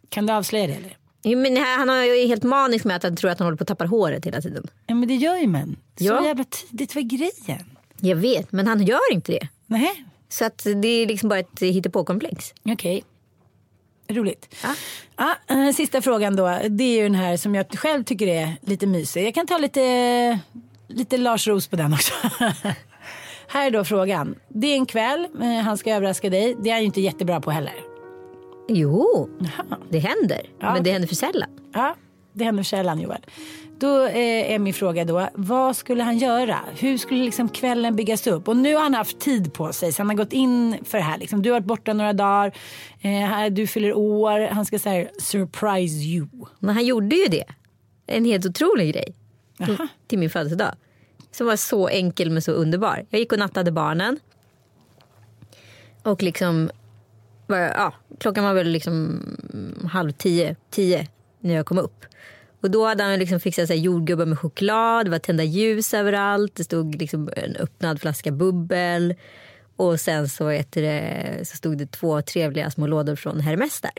Kan 0.09 0.25
du 0.25 0.33
avslöja 0.33 0.67
det? 0.67 0.73
Eller? 0.73 0.97
Jo, 1.23 1.39
Men 1.39 1.57
han 1.57 1.89
är 1.89 2.03
ju 2.03 2.27
helt 2.27 2.43
manisk 2.43 2.85
med 2.85 2.95
att 2.95 3.03
han 3.03 3.15
tror 3.15 3.31
att 3.31 3.39
han 3.39 3.45
håller 3.45 3.57
på 3.57 3.61
att 3.63 3.67
tappa 3.67 3.85
håret 3.85 4.25
hela 4.25 4.41
tiden. 4.41 4.67
Ja, 4.87 4.95
men 4.95 5.07
det 5.07 5.15
gör 5.15 5.37
ju 5.37 5.47
män. 5.47 5.75
Så 5.97 6.03
Ja. 6.03 6.25
jävla 6.25 6.43
tidigt, 6.43 6.95
vad 6.95 7.03
är 7.03 7.07
grejen? 7.07 7.65
Jag 8.01 8.15
vet, 8.15 8.51
men 8.51 8.67
han 8.67 8.83
gör 8.83 9.13
inte 9.13 9.31
det. 9.31 9.47
Nej, 9.65 10.05
Så 10.29 10.45
att 10.45 10.63
det 10.75 10.87
är 10.87 11.07
liksom 11.07 11.29
bara 11.29 11.39
ett 11.39 11.59
hittepåkomplex. 11.59 12.53
okej. 12.65 13.03
Roligt. 14.07 14.55
Ja. 14.63 14.75
Ja, 15.17 15.55
eh, 15.55 15.73
sista 15.73 16.01
frågan 16.01 16.35
då. 16.35 16.59
Det 16.69 16.83
är 16.83 16.97
ju 16.97 17.03
den 17.03 17.15
här 17.15 17.37
som 17.37 17.55
jag 17.55 17.65
själv 17.79 18.03
tycker 18.03 18.27
är 18.27 18.53
lite 18.61 18.87
mysig. 18.87 19.27
Jag 19.27 19.33
kan 19.33 19.47
ta 19.47 19.57
lite, 19.57 20.39
lite 20.87 21.17
Lars 21.17 21.47
Ros 21.47 21.67
på 21.67 21.75
den 21.75 21.93
också. 21.93 22.13
här 23.49 23.67
är 23.67 23.71
då 23.71 23.83
frågan. 23.83 24.35
Det 24.47 24.67
är 24.67 24.75
en 24.75 24.85
kväll, 24.85 25.27
eh, 25.41 25.47
han 25.47 25.77
ska 25.77 25.93
överraska 25.93 26.29
dig. 26.29 26.55
Det 26.63 26.69
är 26.69 26.73
han 26.73 26.81
ju 26.81 26.85
inte 26.85 27.01
jättebra 27.01 27.41
på 27.41 27.51
heller. 27.51 27.73
Jo, 28.67 29.29
Jaha. 29.39 29.77
det 29.89 29.99
händer. 29.99 30.41
Ja, 30.59 30.73
men 30.73 30.83
det 30.83 30.91
händer 30.91 31.07
för 31.07 31.15
sällan. 31.15 31.49
Ja, 31.73 31.95
det 32.33 32.43
händer 32.43 32.63
sällan 32.63 32.99
Joel. 32.99 33.25
Då 33.79 34.05
eh, 34.05 34.51
är 34.53 34.59
min 34.59 34.73
fråga 34.73 35.05
då, 35.05 35.29
vad 35.33 35.75
skulle 35.75 36.03
han 36.03 36.17
göra? 36.17 36.59
Hur 36.79 36.97
skulle 36.97 37.23
liksom 37.23 37.49
kvällen 37.49 37.95
byggas 37.95 38.27
upp? 38.27 38.47
Och 38.47 38.57
nu 38.57 38.75
har 38.75 38.81
han 38.81 38.93
haft 38.93 39.19
tid 39.19 39.53
på 39.53 39.73
sig, 39.73 39.93
så 39.93 40.01
han 40.01 40.09
har 40.09 40.15
gått 40.15 40.33
in 40.33 40.77
för 40.83 40.97
det 40.97 41.03
här. 41.03 41.17
Liksom. 41.17 41.41
Du 41.41 41.49
har 41.51 41.59
varit 41.59 41.67
borta 41.67 41.93
några 41.93 42.13
dagar, 42.13 42.51
eh, 43.01 43.45
du 43.51 43.67
fyller 43.67 43.97
år, 43.97 44.39
han 44.39 44.65
ska 44.65 44.79
säga 44.79 45.07
surprise 45.19 45.95
you. 45.95 46.27
Men 46.59 46.75
han 46.75 46.85
gjorde 46.85 47.15
ju 47.15 47.25
det. 47.25 47.45
En 48.07 48.25
helt 48.25 48.45
otrolig 48.45 48.93
grej. 48.93 49.15
Till, 49.57 49.77
till 50.07 50.19
min 50.19 50.29
födelsedag. 50.29 50.75
Som 51.31 51.47
var 51.47 51.55
så 51.55 51.87
enkel 51.87 52.29
men 52.31 52.41
så 52.41 52.51
underbar. 52.51 53.05
Jag 53.09 53.19
gick 53.19 53.31
och 53.31 53.39
nattade 53.39 53.71
barnen. 53.71 54.19
Och 56.03 56.23
liksom, 56.23 56.71
var- 57.47 57.57
ja, 57.57 57.93
klockan 58.19 58.43
var 58.43 58.53
väl 58.53 58.67
liksom 58.69 59.21
halv 59.91 60.11
tio, 60.11 60.55
tio 60.69 61.07
när 61.39 61.53
jag 61.55 61.65
kom 61.65 61.77
upp. 61.77 62.05
Och 62.61 62.71
då 62.71 62.85
hade 62.87 63.03
han 63.03 63.19
liksom 63.19 63.39
fixat 63.39 63.67
så 63.67 63.73
jordgubbar 63.73 64.25
med 64.25 64.39
choklad, 64.39 65.05
det 65.05 65.09
var 65.09 65.19
tända 65.19 65.43
ljus 65.43 65.93
överallt, 65.93 66.55
det 66.55 66.63
stod 66.63 66.95
liksom 66.95 67.29
en 67.35 67.55
öppnad 67.55 68.01
flaska 68.01 68.31
bubbel. 68.31 69.15
Och 69.75 69.99
sen 69.99 70.29
så, 70.29 70.47
det, 70.69 71.39
så 71.43 71.57
stod 71.57 71.77
det 71.77 71.91
två 71.91 72.21
trevliga 72.21 72.71
små 72.71 72.87
lådor 72.87 73.15
från 73.15 73.39
Hermes 73.39 73.81
där. 73.81 73.91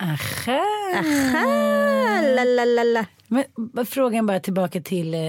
Aha. 0.00 0.64
Ah, 1.36 2.20
la, 2.22 2.44
la, 2.44 2.64
la, 2.64 2.84
la. 2.84 3.04
Men 3.28 3.86
frågan 3.86 4.26
bara 4.26 4.40
tillbaka 4.40 4.80
till 4.80 5.14
eh, 5.14 5.20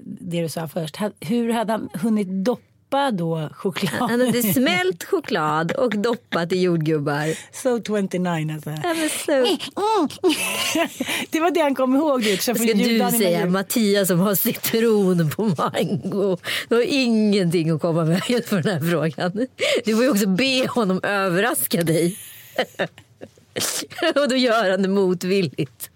det 0.00 0.42
du 0.42 0.48
sa 0.48 0.68
först. 0.68 0.96
Hur 1.20 1.52
hade 1.52 1.72
han 1.72 1.88
hunnit 1.94 2.28
doppa 2.28 3.10
då 3.10 3.48
choklad? 3.54 4.10
Han 4.10 4.20
hade 4.20 4.42
smält 4.42 5.04
choklad 5.04 5.72
och 5.72 5.98
doppat 5.98 6.52
i 6.52 6.60
jordgubbar. 6.60 7.52
So 7.52 7.82
29 7.86 8.52
alltså. 8.54 8.70
Ja, 8.70 8.94
men 8.94 9.08
så 9.08 9.32
det 11.30 11.40
var 11.40 11.50
det 11.50 11.60
han 11.60 11.74
kom 11.74 11.94
ihåg. 11.94 12.24
Så 12.40 12.54
ska 12.54 12.64
du 12.64 13.10
säga 13.18 13.46
Mattias 13.46 14.08
som 14.08 14.20
har 14.20 14.34
citron 14.34 15.30
på 15.30 15.42
mango. 15.42 16.38
Du 16.68 16.74
har 16.74 16.82
ingenting 16.88 17.70
att 17.70 17.80
komma 17.80 18.04
med 18.04 18.22
just 18.28 18.48
för 18.48 18.62
den 18.62 18.72
här 18.72 18.90
frågan. 18.90 19.46
Du 19.84 19.94
får 19.94 20.04
ju 20.04 20.10
också 20.10 20.26
be 20.26 20.66
honom 20.68 21.00
överraska 21.02 21.82
dig. 21.82 22.16
Och 24.14 24.28
då 24.28 24.36
gör 24.36 24.70
han 24.70 24.82
det 24.82 24.88
motvilligt. 24.88 25.90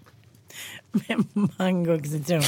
Med 0.91 1.25
mango 1.57 1.93
och 1.93 2.05
citron. 2.05 2.43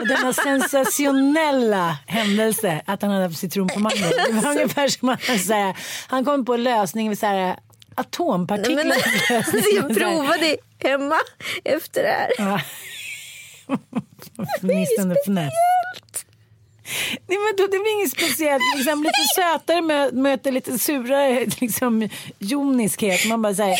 Och 0.00 0.08
denna 0.08 0.32
sensationella 0.32 1.98
händelse 2.06 2.82
att 2.86 3.02
han 3.02 3.10
hade 3.10 3.24
haft 3.24 3.38
citron 3.38 3.68
på 3.68 3.80
mango. 3.80 3.96
Det 4.26 4.32
var 4.32 4.50
ungefär 4.50 4.88
som 4.88 5.08
att 5.08 5.24
han, 5.24 5.38
så 5.38 5.52
här, 5.52 5.76
han 6.08 6.24
kom 6.24 6.44
på 6.44 6.54
en 6.54 6.62
lösning 6.62 7.08
med 7.08 7.18
så 7.18 7.26
här, 7.26 7.56
atompartiklar. 7.94 8.84
Men, 8.84 8.92
alltså, 9.36 9.56
jag 9.74 9.94
provade 9.96 10.56
hemma 10.78 11.16
efter 11.64 12.02
det 12.02 12.08
här. 12.08 12.32
Ja. 12.38 12.60
Fnissande 14.60 15.16
fnäs. 15.26 15.52
Nej, 17.26 17.38
men 17.38 17.56
då, 17.56 17.62
det 17.62 17.78
blir 17.78 17.92
inget 17.92 18.10
speciellt. 18.10 18.62
Liksom, 18.76 19.02
lite 19.02 19.24
sötare 19.34 19.82
mö, 19.82 20.10
möter 20.12 20.52
lite 20.52 20.78
surare 20.78 21.46
liksom, 21.60 22.08
joniskhet. 22.38 23.26
Man 23.26 23.42
bara 23.42 23.54
säger 23.54 23.78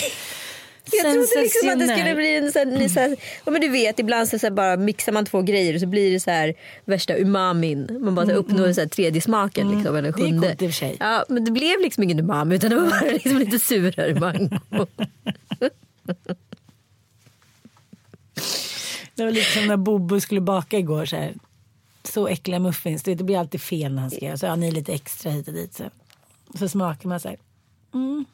Jag 0.93 1.13
trodde 1.13 1.43
liksom 1.43 1.69
att 1.69 1.79
det 1.79 1.89
skulle 1.89 2.15
bli 2.15 2.37
en 2.37 2.53
sån 2.53 2.73
här, 2.73 2.89
så 2.89 3.01
här, 3.01 3.17
ja, 3.45 3.51
men 3.51 3.61
du 3.61 3.69
vet 3.69 3.99
ibland 3.99 4.29
så, 4.29 4.39
så 4.39 4.47
här, 4.47 4.51
bara 4.51 4.77
mixar 4.77 5.13
man 5.13 5.25
två 5.27 5.43
grejer 5.43 5.75
och 5.75 5.81
så 5.81 5.87
blir 5.87 6.13
det 6.13 6.21
så 6.21 6.31
här 6.31 6.55
värsta 6.85 7.17
umamin. 7.17 7.99
Man 8.01 8.15
bara 8.15 8.27
så 8.27 8.33
här, 8.33 8.39
uppnår 8.39 8.73
så 8.73 8.81
här, 8.81 8.89
tredje 8.89 9.21
smaken 9.21 9.71
liksom, 9.71 9.97
eller 9.97 10.09
Mm, 10.09 10.21
Det 10.21 10.23
är 10.23 10.31
sjunde. 10.31 10.49
gott 10.49 10.63
i 10.63 10.67
och 10.67 10.71
för 10.71 10.77
sig. 10.79 10.97
Ja, 11.01 11.25
men 11.29 11.45
det 11.45 11.51
blev 11.51 11.81
liksom 11.81 12.03
ingen 12.03 12.19
umami 12.21 12.55
utan 12.55 12.71
det 12.71 12.77
var 12.77 12.91
bara 12.91 13.01
liksom 13.11 13.39
lite 13.39 13.59
surare 13.59 14.15
mango. 14.21 14.59
Det 19.15 19.25
var 19.25 19.31
lite 19.31 19.53
som 19.53 19.67
när 19.67 19.77
Bobo 19.77 20.21
skulle 20.21 20.41
baka 20.41 20.79
igår. 20.79 21.05
Så, 21.07 21.17
här. 21.17 21.35
så 22.05 22.29
äckliga 22.29 22.59
muffins. 22.59 23.03
Det 23.03 23.17
blir 23.17 23.39
alltid 23.39 23.61
fel 23.61 23.95
när 23.95 24.03
han 24.03 24.11
ska 24.11 24.25
göra. 24.25 24.37
Så 24.37 24.47
har 24.47 24.57
ni 24.57 24.73
lite 24.73 24.93
extra 24.93 25.31
hit 25.33 25.49
och 25.49 25.55
dit. 25.55 25.75
Så, 25.75 25.85
så 26.59 26.69
smakar 26.69 27.09
man 27.09 27.21
så 27.21 27.29
här. 27.29 27.39
Mm. 27.95 28.25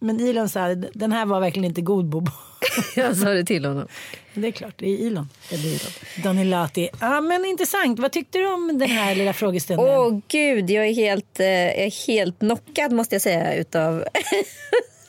Men 0.00 0.20
Ilon 0.20 0.48
sa 0.48 0.74
den 0.74 1.12
här 1.12 1.26
var 1.26 1.40
verkligen 1.40 1.64
inte 1.64 1.80
god 1.80 2.04
Bobo. 2.04 2.30
Jag 2.96 3.16
sa 3.16 3.28
det 3.28 3.44
till 3.44 3.64
honom. 3.64 3.88
Det 4.34 4.46
är 4.46 4.52
klart, 4.52 4.74
det 4.76 4.86
är 4.86 4.96
Ilon. 4.96 5.28
Det 5.50 5.56
är 5.56 5.66
Ilon. 5.66 5.92
Donilati. 6.22 6.88
Ja, 7.00 7.20
men 7.20 7.44
intressant. 7.44 7.98
Vad 7.98 8.12
tyckte 8.12 8.38
du 8.38 8.52
om 8.52 8.78
den 8.78 8.90
här 8.90 9.14
lilla 9.14 9.32
frågestunden? 9.32 9.86
Åh 9.86 10.18
gud, 10.28 10.70
jag 10.70 10.86
är 10.86 10.94
helt, 10.94 11.40
eh, 11.40 11.46
är 11.46 12.06
helt 12.06 12.38
knockad 12.38 12.92
måste 12.92 13.14
jag 13.14 13.22
säga 13.22 13.54
utav... 13.54 14.04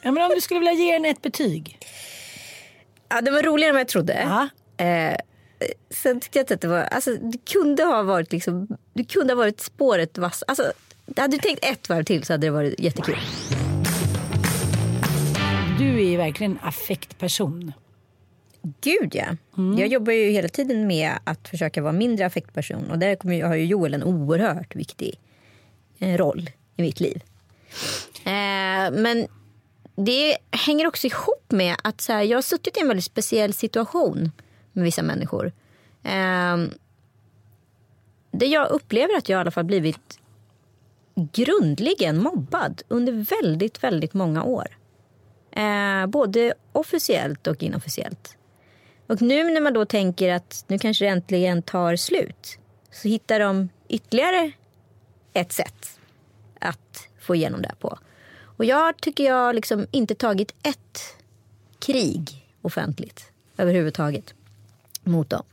Ja, 0.04 0.12
men 0.12 0.23
om 0.23 0.32
du 0.36 0.41
skulle 0.41 0.60
vilja 0.60 0.73
ge 0.73 0.93
den 0.93 1.06
ett 1.06 1.21
betyg? 1.21 1.77
ja, 3.12 3.21
det 3.21 3.32
var 3.32 3.43
roligare 3.43 3.69
än 3.69 3.75
vad 3.75 3.82
jag 3.82 3.88
trodde. 3.88 4.21
Ja. 4.21 4.49
Eh, 4.86 5.15
sen 5.89 6.19
tyckte 6.19 6.39
jag 6.39 6.54
att 6.54 6.62
det 6.62 6.67
var, 6.67 6.82
alltså 6.82 7.12
det 7.15 7.38
kunde 7.45 7.84
ha 7.84 8.04
varit 8.04 8.32
liksom, 8.32 8.67
det 8.93 9.04
kunde 9.04 9.34
ha 9.34 9.38
varit 9.38 9.62
spåret 9.62 10.17
vass. 10.17 10.43
Alltså, 10.47 10.71
hade 11.17 11.38
du 11.38 11.41
tänkt 11.41 11.65
ett 11.65 11.89
varv 11.89 12.04
till 12.04 12.23
så 12.23 12.34
hade 12.34 12.47
det 12.47 12.51
varit 12.51 12.80
jättekul. 12.80 13.17
Du 15.77 15.99
är 15.99 16.10
ju 16.10 16.17
verkligen 16.17 16.51
en 16.51 16.60
affektperson. 16.62 17.73
Gud 18.81 19.15
ja. 19.15 19.25
Jag 19.77 19.88
jobbar 19.88 20.13
ju 20.13 20.29
hela 20.29 20.47
tiden 20.47 20.88
med 20.88 21.12
att 21.23 21.47
försöka 21.47 21.81
vara 21.81 21.93
mindre 21.93 22.25
affektperson 22.25 22.91
och 22.91 22.99
där 22.99 23.15
kommer, 23.15 23.43
har 23.43 23.55
ju 23.55 23.65
Joel 23.65 23.93
en 23.93 24.03
oerhört 24.03 24.75
viktig 24.75 25.19
eh, 25.99 26.17
roll 26.17 26.49
i 26.75 26.81
mitt 26.81 26.99
liv. 26.99 27.23
Eh, 28.23 28.91
men 28.91 29.27
det 29.95 30.38
hänger 30.51 30.88
också 30.88 31.07
ihop 31.07 31.45
med 31.49 31.75
att 31.84 32.01
så 32.01 32.13
här, 32.13 32.21
jag 32.21 32.38
har 32.38 32.41
suttit 32.41 32.77
i 32.77 32.79
en 32.79 32.88
väldigt 32.88 33.05
speciell 33.05 33.53
situation 33.53 34.31
med 34.71 34.84
vissa 34.84 35.03
människor. 35.03 35.51
Eh, 36.03 36.57
där 38.31 38.47
jag 38.47 38.69
upplever 38.69 39.17
att 39.17 39.29
jag 39.29 39.38
i 39.38 39.41
alla 39.41 39.51
fall 39.51 39.65
blivit 39.65 40.19
grundligen 41.15 42.23
mobbad 42.23 42.81
under 42.88 43.41
väldigt, 43.41 43.84
väldigt 43.84 44.13
många 44.13 44.43
år. 44.43 44.67
Eh, 45.51 46.07
både 46.07 46.53
officiellt 46.71 47.47
och 47.47 47.63
inofficiellt. 47.63 48.37
Och 49.07 49.21
nu 49.21 49.43
när 49.43 49.61
man 49.61 49.73
då 49.73 49.85
tänker 49.85 50.33
att 50.33 50.65
nu 50.67 50.79
kanske 50.79 51.05
det 51.05 51.09
äntligen 51.09 51.61
tar 51.61 51.95
slut 51.95 52.57
så 52.91 53.07
hittar 53.07 53.39
de 53.39 53.69
ytterligare 53.89 54.51
ett 55.33 55.51
sätt 55.51 55.99
att 56.59 57.07
få 57.19 57.35
igenom 57.35 57.61
det 57.61 57.67
här 57.67 57.75
på. 57.75 57.97
Och 58.57 58.65
jag 58.65 58.97
tycker 58.97 59.23
jag 59.23 59.35
har 59.35 59.53
liksom 59.53 59.87
inte 59.91 60.15
tagit 60.15 60.55
ett 60.63 61.15
krig 61.79 62.47
offentligt 62.61 63.31
överhuvudtaget 63.57 64.33
mot 65.03 65.29
dem. 65.29 65.43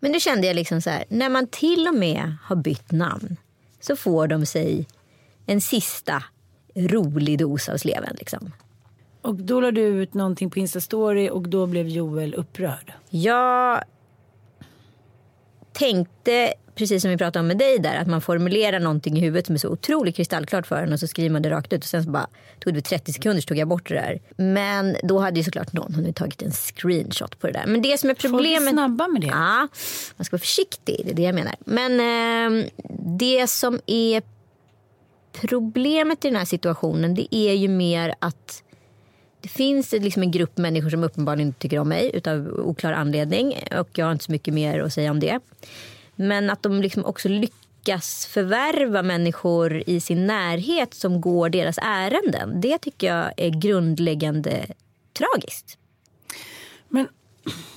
Men 0.00 0.12
nu 0.12 0.20
kände 0.20 0.46
jag 0.46 0.56
liksom 0.56 0.82
så 0.82 0.90
här, 0.90 1.04
när 1.08 1.28
man 1.28 1.46
till 1.46 1.88
och 1.88 1.94
med 1.94 2.36
har 2.42 2.56
bytt 2.56 2.90
namn 2.90 3.36
så 3.80 3.96
får 3.96 4.26
de 4.26 4.46
sig 4.46 4.86
en 5.46 5.60
sista 5.60 6.24
rolig 6.74 7.38
dos 7.38 7.68
av 7.68 7.76
sleven. 7.76 8.16
Liksom. 8.18 8.52
Och 9.28 9.34
då 9.34 9.60
la 9.60 9.70
du 9.70 9.80
ut 9.80 10.14
någonting 10.14 10.50
på 10.50 10.58
Insta-story 10.58 11.30
och 11.30 11.48
då 11.48 11.66
blev 11.66 11.88
Joel 11.88 12.34
upprörd. 12.34 12.92
Jag 13.10 13.82
tänkte, 15.72 16.54
precis 16.74 17.02
som 17.02 17.10
vi 17.10 17.16
pratade 17.16 17.40
om 17.40 17.46
med 17.46 17.58
dig 17.58 17.78
där, 17.78 17.96
att 17.96 18.06
man 18.06 18.20
formulerar 18.20 18.80
någonting 18.80 19.18
i 19.18 19.20
huvudet 19.20 19.46
som 19.46 19.54
är 19.54 19.58
så 19.58 19.68
otroligt 19.68 20.16
kristallklart 20.16 20.66
för 20.66 20.82
en 20.82 20.92
och 20.92 21.00
så 21.00 21.06
skriver 21.06 21.30
man 21.30 21.42
det 21.42 21.50
rakt 21.50 21.72
ut 21.72 21.80
och 21.80 21.88
sen 21.88 22.04
så 22.04 22.10
bara 22.10 22.26
tog 22.58 22.74
det 22.74 22.80
30 22.80 23.12
sekunder 23.12 23.40
så 23.40 23.46
tog 23.46 23.58
jag 23.58 23.68
bort 23.68 23.88
det 23.88 23.94
där. 23.94 24.20
Men 24.36 24.96
då 25.02 25.18
hade 25.18 25.36
ju 25.40 25.44
såklart 25.44 25.72
någon 25.72 25.94
hunnit 25.94 26.16
tagit 26.16 26.42
en 26.42 26.52
screenshot 26.52 27.38
på 27.38 27.46
det 27.46 27.52
där. 27.52 27.66
Men 27.66 27.82
det 27.82 27.98
som 27.98 28.10
är 28.10 28.14
Folk 28.14 28.24
är 28.24 28.28
problemet... 28.28 28.72
snabba 28.72 29.08
med 29.08 29.20
det. 29.20 29.26
Ja, 29.26 29.68
man 30.16 30.24
ska 30.24 30.34
vara 30.34 30.40
försiktig, 30.40 31.02
det 31.04 31.10
är 31.10 31.14
det 31.14 31.22
jag 31.22 31.34
menar. 31.34 31.54
Men 31.58 32.00
eh, 32.00 32.66
det 33.18 33.46
som 33.46 33.80
är 33.86 34.22
problemet 35.32 36.24
i 36.24 36.28
den 36.28 36.36
här 36.36 36.44
situationen 36.44 37.14
det 37.14 37.34
är 37.34 37.52
ju 37.52 37.68
mer 37.68 38.14
att 38.18 38.62
det 39.40 39.48
finns 39.48 39.92
liksom 39.92 40.22
en 40.22 40.30
grupp 40.30 40.58
människor 40.58 40.90
som 40.90 41.04
uppenbarligen 41.04 41.48
inte 41.48 41.60
tycker 41.60 41.78
om 41.78 41.88
mig 41.88 42.10
utav 42.14 42.48
oklar 42.48 42.92
anledning 42.92 43.54
och 43.78 43.88
jag 43.92 44.06
har 44.06 44.12
inte 44.12 44.24
så 44.24 44.32
mycket 44.32 44.54
mer 44.54 44.80
att 44.80 44.92
säga 44.92 45.10
om 45.10 45.20
det. 45.20 45.40
Men 46.16 46.50
att 46.50 46.62
de 46.62 46.82
liksom 46.82 47.04
också 47.04 47.28
lyckas 47.28 48.26
förvärva 48.26 49.02
människor 49.02 49.82
i 49.86 50.00
sin 50.00 50.26
närhet 50.26 50.94
som 50.94 51.20
går 51.20 51.48
deras 51.48 51.78
ärenden. 51.82 52.60
Det 52.60 52.78
tycker 52.78 53.14
jag 53.14 53.32
är 53.36 53.50
grundläggande 53.50 54.66
tragiskt. 55.12 55.78
Men 56.88 57.08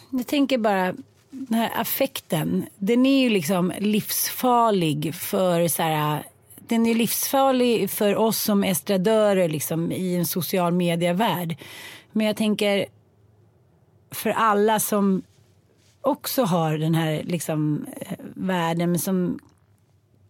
jag 0.09 0.27
tänker 0.27 0.57
bara, 0.57 0.93
den 1.29 1.53
här 1.57 1.71
affekten, 1.75 2.65
den 2.77 3.05
är 3.05 3.21
ju 3.21 3.29
liksom 3.29 3.73
livsfarlig 3.79 5.15
för 5.15 5.67
så 5.67 5.83
här, 5.83 6.23
den 6.71 6.85
är 6.85 6.95
livsfarlig 6.95 7.89
för 7.89 8.15
oss 8.15 8.39
som 8.39 8.63
estradörer 8.63 9.49
liksom, 9.49 9.91
i 9.91 10.15
en 10.15 10.25
social 10.25 10.73
media-värld. 10.73 11.55
Men 12.11 12.27
jag 12.27 12.37
tänker 12.37 12.85
för 14.11 14.29
alla 14.29 14.79
som 14.79 15.21
också 16.01 16.43
har 16.43 16.77
den 16.77 16.95
här 16.95 17.23
liksom, 17.23 17.85
eh, 17.97 18.17
världen 18.35 18.91
men 18.91 18.99
som 18.99 19.39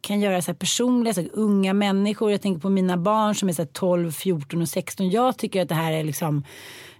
kan 0.01 0.19
göra 0.19 0.41
så 0.41 0.51
här 0.51 0.57
personliga 0.57 1.13
saker. 1.13 1.29
Unga 1.33 1.73
människor. 1.73 2.31
Jag 2.31 2.41
tänker 2.41 2.61
på 2.61 2.69
mina 2.69 2.97
barn 2.97 3.35
som 3.35 3.49
är 3.49 3.53
så 3.53 3.61
här 3.61 3.69
12, 3.69 4.11
14 4.11 4.61
och 4.61 4.69
16. 4.69 5.09
Jag 5.09 5.37
tycker 5.37 5.61
att 5.61 5.69
det 5.69 5.75
här 5.75 5.91
är 5.91 6.03
liksom 6.03 6.43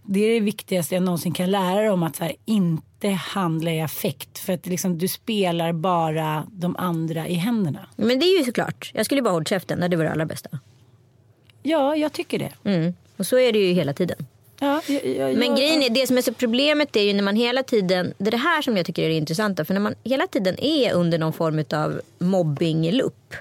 Det 0.03 0.19
är 0.19 0.33
det 0.33 0.39
viktigaste 0.39 0.95
jag 0.95 1.03
någonsin 1.03 1.33
kan 1.33 1.51
lära 1.51 1.89
dem 1.89 2.03
att 2.03 2.15
så 2.15 2.23
här, 2.23 2.35
inte 2.45 2.90
handla 3.09 3.71
i 3.71 3.81
affekt. 3.81 4.39
För 4.39 4.53
att 4.53 4.65
liksom, 4.65 4.97
du 4.97 5.07
spelar 5.07 5.73
bara 5.73 6.47
de 6.51 6.75
andra 6.75 7.27
i 7.27 7.33
händerna. 7.33 7.87
Men 7.95 8.19
det 8.19 8.25
är 8.25 8.37
ju 8.39 8.45
såklart. 8.45 8.91
Jag 8.93 9.05
skulle 9.05 9.21
bara 9.21 9.33
hålla 9.33 9.45
käften. 9.45 9.89
Det 9.89 9.97
var 9.97 10.03
det 10.03 10.11
allra 10.11 10.25
bästa. 10.25 10.49
Ja, 11.63 11.95
jag 11.95 12.13
tycker 12.13 12.39
det. 12.39 12.51
Mm. 12.63 12.93
Och 13.17 13.27
så 13.27 13.37
är 13.37 13.53
det 13.53 13.59
ju 13.59 13.73
hela 13.73 13.93
tiden. 13.93 14.27
Ja, 14.59 14.81
jag, 14.87 15.05
jag, 15.05 15.37
Men 15.37 15.55
grejen 15.55 15.83
är, 15.83 15.89
det 15.89 16.07
som 16.07 16.17
är 16.17 16.21
så 16.21 16.33
problemet 16.33 16.95
är 16.95 17.01
ju 17.01 17.13
när 17.13 17.23
man 17.23 17.35
hela 17.35 17.63
tiden, 17.63 18.13
det 18.17 18.29
är 18.29 18.31
det 18.31 18.37
här 18.37 18.61
som 18.61 18.77
jag 18.77 18.85
tycker 18.85 19.03
är 19.03 19.09
det 19.09 19.15
intressanta, 19.15 19.65
för 19.65 19.73
när 19.73 19.81
man 19.81 19.95
hela 20.03 20.27
tiden 20.27 20.59
är 20.59 20.93
under 20.93 21.17
någon 21.17 21.33
form 21.33 21.63
av 21.73 22.01
mobbinglupp, 22.19 23.33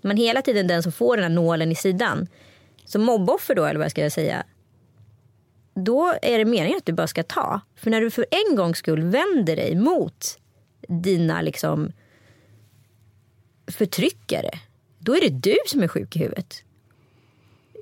man 0.00 0.16
hela 0.16 0.42
tiden 0.42 0.66
den 0.66 0.82
som 0.82 0.92
får 0.92 1.16
den 1.16 1.22
här 1.22 1.30
nålen 1.30 1.72
i 1.72 1.74
sidan, 1.74 2.28
som 2.84 3.02
mobboffer 3.02 3.54
då, 3.54 3.64
eller 3.64 3.80
vad 3.80 3.90
ska 3.90 4.02
jag 4.02 4.12
säga, 4.12 4.44
då 5.84 6.14
är 6.22 6.38
det 6.38 6.44
meningen 6.44 6.76
att 6.76 6.86
du 6.86 6.92
bara 6.92 7.06
ska 7.06 7.22
ta. 7.22 7.60
För 7.76 7.90
när 7.90 8.00
du 8.00 8.10
för 8.10 8.26
en 8.30 8.56
gångs 8.56 8.78
skull 8.78 9.02
vänder 9.02 9.56
dig 9.56 9.76
mot 9.76 10.38
dina 10.88 11.42
liksom 11.42 11.92
förtryckare, 13.66 14.50
då 14.98 15.16
är 15.16 15.20
det 15.20 15.28
du 15.28 15.56
som 15.66 15.82
är 15.82 15.88
sjuk 15.88 16.16
i 16.16 16.18
huvudet. 16.18 16.64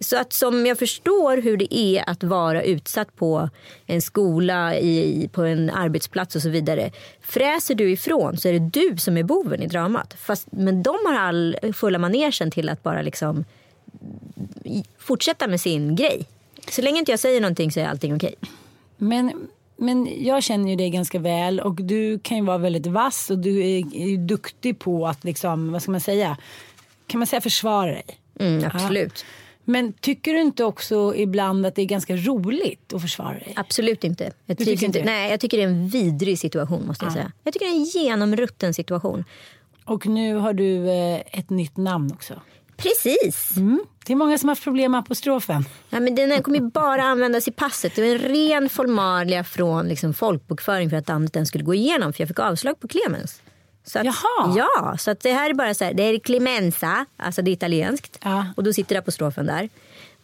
Så 0.01 0.17
att 0.17 0.33
som 0.33 0.67
jag 0.67 0.79
förstår 0.79 1.37
hur 1.37 1.57
det 1.57 1.77
är 1.77 2.11
att 2.11 2.23
vara 2.23 2.63
utsatt 2.63 3.17
på 3.17 3.49
en 3.87 4.03
skola, 4.03 4.79
i, 4.79 5.29
på 5.33 5.43
en 5.43 5.71
arbetsplats 5.71 6.37
och 6.37 6.43
så 6.43 6.49
vidare. 6.49 6.91
Fräser 7.21 7.75
du 7.75 7.91
ifrån 7.91 8.37
så 8.37 8.49
är 8.49 8.53
det 8.53 8.81
du 8.81 8.97
som 8.97 9.17
är 9.17 9.23
boven 9.23 9.63
i 9.63 9.67
dramat. 9.67 10.15
Fast, 10.19 10.49
men 10.51 10.83
de 10.83 10.97
har 11.07 11.15
all 11.15 11.57
fulla 11.75 11.99
manegen 11.99 12.51
till 12.51 12.69
att 12.69 12.83
bara 12.83 13.03
liksom 13.03 13.45
fortsätta 14.99 15.49
med 15.49 15.61
sin 15.61 15.97
grej. 15.97 16.27
Så 16.71 16.83
länge 16.83 16.99
inte 16.99 17.11
jag 17.11 17.21
säger 17.21 17.41
någonting 17.41 17.73
så 17.73 17.81
är 17.81 17.87
allting 17.87 18.17
okej. 18.17 18.35
Men, 18.97 19.49
men 19.77 20.25
jag 20.25 20.43
känner 20.43 20.71
ju 20.71 20.77
dig 20.77 20.91
ganska 20.91 21.19
väl 21.19 21.61
och 21.61 21.75
du 21.75 22.19
kan 22.19 22.37
ju 22.37 22.45
vara 22.45 22.59
väldigt 22.59 22.87
vass 22.87 23.31
och 23.31 23.39
du 23.39 23.59
är, 23.59 23.97
är 23.97 24.09
ju 24.09 24.17
duktig 24.17 24.79
på 24.79 25.07
att 25.07 25.25
liksom, 25.25 25.73
vad 25.73 25.83
ska 25.83 25.91
man 25.91 26.01
säga, 26.01 26.37
kan 27.07 27.19
man 27.19 27.27
säga 27.27 27.41
försvara 27.41 27.91
dig? 27.91 28.05
Mm, 28.41 28.71
absolut. 28.75 29.25
Men 29.65 29.93
tycker 29.93 30.35
du 30.35 30.41
inte 30.41 30.65
också 30.65 31.15
ibland 31.17 31.67
att 31.67 31.75
det 31.75 31.83
är 31.83 31.87
ganska 31.87 32.17
roligt 32.17 32.93
att 32.93 33.03
försvara 33.03 33.33
dig? 33.33 33.53
Absolut 33.57 34.05
inte. 34.05 34.33
Jag 34.47 34.59
tycker 34.59 34.85
inte. 34.85 35.05
Nej, 35.05 35.31
jag 35.31 35.41
tycker 35.41 35.57
det 35.57 35.63
är 35.63 35.69
en 35.69 35.89
vidrig 35.89 36.39
situation 36.39 36.87
måste 36.87 37.05
jag 37.05 37.13
säga. 37.13 37.33
Jag 37.45 37.53
tycker 37.55 37.67
det 37.67 37.73
är 37.73 37.77
en 37.77 37.85
genomrutten 37.85 38.75
situation. 38.75 39.25
Och 39.85 40.07
nu 40.07 40.35
har 40.35 40.53
du 40.53 40.91
eh, 40.91 41.21
ett 41.33 41.51
nytt 41.51 41.77
namn 41.77 42.13
också. 42.13 42.35
Precis. 42.79 43.57
Mm. 43.57 43.85
Det 44.07 44.13
är 44.13 44.17
många 44.17 44.39
som 44.39 44.49
har 44.49 44.55
haft 44.55 44.65
problem 44.65 44.93
med 44.93 44.99
apostrofen. 44.99 45.65
Ja, 45.91 46.01
men 46.01 46.15
den 46.15 46.31
här 46.31 46.43
kommer 46.43 46.59
ju 46.59 46.71
bara 46.71 47.03
användas 47.03 47.49
i 47.49 47.51
passet. 47.51 47.95
Det 47.95 48.03
var 48.03 48.09
en 48.09 48.19
ren 48.19 48.69
formalia 48.69 49.45
från 49.45 49.89
liksom 49.89 50.15
folkbokföring 50.15 50.91
för 50.91 50.97
att 50.97 51.09
namnet 51.09 51.33
den 51.33 51.47
skulle 51.47 51.65
gå 51.65 51.75
igenom. 51.75 52.13
För 52.13 52.23
jag 52.23 52.29
fick 52.29 52.39
avslag 52.39 52.81
på 52.81 52.89
Clemens. 52.89 53.43
Så 53.85 53.99
att, 53.99 54.05
Jaha. 54.05 54.55
Ja, 54.57 54.97
så 54.99 55.11
att 55.11 55.21
det 55.21 55.33
här 55.33 55.51
är 55.51 55.55
bara 55.55 55.75
så 55.75 55.85
här. 55.85 55.95
Det 55.95 56.03
är 56.03 56.19
Clemenza, 56.19 57.07
alltså 57.17 57.43
det 57.43 57.51
är 57.51 57.53
italienskt. 57.53 58.19
Ja. 58.23 58.47
Och 58.57 58.65
då 58.65 58.73
sitter 58.73 58.97
apostrofen 58.97 59.47
där. 59.47 59.69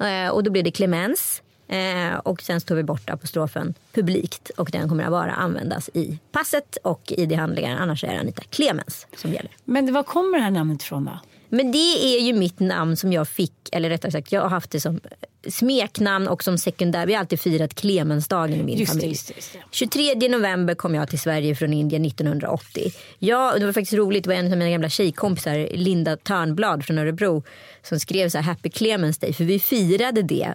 Eh, 0.08 0.30
och 0.30 0.42
då 0.44 0.50
blir 0.50 0.62
det 0.62 0.70
Clemens. 0.70 1.42
Eh, 1.68 2.14
och 2.14 2.42
sen 2.42 2.60
så 2.60 2.66
tar 2.66 2.74
vi 2.74 2.82
bort 2.82 3.10
apostrofen 3.10 3.74
publikt. 3.92 4.50
Och 4.56 4.70
den 4.70 4.88
kommer 4.88 5.04
att 5.04 5.10
bara 5.10 5.32
användas 5.32 5.90
i 5.94 6.18
passet 6.32 6.76
och 6.82 7.12
ID-handlingar. 7.16 7.76
Annars 7.76 8.04
är 8.04 8.12
det 8.12 8.20
Anita 8.20 8.42
Clemens 8.50 9.06
som 9.16 9.32
gäller. 9.32 9.50
Men 9.64 9.92
var 9.92 10.02
kommer 10.02 10.38
det 10.38 10.44
här 10.44 10.50
namnet 10.50 10.82
ifrån 10.82 11.04
då? 11.04 11.18
Men 11.54 11.72
det 11.72 12.18
är 12.18 12.20
ju 12.20 12.32
mitt 12.32 12.60
namn 12.60 12.96
som 12.96 13.12
jag 13.12 13.28
fick, 13.28 13.52
eller 13.72 13.88
rättare 13.88 14.12
sagt 14.12 14.32
jag 14.32 14.40
har 14.40 14.48
haft 14.48 14.70
det 14.70 14.80
som 14.80 15.00
smeknamn 15.48 16.28
och 16.28 16.44
som 16.44 16.58
sekundär. 16.58 17.06
Vi 17.06 17.12
har 17.12 17.20
alltid 17.20 17.40
firat 17.40 17.74
Clemensdagen 17.74 18.60
i 18.60 18.62
min 18.62 18.78
Just 18.78 18.92
familj. 18.92 19.08
just 19.08 19.36
just 19.36 19.52
det. 19.52 19.58
23 19.70 20.28
november 20.28 20.74
kom 20.74 20.94
jag 20.94 21.08
till 21.08 21.18
Sverige 21.18 21.54
från 21.54 21.72
Indien 21.72 22.04
1980. 22.04 22.92
Ja, 23.18 23.54
det 23.58 23.66
var 23.66 23.72
faktiskt 23.72 23.92
roligt, 23.92 24.24
det 24.24 24.30
var 24.30 24.36
en 24.36 24.52
av 24.52 24.58
mina 24.58 24.70
gamla 24.70 24.88
tjejkompisar, 24.88 25.68
Linda 25.76 26.16
Törnblad 26.16 26.84
från 26.84 26.98
Örebro, 26.98 27.42
som 27.82 28.00
skrev 28.00 28.28
så 28.28 28.38
här 28.38 28.44
Happy 28.44 28.70
Clemens 28.70 29.18
Day, 29.18 29.32
för 29.32 29.44
vi 29.44 29.58
firade 29.58 30.22
det 30.22 30.54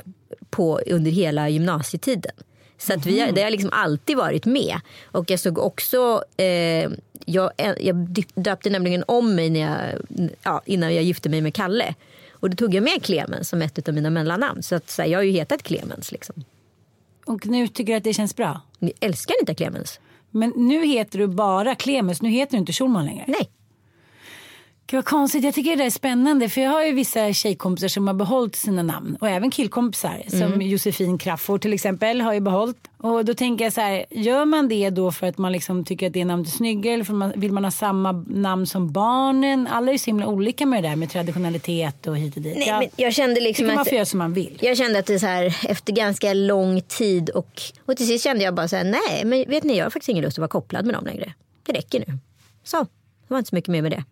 på, 0.49 0.79
under 0.85 1.11
hela 1.11 1.49
gymnasietiden. 1.49 2.31
Så 2.79 2.93
att 2.93 3.05
vi, 3.05 3.19
har- 3.19 3.31
det 3.31 3.41
har 3.43 3.49
liksom 3.49 3.69
alltid 3.73 4.17
varit 4.17 4.45
med. 4.45 4.79
Och 5.11 5.31
jag 5.31 5.39
såg 5.39 5.57
också, 5.57 6.23
eh, 6.37 6.89
jag, 7.25 7.51
jag 7.79 7.95
döpte 8.35 8.69
nämligen 8.69 9.03
om 9.07 9.35
mig 9.35 9.49
när 9.49 9.59
jag, 9.59 9.99
ja, 10.43 10.61
innan 10.65 10.95
jag 10.95 11.03
gifte 11.03 11.29
mig 11.29 11.41
med 11.41 11.53
Kalle. 11.53 11.95
Och 12.31 12.49
då 12.49 12.55
tog 12.55 12.73
jag 12.73 12.83
med 12.83 13.03
Clemens 13.03 13.49
som 13.49 13.61
ett 13.61 13.87
av 13.87 13.93
mina 13.93 14.09
mellannamn. 14.09 14.63
Så, 14.63 14.75
att, 14.75 14.89
så 14.89 15.01
här, 15.01 15.09
jag 15.09 15.19
har 15.19 15.23
ju 15.23 15.31
hetat 15.31 15.63
Clemens. 15.63 16.11
Liksom. 16.11 16.43
Och 17.25 17.45
nu 17.47 17.67
tycker 17.67 17.93
du 17.93 17.97
att 17.97 18.03
det 18.03 18.13
känns 18.13 18.35
bra? 18.35 18.61
Ni 18.79 18.93
älskar 18.99 19.35
inte 19.41 19.55
Clemens? 19.55 19.99
Men 20.31 20.53
nu 20.55 20.85
heter 20.85 21.19
du 21.19 21.27
bara 21.27 21.75
Clemens, 21.75 22.21
nu 22.21 22.29
heter 22.29 22.51
du 22.51 22.57
inte 22.57 22.73
Schulman 22.73 23.05
längre. 23.05 23.25
Nej. 23.27 23.49
Gud 24.89 24.97
vad 24.97 25.05
konstigt, 25.05 25.43
jag 25.43 25.53
tycker 25.53 25.75
det 25.75 25.83
är 25.83 25.89
spännande 25.89 26.49
för 26.49 26.61
jag 26.61 26.71
har 26.71 26.83
ju 26.83 26.93
vissa 26.93 27.33
tjejkompisar 27.33 27.87
som 27.87 28.07
har 28.07 28.13
behållit 28.13 28.55
sina 28.55 28.83
namn 28.83 29.17
och 29.21 29.29
även 29.29 29.51
killkompisar 29.51 30.23
som 30.27 30.61
Josefin 30.61 31.17
Crafoord 31.17 31.61
till 31.61 31.73
exempel 31.73 32.21
har 32.21 32.33
ju 32.33 32.39
behållit. 32.39 32.77
Och 32.97 33.25
då 33.25 33.33
tänker 33.33 33.65
jag 33.65 33.73
så 33.73 33.81
här, 33.81 34.05
gör 34.09 34.45
man 34.45 34.67
det 34.67 34.89
då 34.89 35.11
för 35.11 35.27
att 35.27 35.37
man 35.37 35.51
liksom 35.51 35.85
tycker 35.85 36.07
att 36.07 36.13
det 36.13 36.25
namnet 36.25 36.47
är 36.47 36.51
snyggare 36.51 36.93
eller 36.93 37.03
för 37.03 37.13
man, 37.13 37.33
vill 37.35 37.51
man 37.51 37.63
ha 37.63 37.71
samma 37.71 38.11
namn 38.27 38.67
som 38.67 38.91
barnen? 38.91 39.67
Alla 39.67 39.87
är 39.87 39.91
ju 39.91 39.97
så 39.97 40.05
himla 40.05 40.27
olika 40.27 40.65
med 40.65 40.83
det 40.83 40.89
där 40.89 40.95
med 40.95 41.09
traditionalitet 41.09 42.07
och 42.07 42.17
hit 42.17 42.35
och 42.35 42.41
dit. 42.41 42.57
Nej, 42.57 42.67
jag 42.67 42.79
men 42.79 42.89
jag 42.95 43.13
kände 43.13 43.41
liksom 43.41 43.65
tycker 43.65 43.75
man 43.75 43.85
får 43.85 43.93
göra 43.93 44.05
som 44.05 44.17
man 44.17 44.33
vill. 44.33 44.57
Jag 44.61 44.77
kände 44.77 44.99
att 44.99 45.05
det 45.05 45.19
så 45.19 45.25
här, 45.25 45.45
efter 45.67 45.93
ganska 45.93 46.33
lång 46.33 46.81
tid 46.81 47.29
och, 47.29 47.61
och 47.85 47.97
till 47.97 48.07
sist 48.07 48.23
kände 48.23 48.43
jag 48.43 48.55
bara 48.55 48.67
så 48.67 48.75
här, 48.75 48.83
nej 48.83 49.25
men 49.25 49.49
vet 49.49 49.63
ni 49.63 49.77
jag 49.77 49.85
har 49.85 49.89
faktiskt 49.89 50.09
ingen 50.09 50.23
lust 50.23 50.37
att 50.37 50.41
vara 50.41 50.47
kopplad 50.47 50.85
med 50.85 50.95
dem 50.95 51.05
längre. 51.05 51.33
Det 51.65 51.73
räcker 51.73 52.03
nu. 52.07 52.17
Så, 52.63 52.87
det 53.29 53.33
var 53.33 53.39
inte 53.39 53.49
så 53.49 53.55
mycket 53.55 53.71
mer 53.71 53.81
med 53.81 53.91
det. 53.91 54.03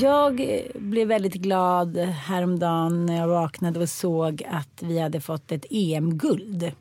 Jag 0.00 0.60
blev 0.74 1.08
väldigt 1.08 1.34
glad 1.34 1.96
häromdagen 1.96 3.06
när 3.06 3.16
jag 3.16 3.28
vaknade 3.28 3.80
och 3.80 3.88
såg 3.88 4.42
att 4.50 4.82
vi 4.82 4.98
hade 4.98 5.20
fått 5.20 5.52
ett 5.52 5.66
EM-guld. 5.70 6.72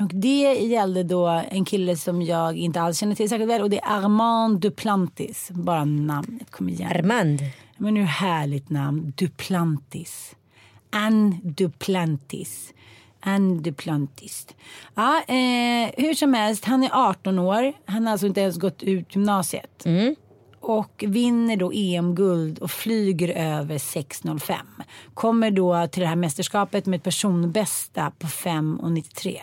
Och 0.00 0.10
det 0.14 0.52
gällde 0.52 1.02
då 1.02 1.26
en 1.26 1.64
kille 1.64 1.96
som 1.96 2.22
jag 2.22 2.56
inte 2.56 2.80
alls 2.80 2.98
känner 2.98 3.14
till 3.14 3.28
särskilt 3.28 3.50
väl 3.50 3.62
och 3.62 3.70
det 3.70 3.78
är 3.78 3.98
Armand 3.98 4.60
Duplantis. 4.60 5.50
Bara 5.50 5.84
namnet, 5.84 6.50
kom 6.50 6.68
igen. 6.68 6.90
Armand. 6.90 7.40
Men 7.76 7.96
hur 7.96 8.04
härligt 8.04 8.70
namn, 8.70 9.12
Duplantis. 9.16 10.34
Anne 10.90 11.40
Duplantis. 11.42 12.72
Anne 13.26 13.60
Duplantis. 13.60 14.46
Ja, 14.94 15.22
eh, 15.28 15.90
hur 15.96 16.14
som 16.14 16.34
helst, 16.34 16.64
han 16.64 16.82
är 16.82 16.90
18 16.92 17.38
år. 17.38 17.72
Han 17.84 18.06
har 18.06 18.12
alltså 18.12 18.26
inte 18.26 18.40
ens 18.40 18.56
gått 18.56 18.82
ut 18.82 19.14
gymnasiet. 19.14 19.86
Och 20.60 21.04
vinner 21.06 21.56
då 21.56 21.72
EM-guld 21.74 22.58
och 22.58 22.70
flyger 22.70 23.28
över 23.28 23.78
6.05. 23.78 24.56
Kommer 25.14 25.50
då 25.50 25.86
till 25.86 26.00
det 26.00 26.08
här 26.08 26.16
mästerskapet 26.16 26.86
med 26.86 26.96
ett 26.96 27.04
personbästa 27.04 28.12
på 28.18 28.26
5.93. 28.26 29.42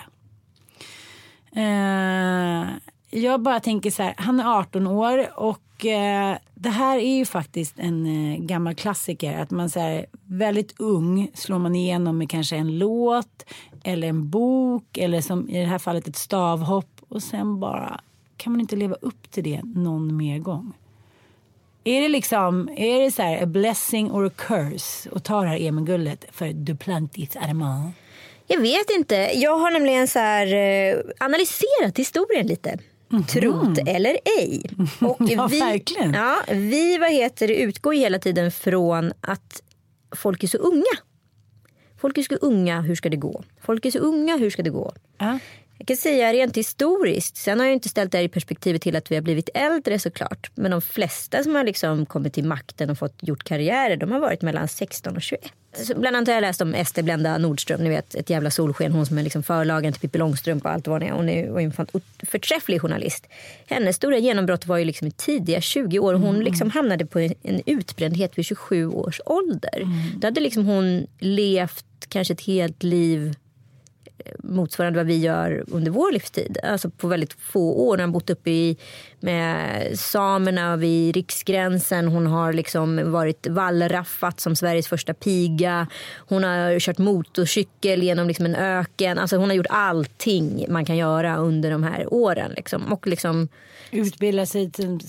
Eh, 1.55 2.67
jag 3.09 3.41
bara 3.41 3.59
tänker 3.59 3.91
så 3.91 4.03
här, 4.03 4.13
han 4.17 4.39
är 4.39 4.59
18 4.59 4.87
år 4.87 5.39
och 5.39 5.85
eh, 5.85 6.37
det 6.55 6.69
här 6.69 6.97
är 6.97 7.15
ju 7.15 7.25
faktiskt 7.25 7.79
en 7.79 8.05
eh, 8.05 8.39
gammal 8.39 8.75
klassiker. 8.75 9.39
Att 9.39 9.51
man 9.51 9.69
så 9.69 9.79
här, 9.79 10.05
väldigt 10.25 10.79
ung 10.79 11.31
slår 11.33 11.59
man 11.59 11.75
igenom 11.75 12.17
med 12.17 12.29
kanske 12.29 12.55
en 12.55 12.77
låt 12.77 13.45
eller 13.83 14.07
en 14.07 14.29
bok 14.29 14.97
eller 14.97 15.21
som 15.21 15.49
i 15.49 15.59
det 15.59 15.65
här 15.65 15.79
fallet 15.79 16.07
ett 16.07 16.15
stavhopp 16.15 17.01
och 17.09 17.23
sen 17.23 17.59
bara 17.59 18.01
kan 18.37 18.51
man 18.51 18.61
inte 18.61 18.75
leva 18.75 18.95
upp 19.01 19.31
till 19.31 19.43
det 19.43 19.61
någon 19.63 20.17
mer 20.17 20.39
gång. 20.39 20.73
Är 21.83 22.01
det 22.01 22.09
liksom, 22.09 22.69
är 22.77 22.99
det 22.99 23.11
så 23.11 23.21
här 23.21 23.43
a 23.43 23.45
blessing 23.45 24.11
or 24.11 24.25
a 24.25 24.31
curse 24.35 25.09
att 25.15 25.23
ta 25.23 25.41
det 25.41 25.47
här 25.47 25.57
EM-guldet 25.57 26.25
för 26.31 26.53
Duplantis 26.53 27.35
Armand? 27.35 27.91
Jag 28.47 28.61
vet 28.61 28.89
inte. 28.89 29.15
Jag 29.15 29.57
har 29.57 29.71
nämligen 29.71 30.07
så 30.07 30.19
här, 30.19 30.53
eh, 30.53 30.99
analyserat 31.19 31.97
historien 31.97 32.47
lite. 32.47 32.77
Trot 33.27 33.77
eller 33.87 34.17
ej. 34.39 34.63
Och. 35.01 35.17
Ja, 35.19 35.47
verkligen. 35.47 36.13
Ja, 36.13 36.37
vi 36.49 36.97
vad 36.97 37.11
heter 37.11 37.51
utgår 37.51 37.93
hela 37.93 38.19
tiden 38.19 38.51
från 38.51 39.13
att 39.21 39.61
folk 40.15 40.43
är 40.43 40.47
så 40.47 40.57
unga. 40.57 40.83
Folk 42.03 42.17
är 42.17 42.21
så 42.21 42.35
unga, 42.35 42.81
hur 42.81 42.95
ska 42.95 43.09
det 43.09 43.17
gå? 43.17 43.43
Folk 43.61 43.85
är 43.85 43.91
så 43.91 43.99
unga, 43.99 44.37
hur 44.37 44.49
ska 44.49 44.63
det 44.63 44.69
gå? 44.69 44.93
Ja. 45.17 45.39
Jag 45.77 45.87
kan 45.87 45.97
säga 45.97 46.33
rent 46.33 46.57
historiskt, 46.57 47.37
sen 47.37 47.59
har 47.59 47.65
jag 47.65 47.73
inte 47.73 47.89
ställt 47.89 48.11
det 48.11 48.17
här 48.17 48.25
i 48.25 48.29
perspektivet 48.29 48.81
till 48.81 48.95
att 48.95 49.11
vi 49.11 49.15
har 49.15 49.21
blivit 49.21 49.49
äldre 49.53 49.99
såklart. 49.99 50.51
Men 50.55 50.71
de 50.71 50.81
flesta 50.81 51.43
som 51.43 51.55
har 51.55 51.63
liksom 51.63 52.05
kommit 52.05 52.33
till 52.33 52.45
makten 52.45 52.89
och 52.89 52.97
fått 52.97 53.15
gjort 53.21 53.43
karriärer, 53.43 53.97
de 53.97 54.11
har 54.11 54.19
varit 54.19 54.41
mellan 54.41 54.67
16 54.67 55.15
och 55.15 55.21
21. 55.21 55.41
Så 55.73 55.99
bland 55.99 56.15
annat 56.15 56.27
har 56.27 56.33
jag 56.33 56.41
läst 56.41 56.61
om 56.61 56.73
Ester 56.73 57.03
Blenda 57.03 57.37
Nordström, 57.37 57.81
ni 57.81 57.89
vet 57.89 58.15
ett 58.15 58.29
jävla 58.29 58.51
solsken, 58.51 58.91
hon 58.91 59.05
som 59.05 59.17
är 59.17 59.23
liksom 59.23 59.43
förlagen 59.43 59.93
till 59.93 60.01
Pippi 60.01 60.17
Långstrump 60.17 60.65
och 60.65 60.71
allt 60.71 60.87
vad 60.87 61.01
hon 61.01 61.29
är. 61.29 61.49
Hon 61.49 61.59
är 61.59 61.65
en 61.65 62.01
förträfflig 62.27 62.81
journalist. 62.81 63.27
Hennes 63.67 63.95
stora 63.95 64.17
genombrott 64.17 64.65
var 64.65 64.77
ju 64.77 64.85
liksom 64.85 65.07
i 65.07 65.11
tidiga 65.11 65.61
20 65.61 65.99
år. 65.99 66.13
Hon 66.13 66.39
liksom 66.39 66.69
hamnade 66.69 67.05
på 67.05 67.19
en 67.19 67.61
utbrändhet 67.65 68.37
vid 68.37 68.45
27 68.45 68.87
års 68.87 69.21
ålder. 69.25 69.87
Då 70.17 70.27
hade 70.27 70.41
liksom 70.41 70.65
hon 70.65 71.07
levt 71.19 71.85
kanske 72.09 72.33
ett 72.33 72.41
helt 72.41 72.83
liv 72.83 73.35
eh, 74.17 74.33
motsvarande 74.43 74.99
vad 74.99 75.07
vi 75.07 75.17
gör 75.17 75.63
under 75.67 75.91
vår 75.91 76.11
livstid. 76.11 76.57
Alltså 76.63 76.89
på 76.89 77.07
väldigt 77.07 77.33
få 77.33 77.73
år. 77.73 77.97
Hon 77.97 77.99
har 77.99 78.07
bott 78.07 78.29
uppe 78.29 78.51
i, 78.51 78.77
med 79.19 79.99
samerna 79.99 80.75
vid 80.75 81.15
riksgränsen. 81.15 82.07
Hon 82.07 82.27
har 82.27 82.53
liksom 82.53 83.11
varit 83.11 83.47
wallraffat 83.47 84.39
som 84.39 84.55
Sveriges 84.55 84.87
första 84.87 85.13
piga. 85.13 85.87
Hon 86.15 86.43
har 86.43 86.79
kört 86.79 86.97
motorcykel 86.97 88.03
genom 88.03 88.27
liksom 88.27 88.45
en 88.45 88.55
öken. 88.55 89.19
Alltså 89.19 89.37
hon 89.37 89.49
har 89.49 89.55
gjort 89.55 89.67
allting 89.69 90.65
man 90.69 90.85
kan 90.85 90.97
göra 90.97 91.37
under 91.37 91.71
de 91.71 91.83
här 91.83 92.13
åren. 92.13 92.51
Liksom. 92.55 92.93
Och 92.93 93.07
liksom, 93.07 93.47
Utbilda 93.91 94.45
sig 94.45 94.71
till, 94.71 94.99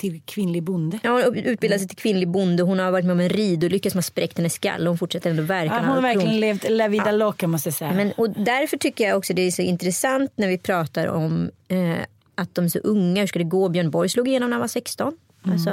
till 0.00 0.20
kvinnlig 0.24 0.62
bonde. 0.62 0.98
Ja, 1.02 1.10
hon 1.10 1.22
har 1.22 1.36
utbildat 1.36 1.78
sig 1.78 1.88
till 1.88 1.96
kvinnlig 1.96 2.28
bonde. 2.28 2.62
Hon 2.62 2.78
har 2.78 2.90
varit 2.90 3.04
med 3.04 3.12
om 3.12 3.20
en 3.20 3.28
ridolycka 3.28 3.90
som 3.90 3.98
har 3.98 4.02
spräckt 4.02 4.38
hennes 4.38 4.54
skalle. 4.54 4.88
Hon 4.88 4.98
fortsätter 4.98 5.30
ändå 5.30 5.42
verka. 5.42 5.74
Ja, 5.74 5.80
hon 5.80 5.88
har 5.88 6.02
verkligen 6.02 6.40
levt 6.40 6.70
la 6.70 6.88
vida 6.88 7.12
loca 7.12 7.46
måste 7.46 7.68
jag 7.68 7.74
säga. 7.74 7.92
Men, 7.92 8.12
och 8.12 8.30
därför 8.30 8.76
tycker 8.76 9.08
jag 9.08 9.18
också 9.18 9.34
det 9.34 9.42
är 9.42 9.50
så 9.50 9.62
intressant 9.62 10.32
när 10.36 10.48
vi 10.48 10.58
pratar 10.58 11.06
om 11.06 11.50
eh, 11.68 11.94
att 12.34 12.54
de 12.54 12.64
är 12.64 12.68
så 12.68 12.78
unga. 12.78 13.20
Hur 13.20 13.26
ska 13.26 13.38
det 13.38 13.44
gå? 13.44 13.68
Björn 13.68 13.90
Borg 13.90 14.08
slog 14.08 14.28
igenom 14.28 14.50
när 14.50 14.54
han 14.54 14.60
var 14.60 14.68
16. 14.68 15.12
Alltså, 15.42 15.70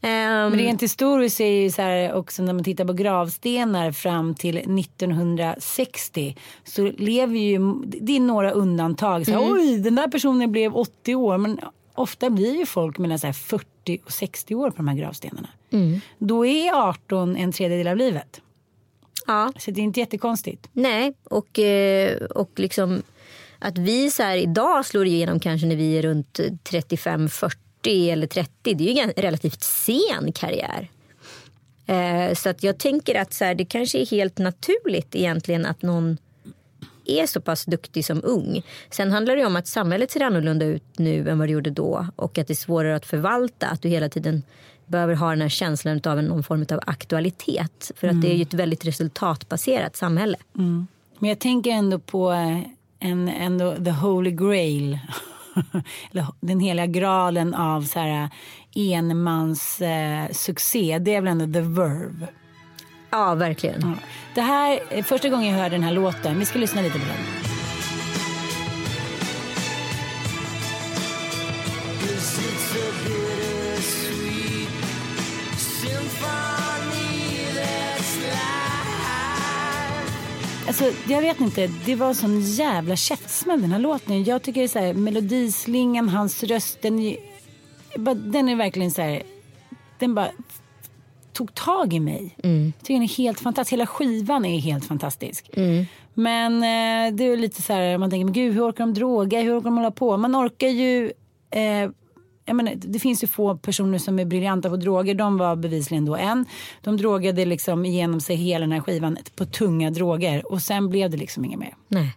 ehm, 0.00 0.50
Men 0.50 0.52
rent 0.52 0.82
historiskt 0.82 1.40
är 1.40 1.62
ju 1.62 1.70
så 1.70 1.82
här 1.82 2.12
också 2.12 2.42
när 2.42 2.52
man 2.52 2.64
tittar 2.64 2.84
på 2.84 2.92
gravstenar 2.92 3.92
fram 3.92 4.34
till 4.34 4.56
1960 4.56 6.36
så 6.64 6.92
lever 6.98 7.38
ju, 7.38 7.58
det 7.84 8.16
är 8.16 8.20
några 8.20 8.50
undantag. 8.50 9.26
Så 9.26 9.32
här, 9.32 9.52
Oj, 9.52 9.78
den 9.78 9.94
där 9.94 10.08
personen 10.08 10.52
blev 10.52 10.76
80 10.76 11.14
år. 11.14 11.38
Men 11.38 11.60
ofta 11.98 12.30
blir 12.30 12.56
ju 12.58 12.66
folk 12.66 12.98
mellan 12.98 13.18
så 13.18 13.26
här 13.26 13.32
40 13.34 13.98
och 14.04 14.12
60 14.12 14.54
år 14.54 14.70
på 14.70 14.76
de 14.76 14.88
här 14.88 14.96
gravstenarna. 14.96 15.48
Då 16.18 16.46
är 16.46 16.72
18 16.72 17.36
en 17.36 17.52
tredjedel 17.52 17.88
av 17.88 17.96
livet. 17.96 18.40
ja. 19.26 19.52
Så 19.58 19.70
det 19.70 19.80
är 19.80 19.82
inte 19.82 20.00
jättekonstigt. 20.00 20.68
Nej, 20.72 21.14
och, 21.24 21.58
eh, 21.58 22.16
och 22.24 22.50
liksom 22.56 23.02
att 23.58 23.78
vi 23.78 24.10
så 24.10 24.22
här 24.22 24.36
idag 24.36 24.86
slår 24.86 25.06
igenom 25.06 25.40
kanske 25.40 25.66
när 25.66 25.76
vi 25.76 25.98
är 25.98 26.02
runt 26.02 26.40
35, 26.64 27.28
40 27.28 28.10
eller 28.10 28.26
30. 28.26 28.74
Det 28.74 28.90
är 28.90 28.94
ju 28.94 29.00
en 29.00 29.12
relativt 29.16 29.62
sen 29.62 30.32
karriär. 30.32 30.90
Eh, 31.86 32.34
så 32.34 32.48
att 32.48 32.62
jag 32.62 32.78
tänker 32.78 33.14
att 33.14 33.32
så 33.32 33.44
här, 33.44 33.54
det 33.54 33.64
kanske 33.64 33.98
är 33.98 34.06
helt 34.06 34.38
naturligt 34.38 35.14
egentligen 35.14 35.66
att 35.66 35.82
någon 35.82 36.18
är 37.10 37.26
så 37.26 37.40
pass 37.40 37.64
duktig 37.64 38.04
som 38.04 38.20
ung. 38.24 38.62
Sen 38.90 39.12
handlar 39.12 39.36
det 39.36 39.44
om 39.44 39.56
att 39.56 39.66
samhället 39.66 40.10
ser 40.10 40.22
annorlunda 40.22 40.66
ut 40.66 40.98
nu 40.98 41.28
än 41.28 41.38
vad 41.38 41.48
det 41.48 41.52
gjorde 41.52 41.70
då 41.70 42.06
och 42.16 42.38
att 42.38 42.46
det 42.46 42.52
är 42.52 42.54
svårare 42.54 42.96
att 42.96 43.06
förvalta. 43.06 43.66
Att 43.66 43.82
du 43.82 43.88
hela 43.88 44.08
tiden 44.08 44.42
behöver 44.86 45.14
ha 45.14 45.30
den 45.30 45.40
här 45.40 45.48
känslan 45.48 46.00
av 46.04 46.22
någon 46.22 46.42
form 46.42 46.66
av 46.70 46.80
aktualitet. 46.86 47.90
För 47.96 48.08
att 48.08 48.22
det 48.22 48.32
är 48.32 48.34
ju 48.34 48.42
ett 48.42 48.54
väldigt 48.54 48.84
resultatbaserat 48.84 49.96
samhälle. 49.96 50.36
Men 51.18 51.28
jag 51.28 51.38
tänker 51.38 51.70
ändå 51.70 51.98
på 51.98 52.32
eh, 52.32 52.60
en, 52.98 53.28
ändå 53.28 53.76
the 53.84 53.90
holy 53.90 54.30
grail. 54.30 54.98
Den 56.40 56.60
heliga 56.60 56.86
graalen 56.86 57.54
av 57.54 57.82
så 57.82 57.98
här 57.98 58.30
enmans 58.74 59.80
eh, 59.80 60.30
succé. 60.32 60.98
Det 60.98 61.14
är 61.14 61.20
väl 61.20 61.40
ändå 61.40 61.60
the 61.60 61.60
verve. 61.60 62.28
Ja, 63.10 63.34
verkligen. 63.34 63.96
Det 64.34 64.40
här 64.40 64.80
är 64.90 65.02
första 65.02 65.28
gången 65.28 65.48
jag 65.48 65.58
hörde 65.58 65.74
den 65.74 65.82
här 65.82 65.92
låten. 65.92 66.38
Vi 66.38 66.44
ska 66.44 66.58
lyssna 66.58 66.80
lite 66.80 66.98
på 66.98 67.04
den. 67.04 67.48
Alltså, 80.66 80.92
jag 81.08 81.20
vet 81.20 81.40
inte, 81.40 81.66
det 81.66 81.94
var 81.94 82.14
sån 82.14 82.40
jävla 82.40 82.96
käftsmäll 82.96 83.60
den 83.60 83.72
här 83.72 83.78
låten. 83.78 84.24
Jag 84.24 84.42
tycker 84.42 84.60
det 84.60 84.66
är 84.66 84.68
så 84.68 84.78
här, 84.78 84.94
melodislingan, 84.94 86.08
hans 86.08 86.42
röst, 86.42 86.82
den 86.82 86.98
är, 86.98 87.16
den 88.14 88.48
är 88.48 88.56
verkligen 88.56 88.90
så 88.90 89.02
här, 89.02 89.22
den 89.98 90.14
bara 90.14 90.30
tog 91.38 91.54
tag 91.54 91.94
i 91.94 92.00
mig. 92.00 92.36
Jag 92.64 92.72
tycker 92.82 92.94
den 92.94 93.02
är 93.02 93.16
helt 93.16 93.40
fantastisk. 93.40 93.72
Hela 93.72 93.86
skivan 93.86 94.44
är 94.44 94.58
helt 94.58 94.84
fantastisk. 94.84 95.50
Men 96.14 96.54
eh, 96.54 97.16
det 97.16 97.24
är 97.24 97.36
lite 97.36 97.62
så 97.62 97.72
här, 97.72 97.98
man 97.98 98.10
tänker, 98.10 98.24
men 98.24 98.32
gud 98.32 98.54
hur 98.54 98.68
orkar 98.68 98.84
de 98.84 98.94
droga? 98.94 99.40
Hur 99.40 99.58
orkar 99.58 99.64
de 99.64 99.76
hålla 99.76 99.90
på? 99.90 100.16
Man 100.16 100.36
orkar 100.36 100.68
ju 100.68 101.12
eh, 101.50 101.90
jag 102.44 102.56
menar, 102.56 102.74
det 102.76 102.98
finns 102.98 103.22
ju 103.22 103.26
få 103.26 103.56
personer 103.56 103.98
som 103.98 104.18
är 104.18 104.24
briljanta 104.24 104.70
på 104.70 104.76
droger. 104.76 105.14
De 105.14 105.38
var 105.38 105.56
bevisligen 105.56 106.04
då 106.04 106.16
en. 106.16 106.46
De 106.82 106.96
drogade 106.96 107.44
liksom 107.44 107.84
igenom 107.84 108.20
sig 108.20 108.36
hela 108.36 108.60
den 108.60 108.72
här 108.72 108.80
skivan 108.80 109.18
på 109.36 109.44
tunga 109.44 109.90
droger. 109.90 110.52
Och 110.52 110.62
sen 110.62 110.88
blev 110.88 111.10
det 111.10 111.16
liksom 111.16 111.44
inget 111.44 111.58
mer. 111.58 111.74
Nej. 111.88 112.16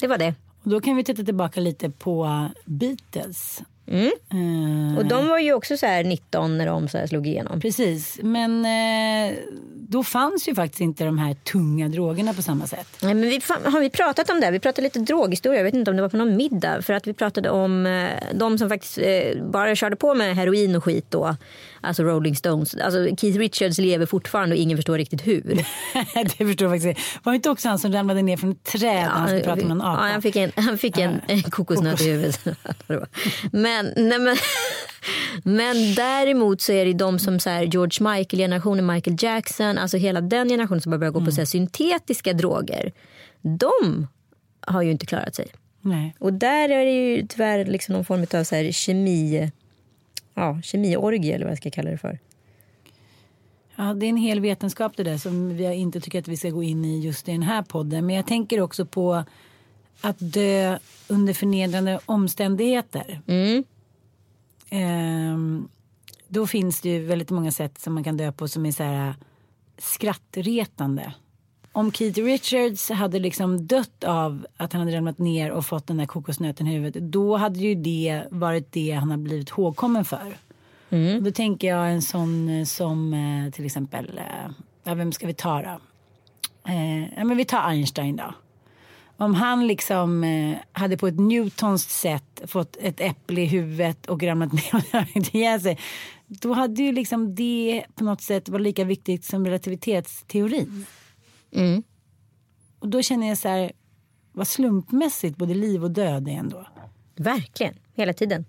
Det 0.00 0.06
var 0.06 0.18
det. 0.18 0.34
Och 0.62 0.70
då 0.70 0.80
kan 0.80 0.96
vi 0.96 1.04
titta 1.04 1.24
tillbaka 1.24 1.60
lite 1.60 1.90
på 1.90 2.48
Beatles. 2.64 3.62
Eh, 3.92 4.98
Och 4.98 5.04
de 5.06 5.28
var 5.28 5.38
ju 5.38 5.52
också 5.52 5.76
så 5.76 5.86
här 5.86 6.04
19 6.04 6.58
när 6.58 6.66
de 6.66 6.88
så 6.88 6.98
här 6.98 7.06
slog 7.06 7.26
igenom. 7.26 7.60
Precis, 7.60 8.18
men 8.22 8.64
eh, 8.64 9.34
då 9.74 10.04
fanns 10.04 10.48
ju 10.48 10.54
faktiskt 10.54 10.80
inte 10.80 11.04
de 11.04 11.18
här 11.18 11.34
tunga 11.34 11.88
drogerna 11.88 12.34
på 12.34 12.42
samma 12.42 12.66
sätt. 12.66 12.86
Nej, 13.02 13.14
men 13.14 13.28
vi, 13.28 13.40
har 13.64 13.80
vi 13.80 13.90
pratat 13.90 14.30
om 14.30 14.40
det? 14.40 14.50
Vi 14.50 14.58
pratade 14.58 14.82
lite 14.82 14.98
droghistoria. 14.98 15.58
Jag 15.58 15.64
vet 15.64 15.74
inte 15.74 15.90
om 15.90 15.96
det 15.96 16.02
var 16.02 16.08
på 16.08 16.16
någon 16.16 16.36
middag. 16.36 16.82
För 16.82 16.92
att 16.92 17.06
vi 17.06 17.12
pratade 17.12 17.50
om 17.50 17.86
eh, 17.86 18.08
de 18.34 18.58
som 18.58 18.68
faktiskt 18.68 18.98
eh, 18.98 19.42
bara 19.42 19.74
körde 19.74 19.96
på 19.96 20.14
med 20.14 20.36
heroin 20.36 20.76
och 20.76 20.84
skit 20.84 21.06
då. 21.08 21.36
Alltså 21.82 22.02
Rolling 22.02 22.36
Stones. 22.36 22.74
Alltså 22.74 23.16
Keith 23.16 23.38
Richards 23.38 23.78
lever 23.78 24.06
fortfarande 24.06 24.54
och 24.54 24.62
ingen 24.62 24.78
förstår 24.78 24.98
riktigt 24.98 25.26
hur. 25.26 25.42
det 26.38 26.44
förstår 26.44 26.68
jag 26.68 26.70
faktiskt 26.70 26.86
inte. 26.86 27.00
Var 27.22 27.32
det 27.32 27.36
inte 27.36 27.50
också 27.50 27.68
han 27.68 27.78
som 27.78 27.92
ramlade 27.92 28.22
ner 28.22 28.36
från 28.36 28.50
ett 28.50 28.64
träd 28.64 29.02
när 29.02 29.08
han 29.08 29.28
skulle 29.28 29.42
prata 29.42 29.56
med 29.56 29.68
någon 29.68 29.82
apa? 29.82 30.06
Ja, 30.06 30.12
han 30.12 30.22
fick 30.22 30.36
en, 30.36 30.52
han 30.56 30.78
fick 30.78 30.98
en, 30.98 31.20
en 31.26 31.42
kokosnöt 31.50 32.00
i 32.00 32.10
huvudet. 32.10 32.40
men, 33.52 33.92
nej, 33.96 34.18
men, 34.18 34.36
men 35.42 35.94
däremot 35.94 36.60
så 36.60 36.72
är 36.72 36.84
det 36.84 36.92
de 36.92 37.18
som 37.18 37.40
så 37.40 37.50
här, 37.50 37.62
George 37.62 38.12
Michael-generationen, 38.12 38.86
Michael 38.86 39.16
Jackson, 39.20 39.78
alltså 39.78 39.96
hela 39.96 40.20
den 40.20 40.48
generationen 40.48 40.80
som 40.80 40.92
har 40.92 40.98
börjat 40.98 41.14
gå 41.14 41.24
på 41.24 41.30
så 41.30 41.40
här, 41.40 41.46
syntetiska 41.46 42.32
droger. 42.32 42.92
De 43.42 44.06
har 44.66 44.82
ju 44.82 44.90
inte 44.90 45.06
klarat 45.06 45.34
sig. 45.34 45.52
Nej. 45.80 46.14
Och 46.18 46.32
där 46.32 46.68
är 46.68 46.84
det 46.84 46.92
ju 46.92 47.26
tyvärr 47.26 47.64
liksom 47.64 47.94
någon 47.94 48.04
form 48.04 48.26
av 48.40 48.44
så 48.44 48.54
här 48.54 48.72
kemi, 48.72 49.50
ja, 50.34 50.60
kemiorgie 50.62 51.34
eller 51.34 51.44
vad 51.44 51.50
jag 51.50 51.58
ska 51.58 51.70
kalla 51.70 51.90
det 51.90 51.98
för. 51.98 52.18
Ja, 53.76 53.94
det 53.94 54.06
är 54.06 54.10
en 54.10 54.16
hel 54.16 54.40
vetenskap 54.40 54.96
det 54.96 55.02
där 55.02 55.18
som 55.18 55.56
vi 55.56 55.74
inte 55.74 56.00
tycker 56.00 56.18
att 56.18 56.28
vi 56.28 56.36
ska 56.36 56.50
gå 56.50 56.62
in 56.62 56.84
i 56.84 57.00
just 57.00 57.28
i 57.28 57.32
den 57.32 57.42
här 57.42 57.62
podden. 57.62 58.06
Men 58.06 58.16
jag 58.16 58.26
tänker 58.26 58.60
också 58.60 58.86
på 58.86 59.24
att 60.00 60.16
dö 60.18 60.78
under 61.08 61.32
förnedrande 61.32 62.00
omständigheter. 62.06 63.20
Ehm, 64.70 65.68
då 66.28 66.46
finns 66.46 66.80
det 66.80 66.88
ju 66.88 67.04
väldigt 67.04 67.30
många 67.30 67.52
sätt 67.52 67.78
som 67.78 67.94
man 67.94 68.04
kan 68.04 68.16
dö 68.16 68.32
på 68.32 68.48
som 68.48 68.66
är 68.66 68.72
så 68.72 68.82
här 68.82 69.14
skrattretande. 69.78 71.12
Om 71.72 71.92
Keith 71.92 72.20
Richards 72.20 72.90
hade 72.90 73.18
liksom 73.18 73.66
dött 73.66 74.04
av 74.04 74.46
att 74.56 74.72
han 74.72 74.80
hade 74.80 74.96
ramlat 74.96 75.18
ner 75.18 75.50
och 75.50 75.66
fått 75.66 75.86
den 75.86 75.96
där 75.96 76.06
kokosnöten 76.06 76.66
i 76.66 76.72
huvudet. 76.72 77.02
Då 77.02 77.36
hade 77.36 77.58
ju 77.58 77.74
det 77.74 78.22
varit 78.30 78.72
det 78.72 78.90
han 78.90 79.10
har 79.10 79.16
blivit 79.16 79.48
ihågkommen 79.50 80.04
för. 80.04 80.36
Och 81.16 81.22
Då 81.22 81.30
tänker 81.30 81.68
jag 81.68 81.90
en 81.90 82.02
sån 82.02 82.48
eh, 82.48 82.64
som 82.64 83.14
eh, 83.14 83.52
till 83.52 83.66
exempel, 83.66 84.18
eh, 84.18 84.50
ja, 84.84 84.94
vem 84.94 85.12
ska 85.12 85.26
vi 85.26 85.34
ta 85.34 85.62
då? 85.62 85.80
Eh, 86.72 87.02
ja, 87.16 87.24
men 87.24 87.36
vi 87.36 87.44
tar 87.44 87.60
Einstein 87.60 88.16
då. 88.16 88.34
Om 89.16 89.34
han 89.34 89.66
liksom 89.66 90.24
eh, 90.24 90.56
hade 90.72 90.96
på 90.96 91.06
ett 91.06 91.20
Newtons 91.20 92.00
sätt 92.00 92.42
fått 92.46 92.76
ett 92.80 93.00
äpple 93.00 93.40
i 93.40 93.46
huvudet 93.46 94.06
och 94.06 94.22
ramlat 94.22 94.52
ner 94.52 94.74
och 94.74 94.82
dragit 94.92 95.34
ihjäl 95.34 95.60
sig. 95.60 95.78
Då 96.26 96.52
hade 96.52 96.82
ju 96.82 96.92
liksom 96.92 97.34
det 97.34 97.84
på 97.94 98.04
något 98.04 98.20
sätt 98.20 98.48
varit 98.48 98.62
lika 98.62 98.84
viktigt 98.84 99.24
som 99.24 99.46
relativitetsteorin. 99.46 100.86
Och 102.78 102.88
då 102.88 103.02
känner 103.02 103.28
jag 103.28 103.38
så 103.38 103.48
här, 103.48 103.72
vad 104.32 104.48
slumpmässigt 104.48 105.36
både 105.36 105.54
liv 105.54 105.84
och 105.84 105.90
död 105.90 106.28
är 106.28 106.32
ändå. 106.32 106.66
Verkligen, 107.16 107.74
hela 107.94 108.12
tiden. 108.12 108.44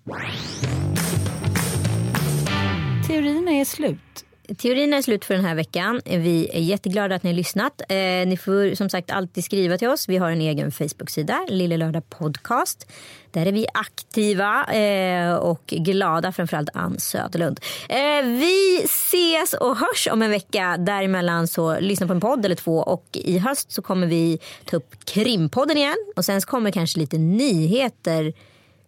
Teorierna 3.08 3.52
är 3.52 3.66
slut. 3.66 4.26
Teorin 4.58 4.94
är 4.94 5.02
slut 5.02 5.26
för 5.26 5.34
den 5.34 5.46
här 5.46 5.56
veckan. 5.56 6.02
Vi 6.06 6.50
är 6.54 6.60
jätteglada 6.60 7.16
att 7.16 7.24
ni 7.24 7.30
har 7.30 7.36
lyssnat. 7.36 7.82
Eh, 7.90 7.96
ni 8.28 8.38
får 8.38 8.76
som 8.76 8.90
sagt 8.90 9.12
alltid 9.12 9.44
skriva 9.44 9.78
till 9.78 9.88
oss. 9.88 10.10
Vi 10.10 10.18
har 10.18 10.32
en 10.32 10.42
egen 10.42 10.72
Facebook-sida, 10.72 11.46
Lille 11.50 11.78
Lördag 11.78 12.10
Podcast. 12.10 12.92
Där 13.32 13.46
är 13.46 13.52
vi 13.52 13.68
aktiva 13.74 14.74
eh, 14.74 15.36
och 15.36 15.64
glada, 15.66 16.32
framförallt 16.32 16.70
Ann 16.74 17.00
Söderlund. 17.00 17.60
Eh, 17.90 18.26
vi 18.26 18.82
ses 18.84 19.54
och 19.54 19.78
hörs 19.78 20.08
om 20.12 20.22
en 20.22 20.32
vecka. 20.32 20.78
Däremellan 20.80 21.48
så 21.48 21.80
lyssna 21.80 22.08
på 22.08 22.14
en 22.14 22.22
podd 22.22 22.46
eller 22.46 22.56
två 22.56 22.78
och 22.78 23.06
i 23.14 23.38
höst 23.38 23.72
så 23.72 23.82
kommer 23.82 24.08
vi 24.08 24.40
ta 24.66 24.78
upp 24.78 25.06
Krimpodden 25.06 25.78
igen 25.78 25.98
och 26.16 26.26
sen 26.26 26.42
så 26.42 26.48
kommer 26.48 26.72
kanske 26.72 27.00
lite 27.00 27.18
nyheter 27.18 28.34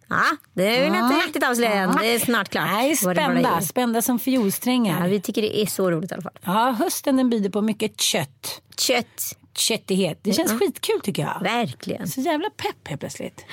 Ja, 0.08 0.22
det 0.54 0.80
vill 0.80 0.94
jag 0.94 1.12
inte 1.12 1.26
riktigt 1.26 1.42
avslöja 1.44 1.72
än. 1.74 1.96
Det 2.00 2.14
är 2.14 2.18
snart 2.18 2.48
klart. 2.48 2.66
Nej, 2.66 2.96
spända. 2.96 3.60
Spända 3.60 4.02
som 4.02 4.18
fiolsträngar. 4.18 5.00
Ja, 5.02 5.06
vi 5.10 5.20
tycker 5.20 5.42
det 5.42 5.58
är 5.62 5.66
så 5.66 5.90
roligt 5.90 6.10
i 6.10 6.14
alla 6.14 6.22
fall. 6.22 6.38
Ja, 6.44 6.76
hösten 6.78 7.16
den 7.16 7.30
bjuder 7.30 7.50
på 7.50 7.62
mycket 7.62 8.00
kött. 8.00 8.60
Kött. 8.78 9.36
Köttighet. 9.58 10.18
Det 10.22 10.32
känns 10.32 10.52
skitkul 10.52 11.00
tycker 11.02 11.22
jag. 11.22 11.40
Verkligen. 11.42 12.08
Så 12.08 12.20
jävla 12.20 12.50
pepp 12.50 12.88
helt 12.88 13.00
plötsligt. 13.00 13.44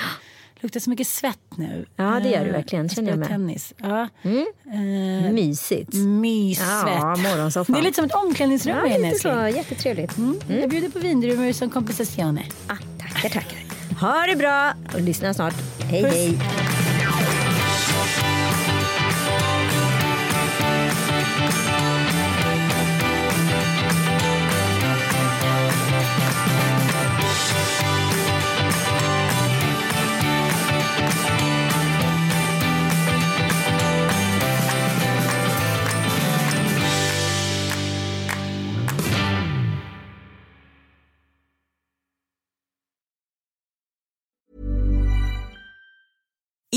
Luktar 0.59 0.79
så 0.79 0.89
mycket 0.89 1.07
svett 1.07 1.57
nu. 1.57 1.85
Ja, 1.95 2.03
det 2.03 2.29
gör 2.29 2.39
det 2.39 2.45
Eh, 2.45 2.51
verkligen, 2.51 2.89
känner 2.89 3.09
jag 3.09 3.19
med. 3.19 3.27
tennis. 3.27 3.73
Ja. 3.77 4.07
Mysigt. 5.31 5.93
Myssvett. 5.93 6.67
Ja, 6.85 7.15
morgonsoffan. 7.15 7.73
Det 7.73 7.79
är 7.79 7.83
lite 7.83 7.95
som 7.95 8.05
ett 8.05 8.15
omklädningsrum 8.15 8.75
Ja, 8.91 8.97
lite 8.97 9.19
så. 9.19 9.27
Jättetrevligt. 9.57 10.11
Jag 10.49 10.69
bjuder 10.69 10.89
på 10.89 10.99
vindruvor 10.99 11.51
som 11.51 11.69
kompensation. 11.69 12.39
Ah, 12.67 12.75
tackar, 12.99 13.29
tackar. 13.29 13.59
Ha 14.03 14.25
det 14.27 14.35
bra 14.35 14.73
och 14.93 15.01
lyssna 15.01 15.33
snart. 15.33 15.53
Hej, 15.79 16.03
hej. 16.03 16.37